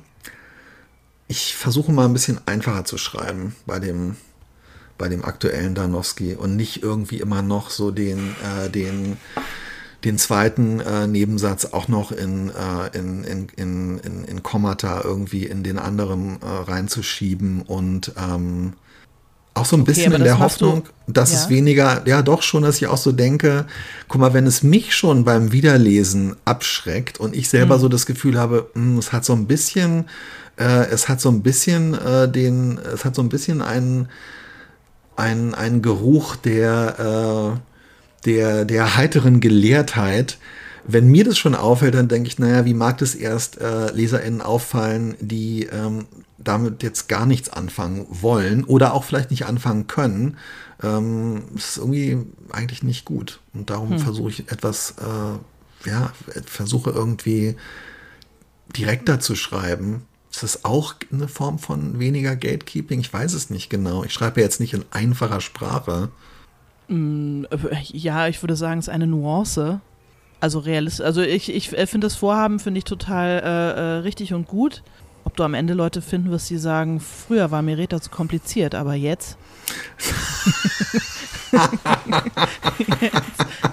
ich 1.28 1.54
versuche 1.54 1.92
mal 1.92 2.04
ein 2.04 2.12
bisschen 2.12 2.40
einfacher 2.46 2.84
zu 2.84 2.98
schreiben 2.98 3.56
bei 3.66 3.78
dem 3.78 4.16
bei 4.98 5.08
dem 5.08 5.24
aktuellen 5.24 5.74
Danowski 5.74 6.34
und 6.34 6.56
nicht 6.56 6.82
irgendwie 6.82 7.18
immer 7.18 7.42
noch 7.42 7.70
so 7.70 7.90
den, 7.90 8.34
äh, 8.42 8.70
den, 8.70 9.16
den 10.04 10.18
zweiten 10.18 10.80
äh, 10.80 11.06
Nebensatz 11.06 11.66
auch 11.66 11.88
noch 11.88 12.12
in, 12.12 12.50
äh, 12.50 12.96
in, 12.96 13.24
in, 13.24 13.48
in, 13.56 13.98
in, 13.98 14.24
in 14.24 14.42
Kommata 14.42 15.02
irgendwie 15.02 15.46
in 15.46 15.62
den 15.62 15.78
anderen 15.78 16.40
äh, 16.42 16.46
reinzuschieben 16.46 17.62
und 17.62 18.12
ähm, 18.16 18.74
auch 19.64 19.68
so 19.68 19.76
ein 19.76 19.84
bisschen 19.84 20.12
okay, 20.12 20.16
in 20.18 20.24
der 20.24 20.38
Hoffnung, 20.38 20.84
du, 21.06 21.12
dass 21.12 21.32
ja. 21.32 21.38
es 21.38 21.48
weniger, 21.48 22.02
ja 22.06 22.22
doch 22.22 22.42
schon, 22.42 22.62
dass 22.62 22.76
ich 22.76 22.86
auch 22.86 22.98
so 22.98 23.12
denke, 23.12 23.64
guck 24.08 24.20
mal, 24.20 24.34
wenn 24.34 24.46
es 24.46 24.62
mich 24.62 24.94
schon 24.94 25.24
beim 25.24 25.52
Wiederlesen 25.52 26.36
abschreckt 26.44 27.18
und 27.18 27.34
ich 27.34 27.48
selber 27.48 27.78
mhm. 27.78 27.80
so 27.80 27.88
das 27.88 28.06
Gefühl 28.06 28.38
habe, 28.38 28.68
mh, 28.74 28.82
hm, 28.82 28.98
es 28.98 29.12
hat 29.12 29.24
so 29.24 29.32
ein 29.32 29.46
bisschen, 29.46 30.04
äh, 30.56 30.86
es 30.90 31.08
hat 31.08 31.20
so 31.20 31.30
ein 31.30 31.42
bisschen 31.42 31.94
äh, 31.94 32.28
den, 32.30 32.78
es 32.78 33.04
hat 33.04 33.14
so 33.14 33.22
ein 33.22 33.28
bisschen 33.28 33.62
einen 33.62 34.08
ein, 35.16 35.54
ein 35.54 35.80
Geruch 35.80 36.36
der, 36.36 37.56
äh, 37.56 38.28
der, 38.28 38.64
der 38.64 38.96
heiteren 38.96 39.40
Gelehrtheit. 39.40 40.38
Wenn 40.86 41.08
mir 41.08 41.24
das 41.24 41.38
schon 41.38 41.54
auffällt, 41.54 41.94
dann 41.94 42.08
denke 42.08 42.28
ich, 42.28 42.38
naja, 42.38 42.64
wie 42.64 42.74
mag 42.74 42.98
das 42.98 43.14
erst 43.14 43.60
äh, 43.60 43.90
LeserInnen 43.90 44.42
auffallen, 44.42 45.16
die 45.20 45.64
ähm, 45.64 46.06
damit 46.38 46.82
jetzt 46.82 47.08
gar 47.08 47.26
nichts 47.26 47.48
anfangen 47.48 48.06
wollen 48.10 48.64
oder 48.64 48.92
auch 48.92 49.04
vielleicht 49.04 49.30
nicht 49.30 49.46
anfangen 49.46 49.86
können. 49.86 50.36
Ähm, 50.82 51.44
das 51.54 51.70
ist 51.70 51.76
irgendwie 51.78 52.18
eigentlich 52.50 52.82
nicht 52.82 53.04
gut. 53.04 53.40
Und 53.54 53.70
darum 53.70 53.92
hm. 53.92 53.98
versuche 53.98 54.30
ich 54.30 54.52
etwas, 54.52 54.94
äh, 54.98 55.88
ja, 55.88 56.12
versuche 56.44 56.90
irgendwie 56.90 57.56
direkter 58.76 59.20
zu 59.20 59.36
schreiben 59.36 60.02
ist 60.34 60.42
das 60.42 60.64
auch 60.64 60.96
eine 61.12 61.28
Form 61.28 61.60
von 61.60 62.00
weniger 62.00 62.34
Gatekeeping? 62.34 62.98
Ich 62.98 63.12
weiß 63.12 63.34
es 63.34 63.50
nicht 63.50 63.70
genau. 63.70 64.02
Ich 64.02 64.12
schreibe 64.12 64.40
jetzt 64.40 64.58
nicht 64.58 64.74
in 64.74 64.84
einfacher 64.90 65.40
Sprache. 65.40 66.10
Mm, 66.88 67.44
ja, 67.92 68.26
ich 68.26 68.42
würde 68.42 68.56
sagen, 68.56 68.80
es 68.80 68.88
ist 68.88 68.92
eine 68.92 69.06
Nuance. 69.06 69.80
Also 70.44 70.58
realistisch. 70.58 71.06
Also 71.06 71.22
ich, 71.22 71.50
ich 71.50 71.72
äh, 71.72 71.86
finde 71.86 72.04
das 72.04 72.16
Vorhaben, 72.16 72.60
finde 72.60 72.76
ich 72.76 72.84
total 72.84 73.40
äh, 73.42 73.80
äh, 73.80 73.82
richtig 74.00 74.34
und 74.34 74.46
gut. 74.46 74.82
Ob 75.24 75.38
du 75.38 75.42
am 75.42 75.54
Ende 75.54 75.72
Leute 75.72 76.02
finden 76.02 76.30
wirst, 76.30 76.50
die 76.50 76.58
sagen, 76.58 77.00
früher 77.00 77.50
war 77.50 77.62
mir 77.62 77.78
Reta 77.78 77.98
zu 77.98 78.10
kompliziert, 78.10 78.74
aber 78.74 78.92
jetzt. 78.92 79.38
jetzt, 81.50 81.78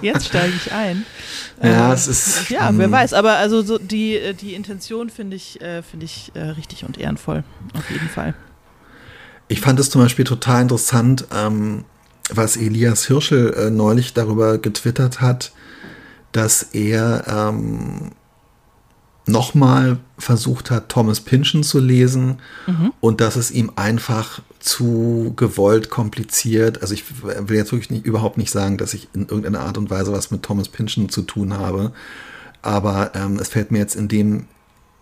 jetzt 0.00 0.26
steige 0.28 0.54
ich 0.56 0.72
ein. 0.72 1.04
Ja, 1.62 1.90
äh, 1.90 1.92
es 1.92 2.08
ist. 2.08 2.48
Ja, 2.48 2.70
wer 2.72 2.86
hm. 2.86 2.92
weiß, 2.92 3.12
aber 3.12 3.36
also 3.36 3.60
so 3.60 3.76
die, 3.76 4.32
die 4.40 4.54
Intention 4.54 5.10
finde 5.10 5.36
ich, 5.36 5.60
äh, 5.60 5.82
find 5.82 6.02
ich 6.02 6.32
äh, 6.32 6.40
richtig 6.40 6.86
und 6.86 6.96
ehrenvoll, 6.96 7.44
auf 7.74 7.90
jeden 7.90 8.08
Fall. 8.08 8.32
Ich 9.48 9.60
fand 9.60 9.78
es 9.78 9.90
zum 9.90 10.00
Beispiel 10.00 10.24
total 10.24 10.62
interessant, 10.62 11.26
ähm, 11.36 11.84
was 12.30 12.56
Elias 12.56 13.08
Hirschel 13.08 13.52
äh, 13.52 13.70
neulich 13.70 14.14
darüber 14.14 14.56
getwittert 14.56 15.20
hat, 15.20 15.52
dass 16.32 16.62
er 16.72 17.24
ähm, 17.28 18.10
nochmal 19.26 19.98
versucht 20.18 20.70
hat, 20.70 20.88
Thomas 20.88 21.20
Pynchon 21.20 21.62
zu 21.62 21.78
lesen 21.78 22.38
mhm. 22.66 22.92
und 23.00 23.20
dass 23.20 23.36
es 23.36 23.50
ihm 23.50 23.72
einfach 23.76 24.40
zu 24.58 25.32
gewollt 25.36 25.90
kompliziert, 25.90 26.82
also 26.82 26.94
ich 26.94 27.04
will 27.22 27.56
jetzt 27.56 27.72
wirklich 27.72 27.90
nicht, 27.90 28.04
überhaupt 28.04 28.38
nicht 28.38 28.50
sagen, 28.50 28.78
dass 28.78 28.94
ich 28.94 29.08
in 29.14 29.22
irgendeiner 29.22 29.60
Art 29.60 29.78
und 29.78 29.90
Weise 29.90 30.12
was 30.12 30.30
mit 30.30 30.42
Thomas 30.42 30.68
Pynchon 30.68 31.08
zu 31.08 31.22
tun 31.22 31.54
habe, 31.54 31.92
aber 32.62 33.12
ähm, 33.14 33.38
es 33.38 33.48
fällt 33.48 33.70
mir 33.70 33.78
jetzt 33.78 33.96
in 33.96 34.08
dem 34.08 34.46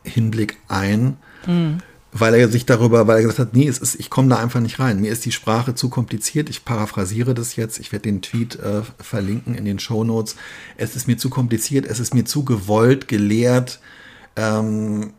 Hinblick 0.03 0.59
ein, 0.69 1.17
mhm. 1.47 1.79
Weil 2.13 2.35
er 2.35 2.49
sich 2.49 2.67
darüber, 2.67 3.07
weil 3.07 3.19
er 3.19 3.23
gesagt 3.23 3.39
hat, 3.39 3.55
nee, 3.55 3.69
es 3.69 3.79
ist, 3.79 4.01
ich 4.01 4.11
komme 4.11 4.29
da 4.29 4.39
einfach 4.39 4.61
nicht 4.61 4.81
rein. 4.81 5.01
Mir 5.01 5.13
ist 5.13 5.25
die 5.25 5.33
Sprache 5.33 5.75
zu 5.75 5.89
kompliziert. 5.89 6.51
Ich 6.51 6.65
paraphrasiere 6.65 7.35
das 7.35 7.55
jetzt. 7.57 7.79
Ich 7.79 7.93
werde 7.93 8.05
den 8.05 8.21
Tweet 8.21 8.57
äh, 8.57 8.83
verlinken 8.99 9.55
in 9.55 9.65
den 9.65 9.79
Show 9.79 10.03
Notes. 10.03 10.35
Es 10.77 10.97
ist 10.97 11.07
mir 11.07 11.19
zu 11.19 11.31
kompliziert. 11.31 11.87
Es 11.87 12.01
ist 12.01 12.15
mir 12.15 12.25
zu 12.25 12.45
gewollt, 12.45 13.07
gelehrt. 13.07 13.81
Ähm, 14.35 15.13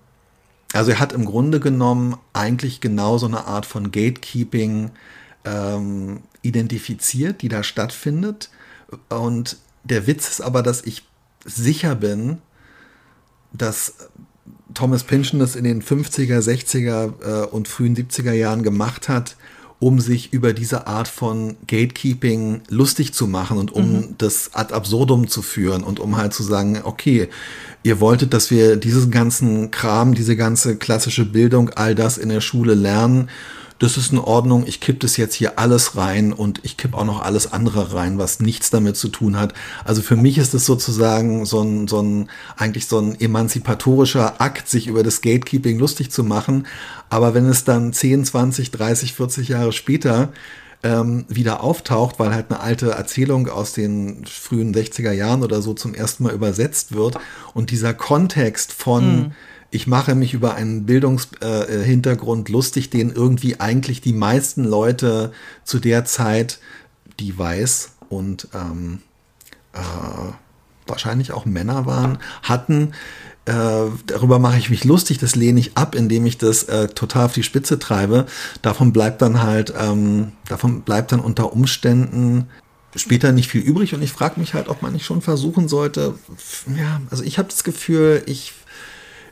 also 0.73 0.91
er 0.91 0.99
hat 0.99 1.13
im 1.13 1.25
Grunde 1.25 1.59
genommen 1.61 2.17
eigentlich 2.33 2.81
genau 2.81 3.17
so 3.17 3.25
eine 3.25 3.45
Art 3.45 3.65
von 3.65 3.91
Gatekeeping 3.91 4.91
ähm, 5.45 6.21
identifiziert, 6.41 7.41
die 7.41 7.49
da 7.49 7.63
stattfindet. 7.63 8.49
Und 9.09 9.57
der 9.85 10.07
Witz 10.07 10.29
ist 10.29 10.41
aber, 10.41 10.61
dass 10.61 10.83
ich 10.83 11.03
sicher 11.45 11.95
bin, 11.95 12.39
dass 13.53 13.95
Thomas 14.74 15.03
Pynchon 15.03 15.39
das 15.39 15.55
in 15.55 15.63
den 15.63 15.82
50er, 15.82 16.39
60er 16.39 17.43
äh, 17.43 17.45
und 17.47 17.67
frühen 17.67 17.95
70er 17.95 18.34
Jahren 18.34 18.63
gemacht 18.63 19.09
hat, 19.09 19.36
um 19.80 19.99
sich 19.99 20.32
über 20.32 20.53
diese 20.53 20.88
Art 20.88 21.07
von 21.07 21.57
Gatekeeping 21.67 22.61
lustig 22.69 23.13
zu 23.13 23.28
machen 23.28 23.57
und 23.57 23.72
um 23.72 23.93
mhm. 23.93 24.15
das 24.17 24.51
ad 24.53 24.74
absurdum 24.74 25.28
zu 25.28 25.41
führen 25.41 25.84
und 25.84 25.99
um 25.99 26.17
halt 26.17 26.34
zu 26.34 26.43
sagen, 26.43 26.80
okay, 26.84 27.30
ihr 27.84 27.99
wolltet, 27.99 28.34
dass 28.34 28.51
wir 28.51 28.76
diesen 28.76 29.09
ganzen 29.09 29.72
Kram, 29.72 30.13
diese 30.13 30.36
ganze 30.36 30.78
klassische 30.78 31.26
Bildung, 31.26 31.69
all 31.69 31.95
das 31.95 32.17
in 32.17 32.30
der 32.30 32.41
Schule 32.41 32.76
lernen 32.76 33.30
das 33.82 33.97
ist 33.97 34.11
in 34.11 34.19
Ordnung, 34.19 34.63
ich 34.67 34.79
kipp 34.79 34.99
das 34.99 35.17
jetzt 35.17 35.34
hier 35.34 35.57
alles 35.57 35.97
rein 35.97 36.34
und 36.34 36.59
ich 36.61 36.77
kipp 36.77 36.93
auch 36.93 37.03
noch 37.03 37.23
alles 37.23 37.51
andere 37.51 37.95
rein, 37.95 38.19
was 38.19 38.39
nichts 38.39 38.69
damit 38.69 38.95
zu 38.95 39.07
tun 39.07 39.39
hat. 39.39 39.55
Also 39.84 40.03
für 40.03 40.15
mich 40.15 40.38
ist 40.38 40.53
es 40.53 40.67
sozusagen 40.67 41.47
so 41.47 41.61
ein, 41.63 41.88
so 41.88 41.99
ein, 41.99 42.29
eigentlich 42.55 42.86
so 42.86 42.99
ein 42.99 43.19
emanzipatorischer 43.19 44.39
Akt, 44.39 44.69
sich 44.69 44.86
über 44.86 45.01
das 45.01 45.21
Gatekeeping 45.21 45.79
lustig 45.79 46.11
zu 46.11 46.23
machen. 46.23 46.67
Aber 47.09 47.34
wenn 47.34 47.47
es 47.47 47.63
dann 47.63 47.91
10, 47.91 48.23
20, 48.23 48.69
30, 48.69 49.13
40 49.15 49.47
Jahre 49.47 49.71
später 49.71 50.29
ähm, 50.84 51.25
wieder 51.27 51.63
auftaucht, 51.63 52.19
weil 52.19 52.36
halt 52.36 52.51
eine 52.51 52.59
alte 52.59 52.91
Erzählung 52.91 53.49
aus 53.49 53.73
den 53.73 54.25
frühen 54.27 54.75
60er 54.75 55.11
Jahren 55.11 55.41
oder 55.41 55.63
so 55.63 55.73
zum 55.73 55.95
ersten 55.95 56.25
Mal 56.25 56.34
übersetzt 56.34 56.93
wird 56.93 57.17
und 57.55 57.71
dieser 57.71 57.95
Kontext 57.95 58.73
von 58.73 59.21
mhm 59.23 59.32
ich 59.72 59.88
mache 59.88 60.15
mich 60.15 60.34
über 60.34 60.53
einen 60.53 60.86
Bildungshintergrund 60.86 62.49
äh, 62.49 62.51
lustig, 62.51 62.89
den 62.89 63.09
irgendwie 63.09 63.59
eigentlich 63.59 64.01
die 64.01 64.13
meisten 64.13 64.65
Leute 64.65 65.32
zu 65.63 65.80
der 65.80 66.03
Zeit, 66.03 66.59
die 67.19 67.38
weiß 67.38 67.93
und 68.09 68.49
ähm, 68.53 68.99
äh, 69.74 69.80
wahrscheinlich 70.88 71.32
auch 71.32 71.45
Männer 71.45 71.86
waren, 71.86 72.19
hatten. 72.43 72.91
Äh, 73.45 73.86
darüber 74.05 74.39
mache 74.39 74.57
ich 74.57 74.69
mich 74.69 74.84
lustig, 74.84 75.17
das 75.19 75.36
lehne 75.36 75.61
ich 75.61 75.78
ab, 75.78 75.95
indem 75.95 76.26
ich 76.26 76.38
das 76.38 76.63
äh, 76.63 76.89
total 76.89 77.28
auf 77.28 77.34
die 77.34 77.43
Spitze 77.43 77.80
treibe. 77.80 78.26
Davon 78.61 78.91
bleibt 78.91 79.22
dann 79.22 79.41
halt, 79.41 79.74
ähm, 79.80 80.34
davon 80.49 80.82
bleibt 80.82 81.13
dann 81.13 81.22
unter 81.22 81.53
Umständen 81.53 82.49
später 82.93 83.32
nicht 83.32 83.49
viel 83.49 83.61
übrig 83.61 83.93
und 83.93 84.01
ich 84.01 84.11
frage 84.11 84.38
mich 84.38 84.53
halt, 84.53 84.67
ob 84.67 84.82
man 84.82 84.91
nicht 84.91 85.05
schon 85.05 85.22
versuchen 85.22 85.69
sollte. 85.69 86.15
Ja, 86.78 86.99
also 87.09 87.24
ich 87.24 87.38
habe 87.38 87.47
das 87.47 87.63
Gefühl, 87.63 88.22
ich 88.26 88.53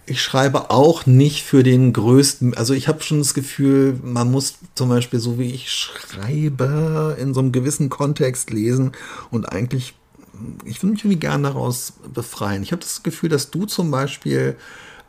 ich 0.10 0.22
schreibe 0.24 0.72
auch 0.72 1.05
nicht 1.05 1.43
für 1.43 1.62
den 1.62 1.93
größten, 1.93 2.55
also 2.57 2.74
ich 2.74 2.88
habe 2.88 3.03
schon 3.03 3.20
das 3.20 3.34
Gefühl, 3.34 3.99
man 4.03 4.32
muss 4.32 4.55
zum 4.74 4.89
Beispiel 4.89 5.20
so 5.20 5.38
wie 5.38 5.51
ich 5.51 5.70
schreibe 5.72 7.16
in 7.20 7.34
so 7.34 7.39
einem 7.39 7.51
gewissen 7.51 7.89
Kontext 7.89 8.49
lesen 8.49 8.93
und 9.30 9.51
eigentlich, 9.51 9.93
ich 10.66 10.82
würde 10.82 10.93
mich 10.93 11.01
irgendwie 11.03 11.20
gern 11.20 11.43
daraus 11.43 11.93
befreien. 12.14 12.64
Ich 12.64 12.72
habe 12.72 12.82
das 12.82 13.03
Gefühl, 13.03 13.30
dass 13.30 13.51
du 13.51 13.66
zum 13.66 13.91
Beispiel 13.91 14.55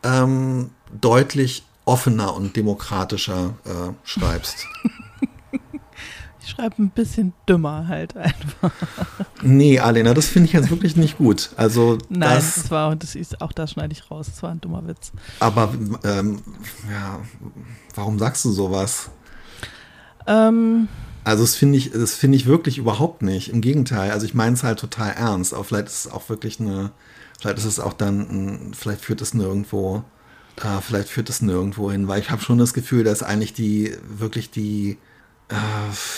ähm, 0.03 0.71
deutlich 1.01 1.65
offener 1.87 2.35
und 2.35 2.57
demokratischer 2.57 3.55
äh, 3.65 3.93
schreibst. 4.05 4.67
schreibe 6.49 6.83
ein 6.83 6.91
bisschen 6.91 7.33
dümmer 7.49 7.89
halt 7.89 8.17
einfach. 8.17 8.73
Nee, 9.43 9.79
Alena, 9.79 10.15
das 10.15 10.27
finde 10.27 10.47
ich 10.47 10.53
jetzt 10.53 10.71
wirklich 10.71 10.97
nicht 10.97 11.19
gut. 11.19 11.51
Also 11.57 11.99
Nein, 12.09 12.37
das, 12.37 12.55
das 12.55 12.71
war, 12.71 12.95
das 12.97 13.15
ist, 13.15 13.41
auch 13.41 13.53
das 13.53 13.73
schneide 13.73 13.93
ich 13.93 14.11
raus. 14.11 14.27
Das 14.27 14.43
war 14.43 14.51
ein 14.51 14.61
dummer 14.61 14.87
Witz. 14.87 15.13
Aber 15.39 15.73
ähm, 16.05 16.41
ja, 16.91 17.21
warum 17.95 18.19
sagst 18.19 18.45
du 18.45 18.51
sowas? 18.51 19.11
Ähm, 20.27 20.89
also 21.25 21.43
das 21.43 21.57
finde 21.57 21.79
ich, 21.79 21.91
das 21.91 22.15
finde 22.15 22.37
ich 22.37 22.47
wirklich 22.47 22.79
überhaupt 22.79 23.23
nicht. 23.23 23.49
Im 23.49 23.61
Gegenteil. 23.61 24.11
Also 24.11 24.27
ich 24.27 24.35
meine 24.35 24.55
es 24.55 24.63
halt 24.63 24.79
total 24.79 25.13
ernst. 25.13 25.53
Aber 25.53 25.65
vielleicht 25.65 25.89
ist 25.89 26.07
es 26.07 26.13
auch 26.13 26.29
wirklich 26.29 26.61
eine, 26.61 26.93
vielleicht 27.39 27.59
ist 27.59 27.65
es 27.65 27.81
auch 27.81 27.93
dann, 27.93 28.73
vielleicht 28.75 29.05
führt 29.05 29.21
es 29.21 29.35
nirgendwo, 29.35 30.05
äh, 30.57 30.81
vielleicht 30.81 31.09
führt 31.09 31.29
es 31.31 31.43
nirgendwo 31.43 31.91
hin, 31.91 32.09
weil 32.09 32.21
ich 32.21 32.31
habe 32.31 32.43
schon 32.43 32.59
das 32.59 32.75
Gefühl, 32.75 33.05
dass 33.05 33.23
eigentlich 33.23 33.53
die 33.53 33.95
wirklich 34.09 34.51
die 34.51 34.99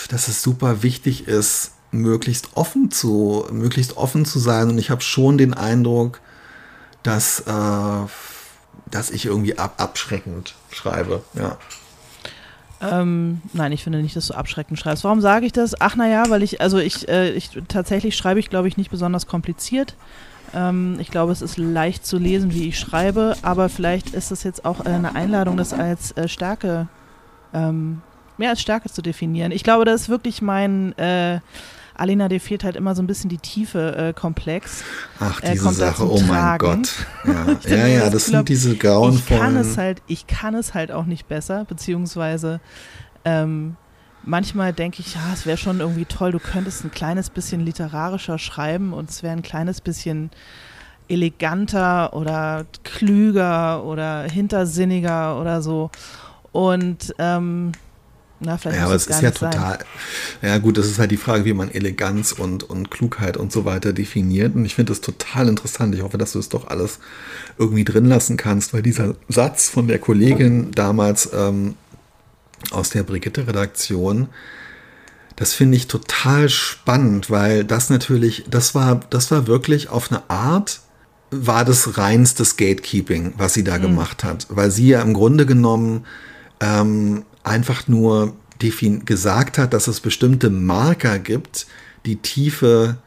dass 0.09 0.27
es 0.27 0.41
super 0.43 0.83
wichtig 0.83 1.27
ist, 1.27 1.71
möglichst 1.91 2.55
offen 2.55 2.91
zu, 2.91 3.45
möglichst 3.51 3.97
offen 3.97 4.25
zu 4.25 4.39
sein. 4.39 4.69
Und 4.69 4.77
ich 4.77 4.89
habe 4.89 5.01
schon 5.01 5.37
den 5.37 5.53
Eindruck, 5.53 6.19
dass, 7.03 7.41
äh, 7.41 8.07
dass 8.89 9.09
ich 9.11 9.25
irgendwie 9.25 9.57
ab, 9.57 9.75
abschreckend 9.77 10.55
schreibe. 10.71 11.23
Ja. 11.33 11.57
Ähm, 12.81 13.41
nein, 13.53 13.71
ich 13.71 13.83
finde 13.83 14.01
nicht, 14.01 14.15
dass 14.15 14.27
du 14.27 14.33
abschreckend 14.33 14.77
schreibst. 14.79 15.03
Warum 15.03 15.21
sage 15.21 15.45
ich 15.45 15.53
das? 15.53 15.79
Ach, 15.79 15.95
naja, 15.95 16.25
weil 16.29 16.43
ich, 16.43 16.59
also 16.59 16.79
ich, 16.79 17.07
äh, 17.07 17.31
ich 17.31 17.51
tatsächlich 17.67 18.17
schreibe 18.17 18.39
ich, 18.39 18.49
glaube 18.49 18.67
ich, 18.67 18.75
nicht 18.75 18.91
besonders 18.91 19.25
kompliziert. 19.25 19.95
Ähm, 20.53 20.97
ich 20.99 21.09
glaube, 21.09 21.31
es 21.31 21.41
ist 21.41 21.57
leicht 21.57 22.05
zu 22.05 22.17
lesen, 22.17 22.53
wie 22.53 22.67
ich 22.67 22.77
schreibe, 22.77 23.35
aber 23.41 23.69
vielleicht 23.69 24.09
ist 24.09 24.31
es 24.31 24.43
jetzt 24.43 24.65
auch 24.65 24.81
eine 24.81 25.15
Einladung, 25.15 25.55
das 25.55 25.71
als 25.73 26.11
äh, 26.11 26.27
Stärke 26.27 26.87
ähm, 27.53 28.01
mehr 28.37 28.49
als 28.49 28.61
Stärke 28.61 28.89
zu 28.89 29.01
definieren. 29.01 29.51
Ich 29.51 29.63
glaube, 29.63 29.85
das 29.85 30.01
ist 30.01 30.09
wirklich 30.09 30.41
mein 30.41 30.97
äh, 30.97 31.39
Alena, 31.95 32.27
dir 32.27 32.41
fehlt 32.41 32.63
halt 32.63 32.75
immer 32.75 32.95
so 32.95 33.03
ein 33.03 33.07
bisschen 33.07 33.29
die 33.29 33.37
Tiefe 33.37 33.95
äh, 33.95 34.13
komplex. 34.13 34.83
Ach, 35.19 35.39
diese 35.41 35.71
Sache, 35.71 36.09
oh 36.09 36.19
mein 36.21 36.57
Gott. 36.57 36.89
Ja, 37.25 37.75
ja, 37.75 37.87
ja, 37.87 38.09
das, 38.09 38.25
sind 38.25 38.49
diese 38.49 38.75
grauen 38.75 39.13
ich 39.13 39.25
kann 39.25 39.55
es 39.55 39.77
halt, 39.77 40.01
Ich 40.07 40.27
kann 40.27 40.55
es 40.55 40.73
halt 40.73 40.91
auch 40.91 41.05
nicht 41.05 41.27
besser, 41.27 41.65
beziehungsweise 41.65 42.59
ähm, 43.25 43.75
manchmal 44.23 44.73
denke 44.73 45.01
ich, 45.01 45.15
ja, 45.15 45.21
es 45.33 45.45
wäre 45.45 45.57
schon 45.57 45.79
irgendwie 45.79 46.05
toll, 46.05 46.31
du 46.31 46.39
könntest 46.39 46.83
ein 46.83 46.91
kleines 46.91 47.29
bisschen 47.29 47.61
literarischer 47.61 48.39
schreiben 48.39 48.93
und 48.93 49.09
es 49.09 49.23
wäre 49.23 49.33
ein 49.33 49.43
kleines 49.43 49.81
bisschen 49.81 50.31
eleganter 51.07 52.13
oder 52.13 52.65
klüger 52.83 53.83
oder 53.83 54.23
hintersinniger 54.23 55.39
oder 55.39 55.61
so. 55.61 55.91
Und 56.51 57.13
ähm, 57.19 57.71
na, 58.43 58.57
vielleicht 58.57 58.79
ja, 58.79 58.85
aber 58.85 58.95
es 58.95 59.07
ist 59.07 59.21
ja 59.21 59.31
total. 59.31 59.79
Sein. 60.41 60.49
Ja, 60.49 60.57
gut, 60.57 60.77
das 60.77 60.87
ist 60.87 60.99
halt 60.99 61.11
die 61.11 61.17
Frage, 61.17 61.45
wie 61.45 61.53
man 61.53 61.71
Eleganz 61.71 62.31
und, 62.31 62.63
und 62.63 62.91
Klugheit 62.91 63.37
und 63.37 63.51
so 63.51 63.65
weiter 63.65 63.93
definiert. 63.93 64.55
Und 64.55 64.65
ich 64.65 64.75
finde 64.75 64.91
das 64.91 65.01
total 65.01 65.47
interessant. 65.47 65.95
Ich 65.95 66.01
hoffe, 66.01 66.17
dass 66.17 66.33
du 66.33 66.39
es 66.39 66.49
doch 66.49 66.67
alles 66.67 66.99
irgendwie 67.57 67.83
drin 67.83 68.05
lassen 68.05 68.37
kannst, 68.37 68.73
weil 68.73 68.81
dieser 68.81 69.15
Satz 69.29 69.69
von 69.69 69.87
der 69.87 69.99
Kollegin 69.99 70.71
damals 70.71 71.29
ähm, 71.33 71.75
aus 72.71 72.89
der 72.89 73.03
Brigitte-Redaktion, 73.03 74.27
das 75.35 75.53
finde 75.53 75.77
ich 75.77 75.87
total 75.87 76.49
spannend, 76.49 77.29
weil 77.29 77.63
das 77.63 77.89
natürlich, 77.89 78.45
das 78.49 78.75
war, 78.75 78.99
das 79.09 79.31
war 79.31 79.47
wirklich 79.47 79.89
auf 79.89 80.11
eine 80.11 80.29
Art, 80.29 80.81
war 81.31 81.65
das 81.65 81.97
reinstes 81.97 82.57
Gatekeeping, 82.57 83.33
was 83.37 83.53
sie 83.53 83.63
da 83.63 83.77
mhm. 83.77 83.83
gemacht 83.83 84.23
hat. 84.23 84.47
Weil 84.49 84.71
sie 84.71 84.89
ja 84.89 85.01
im 85.01 85.13
Grunde 85.13 85.45
genommen 85.45 86.05
ähm, 86.59 87.23
einfach 87.43 87.87
nur 87.87 88.33
gesagt 88.59 89.57
hat, 89.57 89.73
dass 89.73 89.87
es 89.87 89.99
bestimmte 89.99 90.49
Marker 90.49 91.19
gibt, 91.19 91.67
die 92.05 92.15
Tiefe 92.15 92.97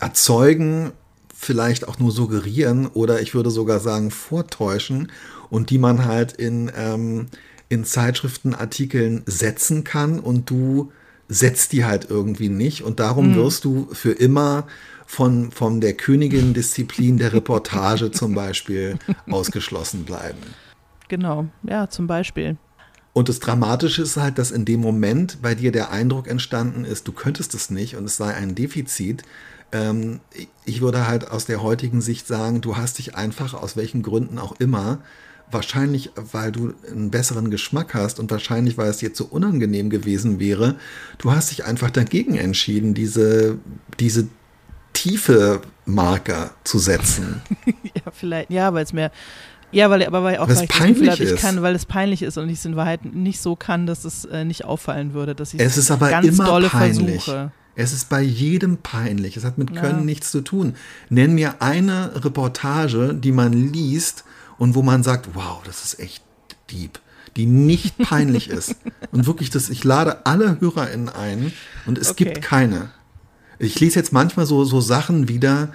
erzeugen, 0.00 0.90
vielleicht 1.32 1.86
auch 1.86 1.98
nur 1.98 2.10
suggerieren 2.10 2.88
oder 2.88 3.20
ich 3.20 3.34
würde 3.34 3.50
sogar 3.50 3.78
sagen 3.78 4.10
vortäuschen 4.10 5.12
und 5.50 5.70
die 5.70 5.78
man 5.78 6.04
halt 6.04 6.32
in, 6.32 6.70
ähm, 6.76 7.26
in 7.68 7.84
Zeitschriftenartikeln 7.84 9.22
setzen 9.26 9.84
kann 9.84 10.18
und 10.18 10.50
du 10.50 10.90
setzt 11.28 11.72
die 11.72 11.84
halt 11.84 12.10
irgendwie 12.10 12.48
nicht 12.48 12.82
und 12.82 12.98
darum 12.98 13.30
mhm. 13.30 13.36
wirst 13.36 13.64
du 13.64 13.88
für 13.92 14.12
immer 14.12 14.66
von, 15.06 15.52
von 15.52 15.80
der 15.80 15.94
Königin-Disziplin 15.94 17.18
der 17.18 17.32
Reportage 17.32 18.10
zum 18.10 18.34
Beispiel 18.34 18.98
ausgeschlossen 19.30 20.04
bleiben. 20.04 20.40
Genau, 21.08 21.46
ja, 21.62 21.88
zum 21.88 22.06
Beispiel. 22.06 22.56
Und 23.14 23.28
das 23.30 23.38
Dramatische 23.38 24.02
ist 24.02 24.16
halt, 24.16 24.38
dass 24.38 24.50
in 24.50 24.66
dem 24.66 24.80
Moment 24.80 25.40
bei 25.40 25.54
dir 25.54 25.72
der 25.72 25.90
Eindruck 25.90 26.28
entstanden 26.28 26.84
ist, 26.84 27.08
du 27.08 27.12
könntest 27.12 27.54
es 27.54 27.70
nicht 27.70 27.96
und 27.96 28.04
es 28.04 28.18
sei 28.18 28.34
ein 28.34 28.54
Defizit, 28.54 29.22
Ähm, 29.72 30.20
ich 30.64 30.82
würde 30.82 31.08
halt 31.08 31.28
aus 31.28 31.46
der 31.46 31.60
heutigen 31.60 32.00
Sicht 32.00 32.28
sagen, 32.28 32.60
du 32.60 32.76
hast 32.76 32.98
dich 32.98 33.16
einfach 33.16 33.54
aus 33.54 33.76
welchen 33.76 34.02
Gründen 34.02 34.38
auch 34.38 34.60
immer 34.60 34.98
wahrscheinlich, 35.50 36.10
weil 36.16 36.52
du 36.52 36.74
einen 36.88 37.10
besseren 37.10 37.50
Geschmack 37.50 37.94
hast 37.94 38.20
und 38.20 38.30
wahrscheinlich, 38.30 38.78
weil 38.78 38.90
es 38.90 38.98
dir 38.98 39.14
zu 39.14 39.28
unangenehm 39.28 39.90
gewesen 39.90 40.38
wäre, 40.38 40.76
du 41.18 41.32
hast 41.32 41.50
dich 41.50 41.64
einfach 41.64 41.90
dagegen 41.90 42.36
entschieden, 42.36 42.94
diese, 42.94 43.58
diese 43.98 44.28
tiefe 44.92 45.60
Marker 45.86 46.54
zu 46.64 46.78
setzen. 46.78 47.42
ja, 47.82 48.10
vielleicht, 48.12 48.50
ja, 48.50 48.72
weil 48.72 48.84
es 48.84 48.92
mir 48.92 49.10
ja, 49.74 49.90
weil, 49.90 50.06
aber 50.06 50.22
weil 50.22 50.38
auch 50.38 50.48
weil 50.48 50.56
es 50.56 50.66
peinlich 50.66 51.10
habe, 51.10 51.22
ist. 51.24 51.40
Kann, 51.40 51.62
weil 51.62 51.74
es 51.74 51.84
peinlich 51.86 52.22
ist 52.22 52.38
und 52.38 52.48
ich 52.48 52.58
es 52.58 52.64
in 52.64 52.76
Wahrheit 52.76 53.04
nicht 53.14 53.40
so 53.40 53.56
kann, 53.56 53.86
dass 53.86 54.04
es 54.04 54.24
äh, 54.24 54.44
nicht 54.44 54.64
auffallen 54.64 55.12
würde, 55.14 55.34
dass 55.34 55.52
ich 55.54 55.60
es 55.60 55.76
ist 55.76 55.90
aber 55.90 56.10
ganz 56.10 56.26
immer 56.26 56.44
dolle 56.44 56.68
peinlich. 56.68 57.24
versuche. 57.24 57.52
Es 57.76 57.92
ist 57.92 58.08
bei 58.08 58.20
jedem 58.22 58.76
peinlich. 58.78 59.36
Es 59.36 59.44
hat 59.44 59.58
mit 59.58 59.70
Ja. 59.74 59.80
Können 59.80 60.04
nichts 60.04 60.30
zu 60.30 60.40
tun. 60.42 60.74
Nenn 61.10 61.34
mir 61.34 61.60
eine 61.60 62.12
Reportage, 62.24 63.14
die 63.14 63.32
man 63.32 63.52
liest 63.52 64.24
und 64.58 64.74
wo 64.76 64.82
man 64.82 65.02
sagt, 65.02 65.30
wow, 65.34 65.60
das 65.64 65.82
ist 65.84 65.98
echt 65.98 66.22
deep, 66.70 67.00
die 67.36 67.46
nicht 67.46 67.98
peinlich 67.98 68.48
ist. 68.48 68.76
Und 69.10 69.26
wirklich, 69.26 69.50
das, 69.50 69.68
ich 69.70 69.82
lade 69.84 70.24
alle 70.24 70.60
HörerInnen 70.60 71.08
ein 71.08 71.52
und 71.86 71.98
es 71.98 72.10
Okay. 72.10 72.24
gibt 72.24 72.42
keine. 72.42 72.90
Ich 73.60 73.78
lese 73.80 73.98
jetzt 73.98 74.12
manchmal 74.12 74.46
so, 74.46 74.64
so 74.64 74.80
Sachen 74.80 75.28
wieder, 75.28 75.68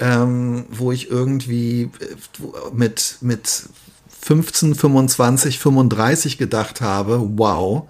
ähm, 0.00 0.66
wo 0.70 0.92
ich 0.92 1.10
irgendwie 1.10 1.82
äh, 1.82 2.74
mit, 2.74 3.16
mit 3.20 3.68
15, 4.22 4.74
25, 4.74 5.58
35 5.58 6.38
gedacht 6.38 6.80
habe, 6.80 7.20
wow, 7.36 7.88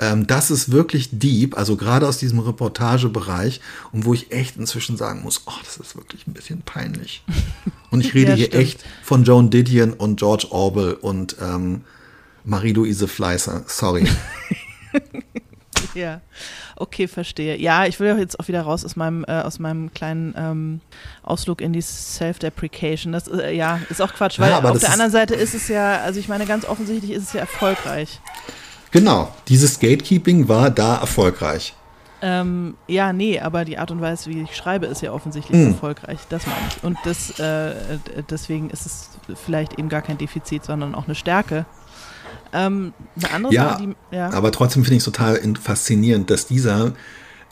ähm, 0.00 0.26
das 0.26 0.50
ist 0.50 0.72
wirklich 0.72 1.10
deep, 1.12 1.56
also 1.56 1.76
gerade 1.76 2.08
aus 2.08 2.18
diesem 2.18 2.40
Reportagebereich 2.40 3.60
und 3.92 4.04
wo 4.04 4.14
ich 4.14 4.32
echt 4.32 4.56
inzwischen 4.56 4.96
sagen 4.96 5.22
muss, 5.22 5.42
oh, 5.46 5.52
das 5.62 5.76
ist 5.76 5.96
wirklich 5.96 6.26
ein 6.26 6.32
bisschen 6.32 6.62
peinlich. 6.62 7.22
Und 7.90 8.00
ich 8.00 8.14
rede 8.14 8.30
Ja, 8.30 8.36
hier 8.36 8.46
stimmt. 8.46 8.62
echt 8.62 8.84
von 9.02 9.24
Joan 9.24 9.50
Didion 9.50 9.92
und 9.92 10.18
George 10.18 10.48
Orwell 10.50 10.94
und 10.94 11.36
ähm, 11.40 11.82
Marie-Louise 12.44 13.06
Fleißer, 13.06 13.64
sorry. 13.66 14.06
Ja, 15.94 16.20
okay, 16.76 17.06
verstehe. 17.08 17.56
Ja, 17.56 17.86
ich 17.86 18.00
will 18.00 18.12
auch 18.12 18.18
jetzt 18.18 18.38
auch 18.40 18.48
wieder 18.48 18.62
raus 18.62 18.84
aus 18.84 18.96
meinem, 18.96 19.24
äh, 19.28 19.40
aus 19.42 19.58
meinem 19.58 19.92
kleinen 19.94 20.34
ähm, 20.36 20.80
Ausflug 21.22 21.60
in 21.60 21.72
die 21.72 21.82
Self-Deprecation. 21.82 23.12
Das 23.12 23.28
äh, 23.28 23.52
ja, 23.54 23.80
ist 23.90 24.00
auch 24.02 24.12
Quatsch, 24.12 24.38
weil 24.40 24.50
Ja, 24.50 24.62
auf 24.62 24.78
der 24.78 24.92
anderen 24.92 25.12
Seite 25.12 25.34
ist 25.34 25.54
es 25.54 25.68
ja, 25.68 25.98
also 26.00 26.18
ich 26.20 26.28
meine, 26.28 26.46
ganz 26.46 26.64
offensichtlich 26.64 27.12
ist 27.12 27.24
es 27.24 27.32
ja 27.32 27.40
erfolgreich. 27.40 28.20
Genau, 28.90 29.32
dieses 29.48 29.78
Gatekeeping 29.80 30.48
war 30.48 30.70
da 30.70 30.96
erfolgreich. 30.98 31.74
Ähm, 32.22 32.76
ja, 32.86 33.12
nee, 33.12 33.38
aber 33.38 33.66
die 33.66 33.76
Art 33.76 33.90
und 33.90 34.00
Weise, 34.00 34.30
wie 34.30 34.40
ich 34.42 34.56
schreibe, 34.56 34.86
ist 34.86 35.02
ja 35.02 35.12
offensichtlich 35.12 35.58
Mhm. 35.60 35.72
erfolgreich. 35.72 36.20
Das 36.30 36.46
meine 36.46 36.58
ich. 36.68 36.82
Und 36.82 36.96
das, 37.04 37.38
äh, 37.38 37.74
deswegen 38.30 38.70
ist 38.70 38.86
es 38.86 39.10
vielleicht 39.44 39.78
eben 39.78 39.90
gar 39.90 40.00
kein 40.00 40.16
Defizit, 40.16 40.64
sondern 40.64 40.94
auch 40.94 41.04
eine 41.04 41.14
Stärke. 41.16 41.66
Ähm, 42.54 42.92
eine 43.16 43.30
andere 43.32 43.52
Ja, 43.52 43.68
Sache, 43.70 43.94
die, 44.10 44.16
ja. 44.16 44.30
Aber 44.32 44.52
trotzdem 44.52 44.84
finde 44.84 44.94
ich 44.96 45.00
es 45.00 45.04
total 45.04 45.36
in- 45.36 45.56
faszinierend, 45.56 46.30
dass 46.30 46.46
dieser 46.46 46.92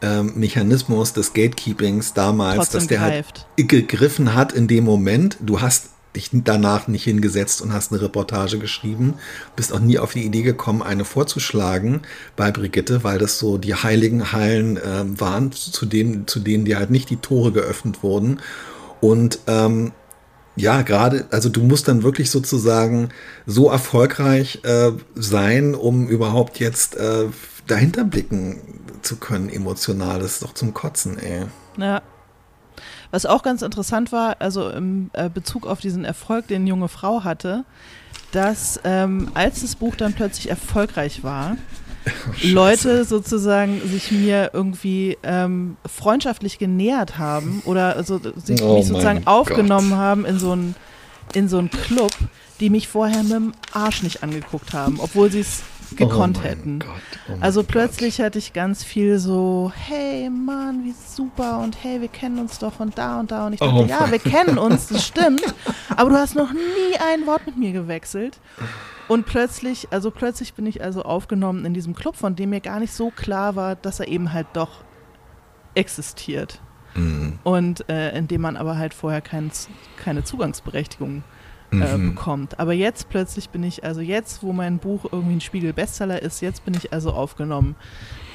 ähm, 0.00 0.32
Mechanismus 0.36 1.12
des 1.12 1.32
Gatekeepings 1.32 2.14
damals, 2.14 2.56
Trotzdem 2.56 2.80
dass 2.80 2.88
der 2.88 3.00
halt 3.00 3.46
gegriffen 3.56 4.34
hat 4.34 4.52
in 4.52 4.68
dem 4.68 4.84
Moment. 4.84 5.36
Du 5.40 5.60
hast 5.60 5.90
dich 6.14 6.28
danach 6.32 6.88
nicht 6.88 7.04
hingesetzt 7.04 7.62
und 7.62 7.72
hast 7.72 7.90
eine 7.90 8.02
Reportage 8.02 8.58
geschrieben, 8.58 9.14
bist 9.56 9.72
auch 9.72 9.80
nie 9.80 9.98
auf 9.98 10.12
die 10.12 10.24
Idee 10.24 10.42
gekommen, 10.42 10.82
eine 10.82 11.04
vorzuschlagen 11.06 12.02
bei 12.36 12.50
Brigitte, 12.50 13.02
weil 13.02 13.18
das 13.18 13.38
so 13.38 13.56
die 13.58 13.74
heiligen 13.74 14.30
Hallen 14.32 14.78
ähm, 14.84 15.18
waren, 15.20 15.52
zu 15.52 15.86
denen, 15.86 16.26
zu 16.26 16.40
denen 16.40 16.64
dir 16.66 16.78
halt 16.78 16.90
nicht 16.90 17.08
die 17.08 17.16
Tore 17.16 17.50
geöffnet 17.52 18.02
wurden. 18.02 18.40
Und 19.00 19.38
ähm, 19.46 19.92
ja, 20.56 20.82
gerade, 20.82 21.26
also 21.30 21.48
du 21.48 21.62
musst 21.62 21.88
dann 21.88 22.02
wirklich 22.02 22.30
sozusagen 22.30 23.08
so 23.46 23.70
erfolgreich 23.70 24.60
äh, 24.64 24.92
sein, 25.14 25.74
um 25.74 26.08
überhaupt 26.08 26.58
jetzt 26.58 26.96
äh, 26.96 27.26
dahinter 27.66 28.04
blicken 28.04 28.60
zu 29.02 29.16
können, 29.16 29.48
emotional. 29.48 30.20
Das 30.20 30.34
ist 30.34 30.42
doch 30.42 30.54
zum 30.54 30.74
Kotzen, 30.74 31.18
ey. 31.18 31.46
Ja. 31.78 32.02
Was 33.10 33.26
auch 33.26 33.42
ganz 33.42 33.62
interessant 33.62 34.12
war, 34.12 34.36
also 34.40 34.70
im 34.70 35.10
äh, 35.12 35.28
Bezug 35.28 35.66
auf 35.66 35.80
diesen 35.80 36.04
Erfolg, 36.04 36.48
den 36.48 36.66
junge 36.66 36.88
Frau 36.88 37.24
hatte, 37.24 37.64
dass 38.32 38.80
ähm, 38.84 39.30
als 39.34 39.60
das 39.60 39.76
Buch 39.76 39.96
dann 39.96 40.14
plötzlich 40.14 40.48
erfolgreich 40.48 41.22
war, 41.22 41.56
Leute 42.42 43.04
sozusagen 43.04 43.80
sich 43.86 44.10
mir 44.10 44.50
irgendwie 44.52 45.16
ähm, 45.22 45.76
freundschaftlich 45.86 46.58
genähert 46.58 47.18
haben 47.18 47.62
oder 47.64 47.96
also 47.96 48.20
sich 48.44 48.62
Oh 48.62 48.76
mich 48.76 48.86
sozusagen 48.86 49.26
aufgenommen 49.26 49.90
Gott. 49.90 49.98
haben 49.98 50.24
in 50.24 50.38
so 50.38 50.52
einen 50.52 50.74
in 51.34 51.48
so 51.48 51.58
einen 51.58 51.70
Club, 51.70 52.12
die 52.60 52.68
mich 52.68 52.88
vorher 52.88 53.22
mit 53.22 53.32
dem 53.32 53.52
Arsch 53.72 54.02
nicht 54.02 54.22
angeguckt 54.22 54.74
haben, 54.74 54.98
obwohl 55.00 55.30
sie 55.30 55.40
es 55.40 55.62
gekonnt 55.96 56.38
oh 56.40 56.44
hätten. 56.44 56.78
Gott, 56.80 56.88
oh 57.28 57.32
Also 57.40 57.60
Gott. 57.60 57.68
plötzlich 57.68 58.20
hatte 58.20 58.38
ich 58.38 58.52
ganz 58.52 58.82
viel 58.84 59.18
so, 59.18 59.72
hey 59.74 60.28
Mann, 60.28 60.84
wie 60.84 60.92
super 61.14 61.60
und 61.60 61.76
hey, 61.82 62.00
wir 62.00 62.08
kennen 62.08 62.38
uns 62.38 62.58
doch 62.58 62.72
von 62.74 62.90
da 62.94 63.20
und 63.20 63.30
da 63.30 63.46
und 63.46 63.54
ich 63.54 63.60
dachte, 63.60 63.72
Oh 63.74 63.86
ja, 63.86 64.10
wir 64.10 64.18
kennen 64.18 64.58
uns, 64.58 64.88
das 64.88 65.06
stimmt, 65.06 65.42
aber 65.96 66.10
du 66.10 66.16
hast 66.16 66.34
noch 66.34 66.52
nie 66.52 66.98
ein 67.12 67.26
Wort 67.26 67.46
mit 67.46 67.56
mir 67.56 67.72
gewechselt. 67.72 68.38
Und 69.12 69.26
plötzlich, 69.26 69.88
also 69.90 70.10
plötzlich 70.10 70.54
bin 70.54 70.64
ich 70.66 70.82
also 70.82 71.02
aufgenommen 71.02 71.64
in 71.64 71.74
diesem 71.74 71.94
Club, 71.94 72.16
von 72.16 72.34
dem 72.34 72.50
mir 72.50 72.60
gar 72.60 72.80
nicht 72.80 72.92
so 72.94 73.10
klar 73.10 73.56
war, 73.56 73.76
dass 73.76 74.00
er 74.00 74.08
eben 74.08 74.32
halt 74.32 74.46
doch 74.54 74.84
existiert. 75.74 76.60
Mhm. 76.94 77.38
Und 77.42 77.88
äh, 77.88 78.16
in 78.16 78.28
dem 78.28 78.40
man 78.40 78.56
aber 78.56 78.76
halt 78.76 78.94
vorher 78.94 79.20
kein, 79.20 79.50
keine 79.96 80.24
Zugangsberechtigung 80.24 81.22
äh, 81.72 81.74
Mhm. 81.96 82.14
bekommt. 82.14 82.58
Aber 82.60 82.74
jetzt 82.74 83.08
plötzlich 83.08 83.48
bin 83.48 83.62
ich, 83.64 83.82
also 83.82 84.02
jetzt, 84.02 84.42
wo 84.42 84.52
mein 84.52 84.78
Buch 84.78 85.06
irgendwie 85.10 85.36
ein 85.36 85.40
Spiegel-Bestseller 85.40 86.20
ist, 86.20 86.42
jetzt 86.42 86.66
bin 86.66 86.74
ich 86.74 86.92
also 86.92 87.12
aufgenommen 87.12 87.76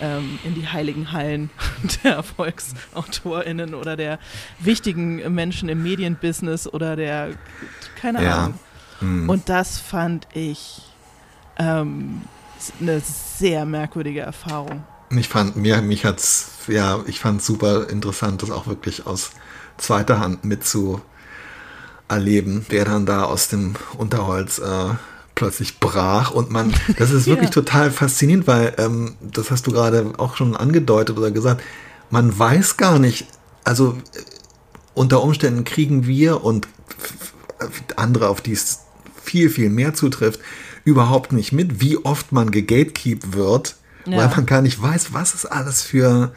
ähm, 0.01 0.39
in 0.43 0.55
die 0.55 0.67
heiligen 0.67 1.11
Hallen 1.11 1.51
der 2.03 2.13
ErfolgsautorInnen 2.15 3.75
oder 3.75 3.95
der 3.95 4.17
wichtigen 4.59 5.34
Menschen 5.36 5.69
im 5.69 5.84
Medienbusiness 5.84 6.67
oder 6.71 6.95
der, 6.95 7.30
keine 7.99 8.23
Ja. 8.23 8.38
Ahnung. 8.45 8.59
Mhm. 9.02 9.30
Und 9.30 9.50
das 9.50 9.78
fand 9.78 10.28
ich 10.34 10.82
ähm, 11.58 12.22
eine 12.82 13.02
sehr 13.02 13.66
merkwürdige 13.66 14.22
Erfahrung. 14.22 14.84
Ich 15.12 15.30
fand, 15.30 15.56
mir, 15.56 15.82
mich 15.82 16.06
hat's, 16.06 16.50
ja, 16.68 17.00
ich 17.08 17.20
fand 17.20 17.41
super 17.41 17.89
interessant, 17.89 18.41
das 18.43 18.52
auch 18.52 18.68
wirklich 18.68 19.08
aus 19.08 19.32
zweiter 19.78 20.20
Hand 20.20 20.43
mitzuerleben, 20.43 22.66
wer 22.70 22.86
dann 22.86 23.06
da 23.06 23.24
aus 23.24 23.48
dem 23.48 23.76
Unterholz 23.98 24.60
äh, 24.60 24.89
plötzlich 25.36 25.80
brach 25.80 26.32
und 26.32 26.52
man, 26.52 26.74
das 26.98 27.12
ist 27.12 27.28
wirklich 27.28 27.50
Ja. 27.50 27.54
total 27.54 27.91
faszinierend, 27.91 28.48
weil, 28.48 28.74
ähm, 28.78 29.16
das 29.22 29.50
hast 29.52 29.68
du 29.68 29.72
gerade 29.72 30.14
auch 30.18 30.36
schon 30.36 30.56
angedeutet 30.58 31.18
oder 31.18 31.32
gesagt, 31.32 31.64
man 32.10 32.38
weiß 32.38 32.76
gar 32.78 33.00
nicht, 33.00 33.28
also 33.64 33.91
äh, 34.14 34.20
unter 34.93 35.22
Umständen 35.24 35.64
kriegen 35.64 36.06
wir 36.08 36.43
und 36.43 36.68
andere, 37.95 38.28
auf 38.30 38.41
die 38.41 38.54
es 38.54 38.82
viel, 39.30 39.49
viel 39.49 39.69
mehr 39.69 39.93
zutrifft, 39.93 40.39
überhaupt 40.84 41.34
nicht 41.34 41.51
mit, 41.51 41.82
wie 41.82 41.97
oft 41.97 42.32
man 42.32 42.51
gegatekeept 42.51 43.34
wird, 43.34 43.75
Ja. 44.05 44.17
weil 44.17 44.28
man 44.30 44.45
gar 44.45 44.61
nicht 44.61 44.82
weiß, 44.82 45.13
was 45.13 45.34
es 45.34 45.45
alles 45.45 45.82
für, 45.84 46.32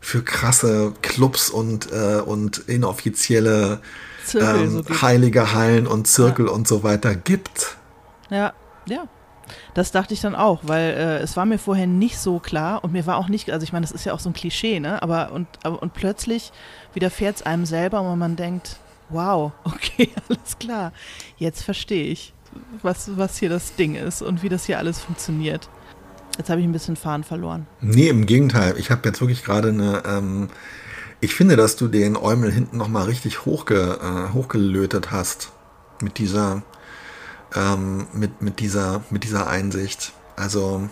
für 0.00 0.22
krasse 0.22 0.92
Clubs 1.02 1.50
und, 1.50 1.90
äh, 1.92 2.20
und 2.24 2.58
inoffizielle 2.68 3.80
Zirkel 4.24 4.60
ähm, 4.62 4.82
so 4.86 5.02
heilige 5.02 5.52
Hallen 5.54 5.86
und 5.86 6.06
Zirkel 6.06 6.48
und 6.48 6.66
so 6.68 6.82
weiter 6.82 7.14
gibt. 7.14 7.76
Ja, 8.30 8.52
ja. 8.86 9.04
Das 9.74 9.92
dachte 9.92 10.12
ich 10.12 10.20
dann 10.20 10.34
auch, 10.34 10.60
weil 10.64 10.90
äh, 10.94 11.18
es 11.18 11.36
war 11.36 11.44
mir 11.46 11.58
vorher 11.58 11.86
nicht 11.86 12.18
so 12.18 12.40
klar 12.40 12.82
und 12.82 12.92
mir 12.92 13.06
war 13.06 13.16
auch 13.16 13.28
nicht, 13.28 13.48
also 13.50 13.62
ich 13.62 13.72
meine, 13.72 13.86
das 13.86 13.92
ist 13.92 14.04
ja 14.04 14.12
auch 14.12 14.18
so 14.18 14.30
ein 14.30 14.32
Klischee, 14.32 14.80
ne? 14.80 15.00
Aber 15.02 15.30
und, 15.30 15.46
aber, 15.62 15.80
und 15.80 15.94
plötzlich 15.94 16.50
widerfährt 16.94 17.36
es 17.36 17.42
einem 17.42 17.64
selber 17.64 18.00
und 18.00 18.18
man 18.18 18.34
denkt, 18.34 18.76
wow, 19.08 19.52
okay, 19.64 20.10
alles 20.28 20.58
klar. 20.58 20.92
Jetzt 21.36 21.62
verstehe 21.62 22.06
ich, 22.06 22.32
was, 22.82 23.16
was 23.16 23.38
hier 23.38 23.48
das 23.48 23.74
Ding 23.74 23.94
ist 23.94 24.22
und 24.22 24.42
wie 24.42 24.48
das 24.48 24.66
hier 24.66 24.78
alles 24.78 25.00
funktioniert. 25.00 25.68
Jetzt 26.38 26.50
habe 26.50 26.60
ich 26.60 26.66
ein 26.66 26.72
bisschen 26.72 26.96
Fahren 26.96 27.24
verloren. 27.24 27.66
Nee, 27.80 28.08
im 28.08 28.26
Gegenteil. 28.26 28.76
Ich 28.78 28.90
habe 28.90 29.08
jetzt 29.08 29.20
wirklich 29.20 29.42
gerade 29.44 29.68
eine. 29.68 30.02
Ähm, 30.06 30.48
ich 31.20 31.34
finde, 31.34 31.56
dass 31.56 31.76
du 31.76 31.88
den 31.88 32.16
Eumel 32.16 32.52
hinten 32.52 32.76
nochmal 32.76 33.04
richtig 33.04 33.46
hochge, 33.46 33.98
äh, 34.02 34.34
hochgelötet 34.34 35.10
hast. 35.10 35.52
Mit 36.02 36.18
dieser, 36.18 36.62
ähm, 37.54 38.06
mit, 38.12 38.42
mit 38.42 38.60
dieser, 38.60 39.02
mit 39.08 39.24
dieser 39.24 39.46
Einsicht. 39.48 40.12
Also, 40.36 40.90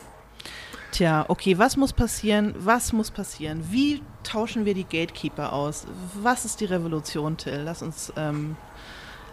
Tja, 0.95 1.25
okay, 1.27 1.59
was 1.59 1.77
muss 1.77 1.93
passieren? 1.93 2.55
Was 2.57 2.93
muss 2.93 3.11
passieren? 3.11 3.65
Wie 3.69 4.01
tauschen 4.23 4.65
wir 4.65 4.75
die 4.75 4.85
Gatekeeper 4.85 5.53
aus? 5.53 5.87
Was 6.23 6.45
ist 6.45 6.61
die 6.61 6.67
Revolution, 6.67 7.37
Till? 7.37 7.63
Lass 7.65 7.83
uns, 7.83 8.13
ähm, 8.17 8.57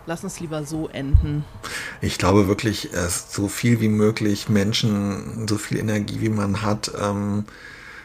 lass 0.06 0.24
uns 0.24 0.40
lieber 0.40 0.64
so 0.66 0.88
enden. 0.88 1.46
ich 2.02 2.18
glaube 2.18 2.48
wirklich, 2.48 2.90
es 2.94 3.34
so 3.34 3.48
viel 3.48 3.82
wie 3.82 3.90
möglich 3.90 4.50
Menschen, 4.50 5.48
so 5.48 5.58
viel 5.58 5.78
Energie 5.78 6.22
wie 6.22 6.30
man 6.30 6.62
hat, 6.62 6.92
ähm, 7.00 7.46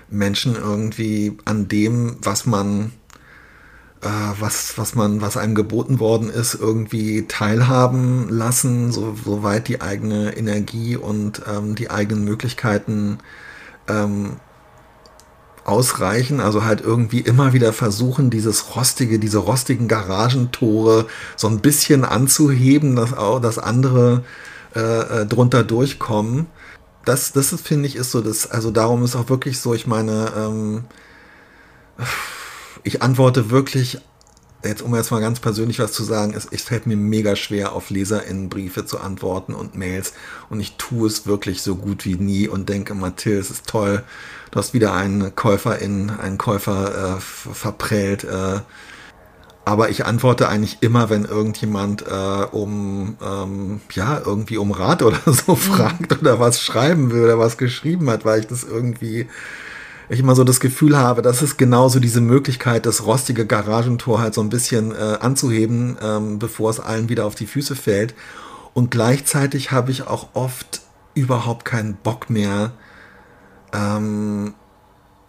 Menschen 0.09 0.55
irgendwie 0.55 1.37
an 1.45 1.69
dem, 1.69 2.17
was 2.23 2.47
man 2.47 2.93
äh, 4.03 4.09
was, 4.39 4.79
was 4.79 4.95
man, 4.95 5.21
was 5.21 5.37
einem 5.37 5.55
geboten 5.55 5.99
worden 6.01 6.29
ist, 6.29 6.55
irgendwie 6.55 7.27
teilhaben 7.27 8.29
lassen, 8.29 8.93
so, 8.93 9.17
soweit 9.25 9.69
die 9.69 9.81
eigene 9.81 10.37
Energie 10.37 10.97
und 10.97 11.43
ähm, 11.49 11.75
die 11.75 11.91
eigenen 11.91 12.25
Möglichkeiten 12.25 13.19
ähm, 13.89 14.37
ausreichen. 15.67 16.41
Also 16.41 16.65
halt 16.65 16.81
irgendwie 16.81 17.21
immer 17.21 17.53
wieder 17.53 17.73
versuchen, 17.73 18.31
dieses 18.31 18.77
rostige, 18.77 19.19
diese 19.19 19.39
rostigen 19.39 19.89
Garagentore 19.89 21.07
so 21.37 21.49
ein 21.49 21.61
bisschen 21.61 22.05
anzuheben, 22.05 22.97
dass 22.97 23.13
auch 23.15 23.41
das 23.41 23.59
andere 23.59 24.23
äh, 24.75 24.81
äh, 25.23 25.27
drunter 25.27 25.65
durchkommen. 25.65 26.47
Das, 27.05 27.33
das 27.33 27.49
finde 27.61 27.89
ich, 27.89 27.97
ist 27.97 28.11
so 28.11 28.21
das, 28.21 28.51
also 28.51 28.71
darum 28.71 29.05
ist 29.05 29.17
auch 29.17 29.29
wirklich 29.29 29.61
so, 29.61 29.75
ich 29.75 29.87
meine, 29.87 30.33
ähm, 30.37 30.85
ich 32.83 33.03
antworte 33.03 33.51
wirklich, 33.51 33.99
jetzt 34.67 34.83
um 34.83 34.95
jetzt 34.95 35.11
mal 35.11 35.21
ganz 35.21 35.41
persönlich 35.41 35.79
was 35.79 35.93
zu 35.93 36.05
sagen, 36.05 36.35
es, 36.37 36.47
es 36.51 36.63
fällt 36.63 36.87
mir 36.87 36.97
mega 36.97 37.37
schwer, 37.37 37.73
auf 37.73 37.91
LeserInnenbriefe 37.91 38.87
zu 38.87 39.01
antworten 39.01 39.55
und 39.55 39.77
Mails. 39.77 40.13
Und 40.51 40.61
ich 40.61 40.77
tue 40.77 41.07
es 41.07 41.27
wirklich 41.27 41.63
so 41.63 41.77
gut 41.77 42.05
wie 42.05 42.15
nie 42.15 42.49
und 42.49 42.69
denke, 42.69 42.95
Mathilde, 42.95 43.41
es 43.41 43.51
ist 43.51 43.67
toll, 43.67 44.03
du 44.51 44.59
hast 44.59 44.75
wieder 44.75 44.95
einen 44.95 45.35
Käuferin, 45.35 46.11
einen 46.11 46.39
Käufer 46.39 47.17
äh, 47.17 47.21
verprellt. 47.21 48.25
Äh, 48.25 48.61
aber 49.67 49.91
ich 49.91 50.07
antworte 50.07 50.49
eigentlich 50.49 50.79
immer, 50.81 51.11
wenn 51.11 51.25
irgendjemand 51.25 52.07
äh, 52.07 52.45
um 52.53 53.17
ähm, 53.21 53.81
ja 53.93 54.23
irgendwie 54.25 54.59
um 54.59 54.71
Rat 54.71 55.03
oder 55.05 55.19
so 55.27 55.53
mhm. 55.53 55.57
fragt 55.57 56.21
oder 56.21 56.39
was 56.39 56.63
schreiben 56.63 57.11
will 57.11 57.25
oder 57.25 57.39
was 57.39 57.59
geschrieben 57.59 58.09
hat, 58.09 58.25
weil 58.25 58.41
ich 58.41 58.47
das 58.47 58.63
irgendwie 58.63 59.27
ich 60.09 60.21
immer 60.21 60.35
so 60.35 60.45
das 60.45 60.61
Gefühl 60.61 60.97
habe, 60.97 61.23
das 61.23 61.43
ist 61.43 61.57
genauso 61.57 61.99
diese 61.99 62.21
Möglichkeit, 62.21 62.87
das 62.87 63.05
rostige 63.05 63.47
Garagentor 63.47 64.21
halt 64.21 64.35
so 64.35 64.41
ein 64.41 64.51
bisschen 64.51 64.93
äh, 64.93 65.19
anzuheben, 65.21 65.97
ähm, 66.01 66.39
bevor 66.39 66.71
es 66.71 66.81
allen 66.81 67.09
wieder 67.09 67.27
auf 67.27 67.35
die 67.35 67.47
Füße 67.47 67.75
fällt. 67.75 68.15
Und 68.73 68.91
gleichzeitig 68.91 69.73
habe 69.73 69.91
ich 69.91 70.07
auch 70.07 70.29
oft 70.35 70.83
überhaupt 71.15 71.65
keinen 71.65 71.95
Bock 71.95 72.31
mehr, 72.31 72.73
ähm, 73.73 74.55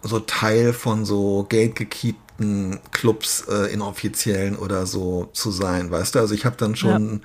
so 0.02 0.20
Teil 0.20 0.72
von 0.72 1.04
so 1.04 1.46
geldgekiepten 1.48 2.78
Clubs 2.92 3.46
äh, 3.48 3.72
inoffiziellen 3.72 4.54
oder 4.56 4.86
so 4.86 5.28
zu 5.32 5.50
sein, 5.50 5.90
weißt 5.90 6.14
du? 6.14 6.18
Also 6.20 6.34
ich 6.34 6.44
habe 6.44 6.56
dann 6.56 6.76
schon, 6.76 7.22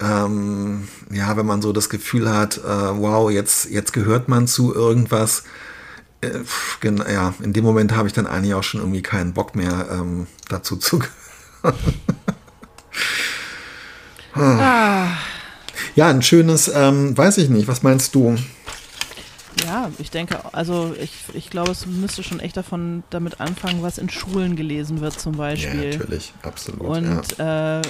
ja. 0.00 0.26
Ähm, 0.26 0.88
ja. 1.12 1.36
wenn 1.36 1.46
man 1.46 1.62
so 1.62 1.72
das 1.72 1.88
Gefühl 1.88 2.32
hat, 2.32 2.58
äh, 2.58 2.60
wow, 2.64 3.30
jetzt, 3.30 3.70
jetzt 3.70 3.92
gehört 3.92 4.28
man 4.28 4.46
zu 4.48 4.74
irgendwas. 4.74 5.44
Äh, 6.20 6.40
ja, 7.12 7.34
in 7.42 7.52
dem 7.52 7.64
Moment 7.64 7.94
habe 7.94 8.08
ich 8.08 8.14
dann 8.14 8.26
eigentlich 8.26 8.54
auch 8.54 8.62
schon 8.62 8.80
irgendwie 8.80 9.02
keinen 9.02 9.34
Bock 9.34 9.54
mehr 9.54 9.88
ähm, 9.90 10.26
dazu 10.48 10.76
zu 10.76 10.98
gehören. 10.98 11.78
ah. 14.34 15.08
Ja, 15.94 16.08
ein 16.08 16.22
schönes, 16.22 16.70
ähm, 16.72 17.16
weiß 17.16 17.38
ich 17.38 17.50
nicht, 17.50 17.68
was 17.68 17.82
meinst 17.82 18.14
du? 18.14 18.36
Ja, 19.64 19.90
ich 19.98 20.10
denke, 20.10 20.38
also 20.52 20.94
ich, 21.00 21.12
ich 21.34 21.50
glaube, 21.50 21.70
es 21.70 21.86
müsste 21.86 22.22
schon 22.22 22.40
echt 22.40 22.56
davon 22.56 23.02
damit 23.10 23.40
anfangen, 23.40 23.82
was 23.82 23.98
in 23.98 24.08
Schulen 24.08 24.56
gelesen 24.56 25.00
wird 25.00 25.18
zum 25.18 25.36
Beispiel. 25.36 25.92
Ja, 25.92 25.98
natürlich, 25.98 26.32
absolut. 26.42 26.80
Und 26.80 27.38
ja. 27.38 27.78
äh, 27.78 27.82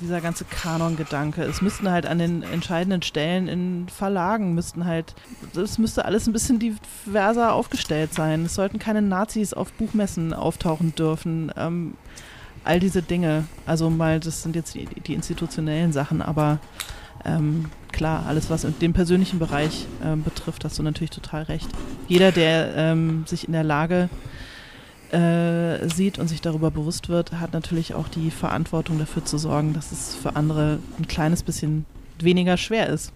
dieser 0.00 0.20
ganze 0.20 0.44
Kanon-Gedanke, 0.44 1.42
es 1.42 1.62
müssten 1.62 1.90
halt 1.90 2.06
an 2.06 2.18
den 2.18 2.42
entscheidenden 2.42 3.02
Stellen 3.02 3.48
in 3.48 3.88
Verlagen 3.88 4.54
müssten 4.54 4.84
halt, 4.84 5.14
es 5.54 5.78
müsste 5.78 6.04
alles 6.04 6.26
ein 6.26 6.32
bisschen 6.32 6.58
diverser 6.58 7.52
aufgestellt 7.52 8.14
sein. 8.14 8.44
Es 8.46 8.54
sollten 8.54 8.78
keine 8.78 9.02
Nazis 9.02 9.52
auf 9.52 9.72
Buchmessen 9.72 10.32
auftauchen 10.32 10.94
dürfen. 10.94 11.52
Ähm, 11.56 11.94
all 12.64 12.80
diese 12.80 13.02
Dinge. 13.02 13.44
Also 13.66 13.90
mal, 13.90 14.20
das 14.20 14.42
sind 14.42 14.56
jetzt 14.56 14.74
die, 14.74 14.86
die 14.86 15.14
institutionellen 15.14 15.92
Sachen, 15.92 16.22
aber 16.22 16.58
ähm, 17.24 17.70
klar, 17.92 18.26
alles, 18.26 18.50
was 18.50 18.66
den 18.80 18.92
persönlichen 18.92 19.38
Bereich 19.38 19.86
ähm, 20.04 20.22
betrifft, 20.22 20.64
hast 20.64 20.78
du 20.78 20.82
natürlich 20.82 21.10
total 21.10 21.44
recht. 21.44 21.68
Jeder, 22.08 22.32
der 22.32 22.74
ähm, 22.76 23.24
sich 23.26 23.46
in 23.46 23.52
der 23.52 23.64
Lage 23.64 24.08
äh, 25.12 25.88
sieht 25.88 26.18
und 26.18 26.28
sich 26.28 26.40
darüber 26.40 26.70
bewusst 26.70 27.08
wird, 27.08 27.32
hat 27.32 27.52
natürlich 27.52 27.94
auch 27.94 28.08
die 28.08 28.30
Verantwortung 28.30 28.98
dafür 28.98 29.24
zu 29.24 29.38
sorgen, 29.38 29.74
dass 29.74 29.92
es 29.92 30.14
für 30.14 30.36
andere 30.36 30.78
ein 30.98 31.08
kleines 31.08 31.42
bisschen 31.42 31.84
weniger 32.18 32.56
schwer 32.56 32.88
ist. 32.88 33.12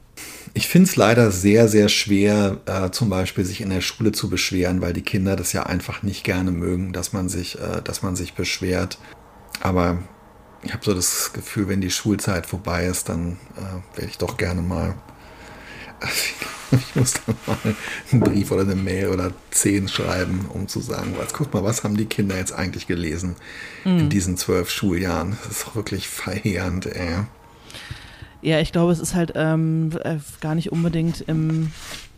Ich 0.54 0.68
finde 0.68 0.88
es 0.88 0.96
leider 0.96 1.30
sehr, 1.30 1.68
sehr 1.68 1.88
schwer, 1.88 2.58
äh, 2.66 2.90
zum 2.90 3.10
Beispiel 3.10 3.44
sich 3.44 3.60
in 3.60 3.70
der 3.70 3.80
Schule 3.80 4.12
zu 4.12 4.30
beschweren, 4.30 4.80
weil 4.80 4.92
die 4.92 5.02
Kinder 5.02 5.34
das 5.36 5.52
ja 5.52 5.64
einfach 5.64 6.02
nicht 6.02 6.24
gerne 6.24 6.52
mögen, 6.52 6.92
dass 6.92 7.12
man 7.12 7.28
sich, 7.28 7.58
äh, 7.58 7.82
dass 7.82 8.02
man 8.02 8.14
sich 8.14 8.34
beschwert. 8.34 8.98
Aber 9.60 9.98
ich 10.64 10.72
habe 10.72 10.84
so 10.84 10.94
das 10.94 11.32
Gefühl, 11.32 11.68
wenn 11.68 11.80
die 11.80 11.90
Schulzeit 11.90 12.46
vorbei 12.46 12.86
ist, 12.86 13.08
dann 13.08 13.38
äh, 13.56 13.96
werde 13.98 14.10
ich 14.10 14.18
doch 14.18 14.36
gerne 14.36 14.62
mal. 14.62 14.94
ich 16.72 16.96
muss 16.96 17.14
dann 17.14 17.36
mal 17.46 17.74
einen 18.10 18.20
Brief 18.20 18.50
oder 18.50 18.62
eine 18.62 18.74
Mail 18.74 19.08
oder 19.08 19.32
zehn 19.50 19.88
schreiben, 19.88 20.46
um 20.52 20.68
zu 20.68 20.80
sagen, 20.80 21.14
was, 21.16 21.32
guck 21.32 21.52
mal, 21.54 21.62
was 21.62 21.84
haben 21.84 21.96
die 21.96 22.06
Kinder 22.06 22.36
jetzt 22.36 22.52
eigentlich 22.52 22.86
gelesen 22.86 23.36
mhm. 23.84 23.98
in 23.98 24.08
diesen 24.08 24.36
zwölf 24.36 24.70
Schuljahren? 24.70 25.36
Das 25.44 25.58
ist 25.58 25.76
wirklich 25.76 26.08
verheerend, 26.08 26.86
ey. 26.86 27.24
Ja, 28.42 28.60
ich 28.60 28.72
glaube, 28.72 28.92
es 28.92 29.00
ist 29.00 29.14
halt 29.14 29.32
ähm, 29.36 29.90
äh, 30.02 30.18
gar 30.40 30.54
nicht 30.54 30.70
unbedingt 30.72 31.22
im. 31.22 31.72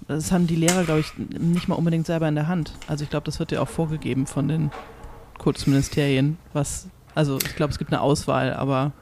Das 0.09 0.31
haben 0.31 0.47
die 0.47 0.57
Lehrer, 0.57 0.85
glaube 0.85 1.01
ich, 1.01 1.13
nicht 1.17 1.67
mal 1.67 1.75
unbedingt 1.75 2.07
selber 2.07 2.29
in 2.29 2.37
der 2.37 2.47
Hand. 2.47 2.73
Also 2.87 3.03
ich 3.03 3.11
glaube, 3.11 3.25
das 3.25 3.41
wird 3.41 3.51
ja 3.51 3.61
auch 3.61 3.69
vorgegeben 3.69 4.27
von 4.27 4.47
den 4.47 4.71
Kultusministerien, 5.39 6.39
was 6.53 6.87
also 7.17 7.39
ich 7.39 7.57
glaube, 7.57 7.73
es 7.73 7.79
gibt 7.79 7.93
eine 7.93 8.03
Auswahl, 8.03 8.53
aber. 8.53 8.93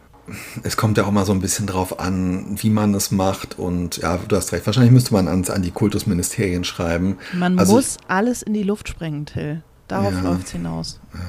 Es 0.62 0.79
kommt 0.79 0.97
ja 0.97 1.05
auch 1.05 1.11
mal 1.11 1.27
so 1.27 1.33
ein 1.33 1.41
bisschen 1.41 1.67
drauf 1.67 2.01
an, 2.01 2.57
wie 2.62 2.71
man 2.71 2.95
es 2.95 3.11
macht. 3.11 3.59
Und 3.59 3.99
ja, 3.99 4.17
du 4.17 4.37
hast 4.37 4.53
recht, 4.53 4.65
wahrscheinlich 4.65 4.93
müsste 4.93 5.12
man 5.12 5.29
ans, 5.29 5.51
an 5.51 5.61
die 5.61 5.73
Kultusministerien 5.73 6.65
schreiben. 6.65 7.19
Man 7.35 7.59
also 7.59 7.75
muss 7.75 7.97
ich, 7.97 8.11
alles 8.11 8.41
in 8.41 8.55
die 8.55 8.62
Luft 8.62 8.89
sprengen, 8.89 9.27
Till. 9.27 9.62
Darauf 9.89 10.15
ja, 10.15 10.21
läuft 10.21 10.47
es 10.47 10.53
hinaus. 10.53 11.01
Ja. 11.12 11.21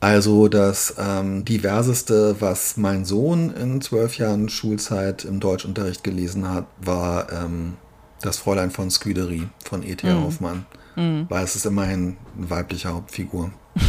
Also 0.00 0.48
das 0.48 0.94
ähm, 0.98 1.44
diverseste, 1.44 2.36
was 2.40 2.78
mein 2.78 3.04
Sohn 3.04 3.50
in 3.50 3.82
zwölf 3.82 4.16
Jahren 4.16 4.48
Schulzeit 4.48 5.26
im 5.26 5.38
Deutschunterricht 5.38 6.02
gelesen 6.02 6.48
hat, 6.48 6.66
war 6.82 7.30
ähm, 7.30 7.74
das 8.22 8.38
Fräulein 8.38 8.70
von 8.70 8.90
Scudery 8.90 9.46
von 9.62 9.82
E.T. 9.82 10.10
Mm. 10.10 10.24
Hoffmann. 10.24 10.64
Mm. 10.96 11.22
Weil 11.28 11.44
es 11.44 11.54
ist 11.54 11.66
immerhin 11.66 12.16
eine 12.36 12.48
weibliche 12.48 12.88
Hauptfigur. 12.88 13.52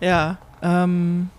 Ja, 0.00 0.38
ähm, 0.62 1.30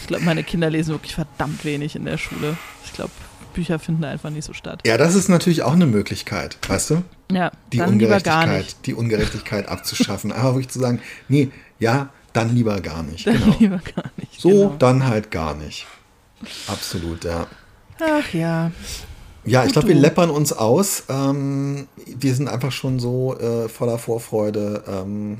ich 0.00 0.06
glaube, 0.06 0.24
meine 0.24 0.44
Kinder 0.44 0.70
lesen 0.70 0.92
wirklich 0.92 1.14
verdammt 1.14 1.64
wenig 1.64 1.96
in 1.96 2.04
der 2.04 2.18
Schule. 2.18 2.56
Ich 2.84 2.92
glaube, 2.92 3.10
Bücher 3.52 3.78
finden 3.78 4.04
einfach 4.04 4.30
nicht 4.30 4.44
so 4.44 4.52
statt. 4.52 4.80
Ja, 4.86 4.96
das 4.96 5.14
ist 5.14 5.28
natürlich 5.28 5.62
auch 5.62 5.72
eine 5.72 5.86
Möglichkeit, 5.86 6.58
weißt 6.68 6.90
du? 6.90 7.02
Ja, 7.30 7.50
die 7.72 7.80
Ungerechtigkeit, 7.80 8.76
die 8.86 8.94
Ungerechtigkeit 8.94 9.68
abzuschaffen. 9.68 10.32
Aber 10.32 10.54
wirklich 10.54 10.68
zu 10.68 10.78
sagen, 10.78 11.00
nee, 11.28 11.50
ja, 11.78 12.10
dann 12.32 12.54
lieber 12.54 12.80
gar 12.80 13.02
nicht. 13.02 13.26
Dann 13.26 13.38
genau. 13.38 13.56
lieber 13.58 13.80
gar 13.94 14.10
nicht. 14.16 14.40
So, 14.40 14.48
genau. 14.48 14.76
dann 14.78 15.06
halt 15.06 15.30
gar 15.30 15.54
nicht. 15.54 15.86
Absolut, 16.68 17.24
ja. 17.24 17.46
Ach 18.00 18.32
ja. 18.32 18.70
Ja, 19.44 19.64
ich 19.64 19.72
glaube, 19.72 19.88
wir 19.88 19.94
läppern 19.94 20.30
uns 20.30 20.52
aus. 20.52 21.04
Ähm, 21.08 21.88
wir 22.06 22.34
sind 22.34 22.48
einfach 22.48 22.70
schon 22.70 23.00
so 23.00 23.36
äh, 23.38 23.68
voller 23.68 23.98
Vorfreude. 23.98 24.84
Ähm, 24.86 25.38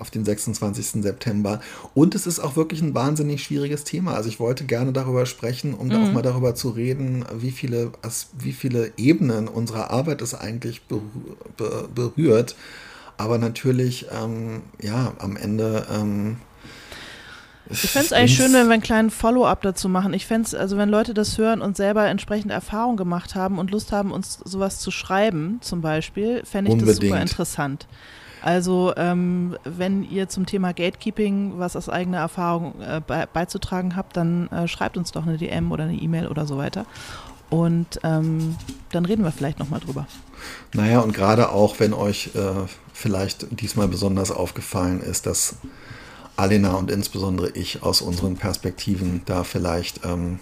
auf 0.00 0.10
den 0.10 0.24
26. 0.24 1.02
September. 1.02 1.60
Und 1.94 2.14
es 2.14 2.26
ist 2.26 2.40
auch 2.40 2.56
wirklich 2.56 2.82
ein 2.82 2.94
wahnsinnig 2.94 3.42
schwieriges 3.42 3.84
Thema. 3.84 4.14
Also 4.14 4.28
ich 4.28 4.40
wollte 4.40 4.64
gerne 4.64 4.92
darüber 4.92 5.26
sprechen, 5.26 5.74
um 5.74 5.88
mhm. 5.88 5.94
auch 5.94 6.12
mal 6.12 6.22
darüber 6.22 6.54
zu 6.54 6.70
reden, 6.70 7.24
wie 7.38 7.50
viele, 7.50 7.92
wie 8.38 8.52
viele 8.52 8.92
Ebenen 8.96 9.48
unserer 9.48 9.90
Arbeit 9.90 10.22
es 10.22 10.34
eigentlich 10.34 10.82
berührt. 11.94 12.56
Aber 13.16 13.36
natürlich, 13.36 14.06
ähm, 14.10 14.62
ja, 14.80 15.12
am 15.18 15.36
Ende. 15.36 15.86
Ähm, 15.92 16.36
ich 17.68 17.78
fände 17.90 18.06
es 18.06 18.12
eigentlich 18.12 18.36
schön, 18.36 18.52
wenn 18.52 18.66
wir 18.66 18.72
einen 18.72 18.82
kleinen 18.82 19.10
Follow-up 19.10 19.62
dazu 19.62 19.88
machen. 19.88 20.12
Ich 20.14 20.26
fände 20.26 20.46
es, 20.46 20.54
also 20.54 20.76
wenn 20.76 20.88
Leute 20.88 21.14
das 21.14 21.38
hören 21.38 21.60
und 21.60 21.76
selber 21.76 22.06
entsprechende 22.08 22.54
Erfahrungen 22.54 22.96
gemacht 22.96 23.34
haben 23.34 23.58
und 23.58 23.70
Lust 23.70 23.92
haben, 23.92 24.10
uns 24.10 24.40
sowas 24.44 24.80
zu 24.80 24.90
schreiben, 24.90 25.58
zum 25.60 25.82
Beispiel, 25.82 26.42
fände 26.44 26.70
ich 26.70 26.72
Unbedingt. 26.72 26.98
das 26.98 27.08
super 27.08 27.22
interessant. 27.22 27.86
Also 28.42 28.92
ähm, 28.96 29.56
wenn 29.64 30.08
ihr 30.08 30.28
zum 30.28 30.46
Thema 30.46 30.72
Gatekeeping 30.72 31.58
was 31.58 31.76
aus 31.76 31.88
eigener 31.88 32.18
Erfahrung 32.18 32.74
äh, 32.80 33.00
be 33.06 33.28
beizutragen 33.32 33.96
habt, 33.96 34.16
dann 34.16 34.48
äh, 34.48 34.66
schreibt 34.66 34.96
uns 34.96 35.12
doch 35.12 35.26
eine 35.26 35.36
DM 35.36 35.72
oder 35.72 35.84
eine 35.84 35.94
E-Mail 35.94 36.26
oder 36.26 36.46
so 36.46 36.56
weiter. 36.56 36.86
Und 37.50 37.98
ähm, 38.04 38.56
dann 38.92 39.04
reden 39.04 39.24
wir 39.24 39.32
vielleicht 39.32 39.58
nochmal 39.58 39.80
drüber. 39.80 40.06
Naja, 40.72 41.00
und 41.00 41.12
gerade 41.12 41.50
auch, 41.50 41.80
wenn 41.80 41.92
euch 41.92 42.30
äh, 42.34 42.66
vielleicht 42.92 43.60
diesmal 43.60 43.88
besonders 43.88 44.30
aufgefallen 44.30 45.00
ist, 45.00 45.26
dass 45.26 45.56
Alena 46.36 46.74
und 46.74 46.90
insbesondere 46.90 47.50
ich 47.50 47.82
aus 47.82 48.00
unseren 48.00 48.36
Perspektiven 48.36 49.22
da 49.26 49.44
vielleicht 49.44 50.04
ähm, 50.04 50.38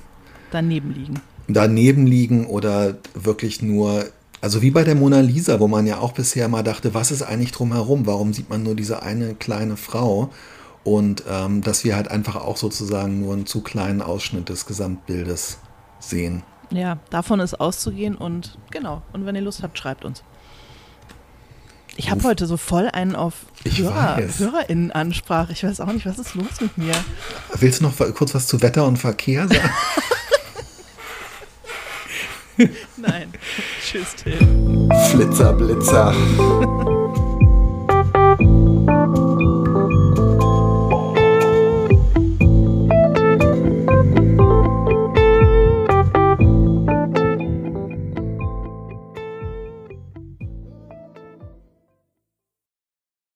daneben 0.50 0.94
liegen. 0.94 1.20
Daneben 1.48 2.06
liegen 2.06 2.46
oder 2.46 2.98
wirklich 3.14 3.62
nur 3.62 4.04
Also 4.40 4.62
wie 4.62 4.70
bei 4.70 4.84
der 4.84 4.94
Mona 4.94 5.20
Lisa, 5.20 5.58
wo 5.58 5.68
man 5.68 5.86
ja 5.86 5.98
auch 5.98 6.12
bisher 6.12 6.48
mal 6.48 6.62
dachte, 6.62 6.94
was 6.94 7.10
ist 7.10 7.22
eigentlich 7.22 7.52
drumherum? 7.52 8.06
Warum 8.06 8.32
sieht 8.32 8.48
man 8.48 8.62
nur 8.62 8.74
diese 8.74 9.02
eine 9.02 9.34
kleine 9.34 9.76
Frau? 9.76 10.30
Und 10.84 11.24
ähm, 11.28 11.60
dass 11.62 11.84
wir 11.84 11.96
halt 11.96 12.10
einfach 12.10 12.36
auch 12.36 12.56
sozusagen 12.56 13.20
nur 13.20 13.34
einen 13.34 13.46
zu 13.46 13.62
kleinen 13.62 14.00
Ausschnitt 14.00 14.48
des 14.48 14.66
Gesamtbildes 14.66 15.58
sehen. 15.98 16.42
Ja, 16.70 16.98
davon 17.10 17.40
ist 17.40 17.60
auszugehen 17.60 18.14
und 18.14 18.58
genau. 18.70 19.02
Und 19.12 19.26
wenn 19.26 19.34
ihr 19.34 19.42
Lust 19.42 19.62
habt, 19.62 19.78
schreibt 19.78 20.04
uns. 20.04 20.22
Ich 21.96 22.12
habe 22.12 22.22
heute 22.22 22.46
so 22.46 22.56
voll 22.56 22.88
einen 22.92 23.16
auf 23.16 23.46
Hörer, 23.64 24.18
HörerInnen-Ansprache. 24.38 25.52
Ich 25.52 25.64
weiß 25.64 25.80
auch 25.80 25.92
nicht, 25.92 26.06
was 26.06 26.18
ist 26.18 26.36
los 26.36 26.60
mit 26.60 26.78
mir? 26.78 26.94
Willst 27.54 27.80
du 27.80 27.84
noch 27.84 27.96
kurz 28.14 28.36
was 28.36 28.46
zu 28.46 28.62
Wetter 28.62 28.86
und 28.86 28.98
Verkehr 28.98 29.48
sagen? 29.48 29.70
Nein. 32.96 33.32
Tschüss, 33.82 34.14
Till. 34.16 34.38
Flitzer, 35.10 35.52
Blitzer. 35.52 36.14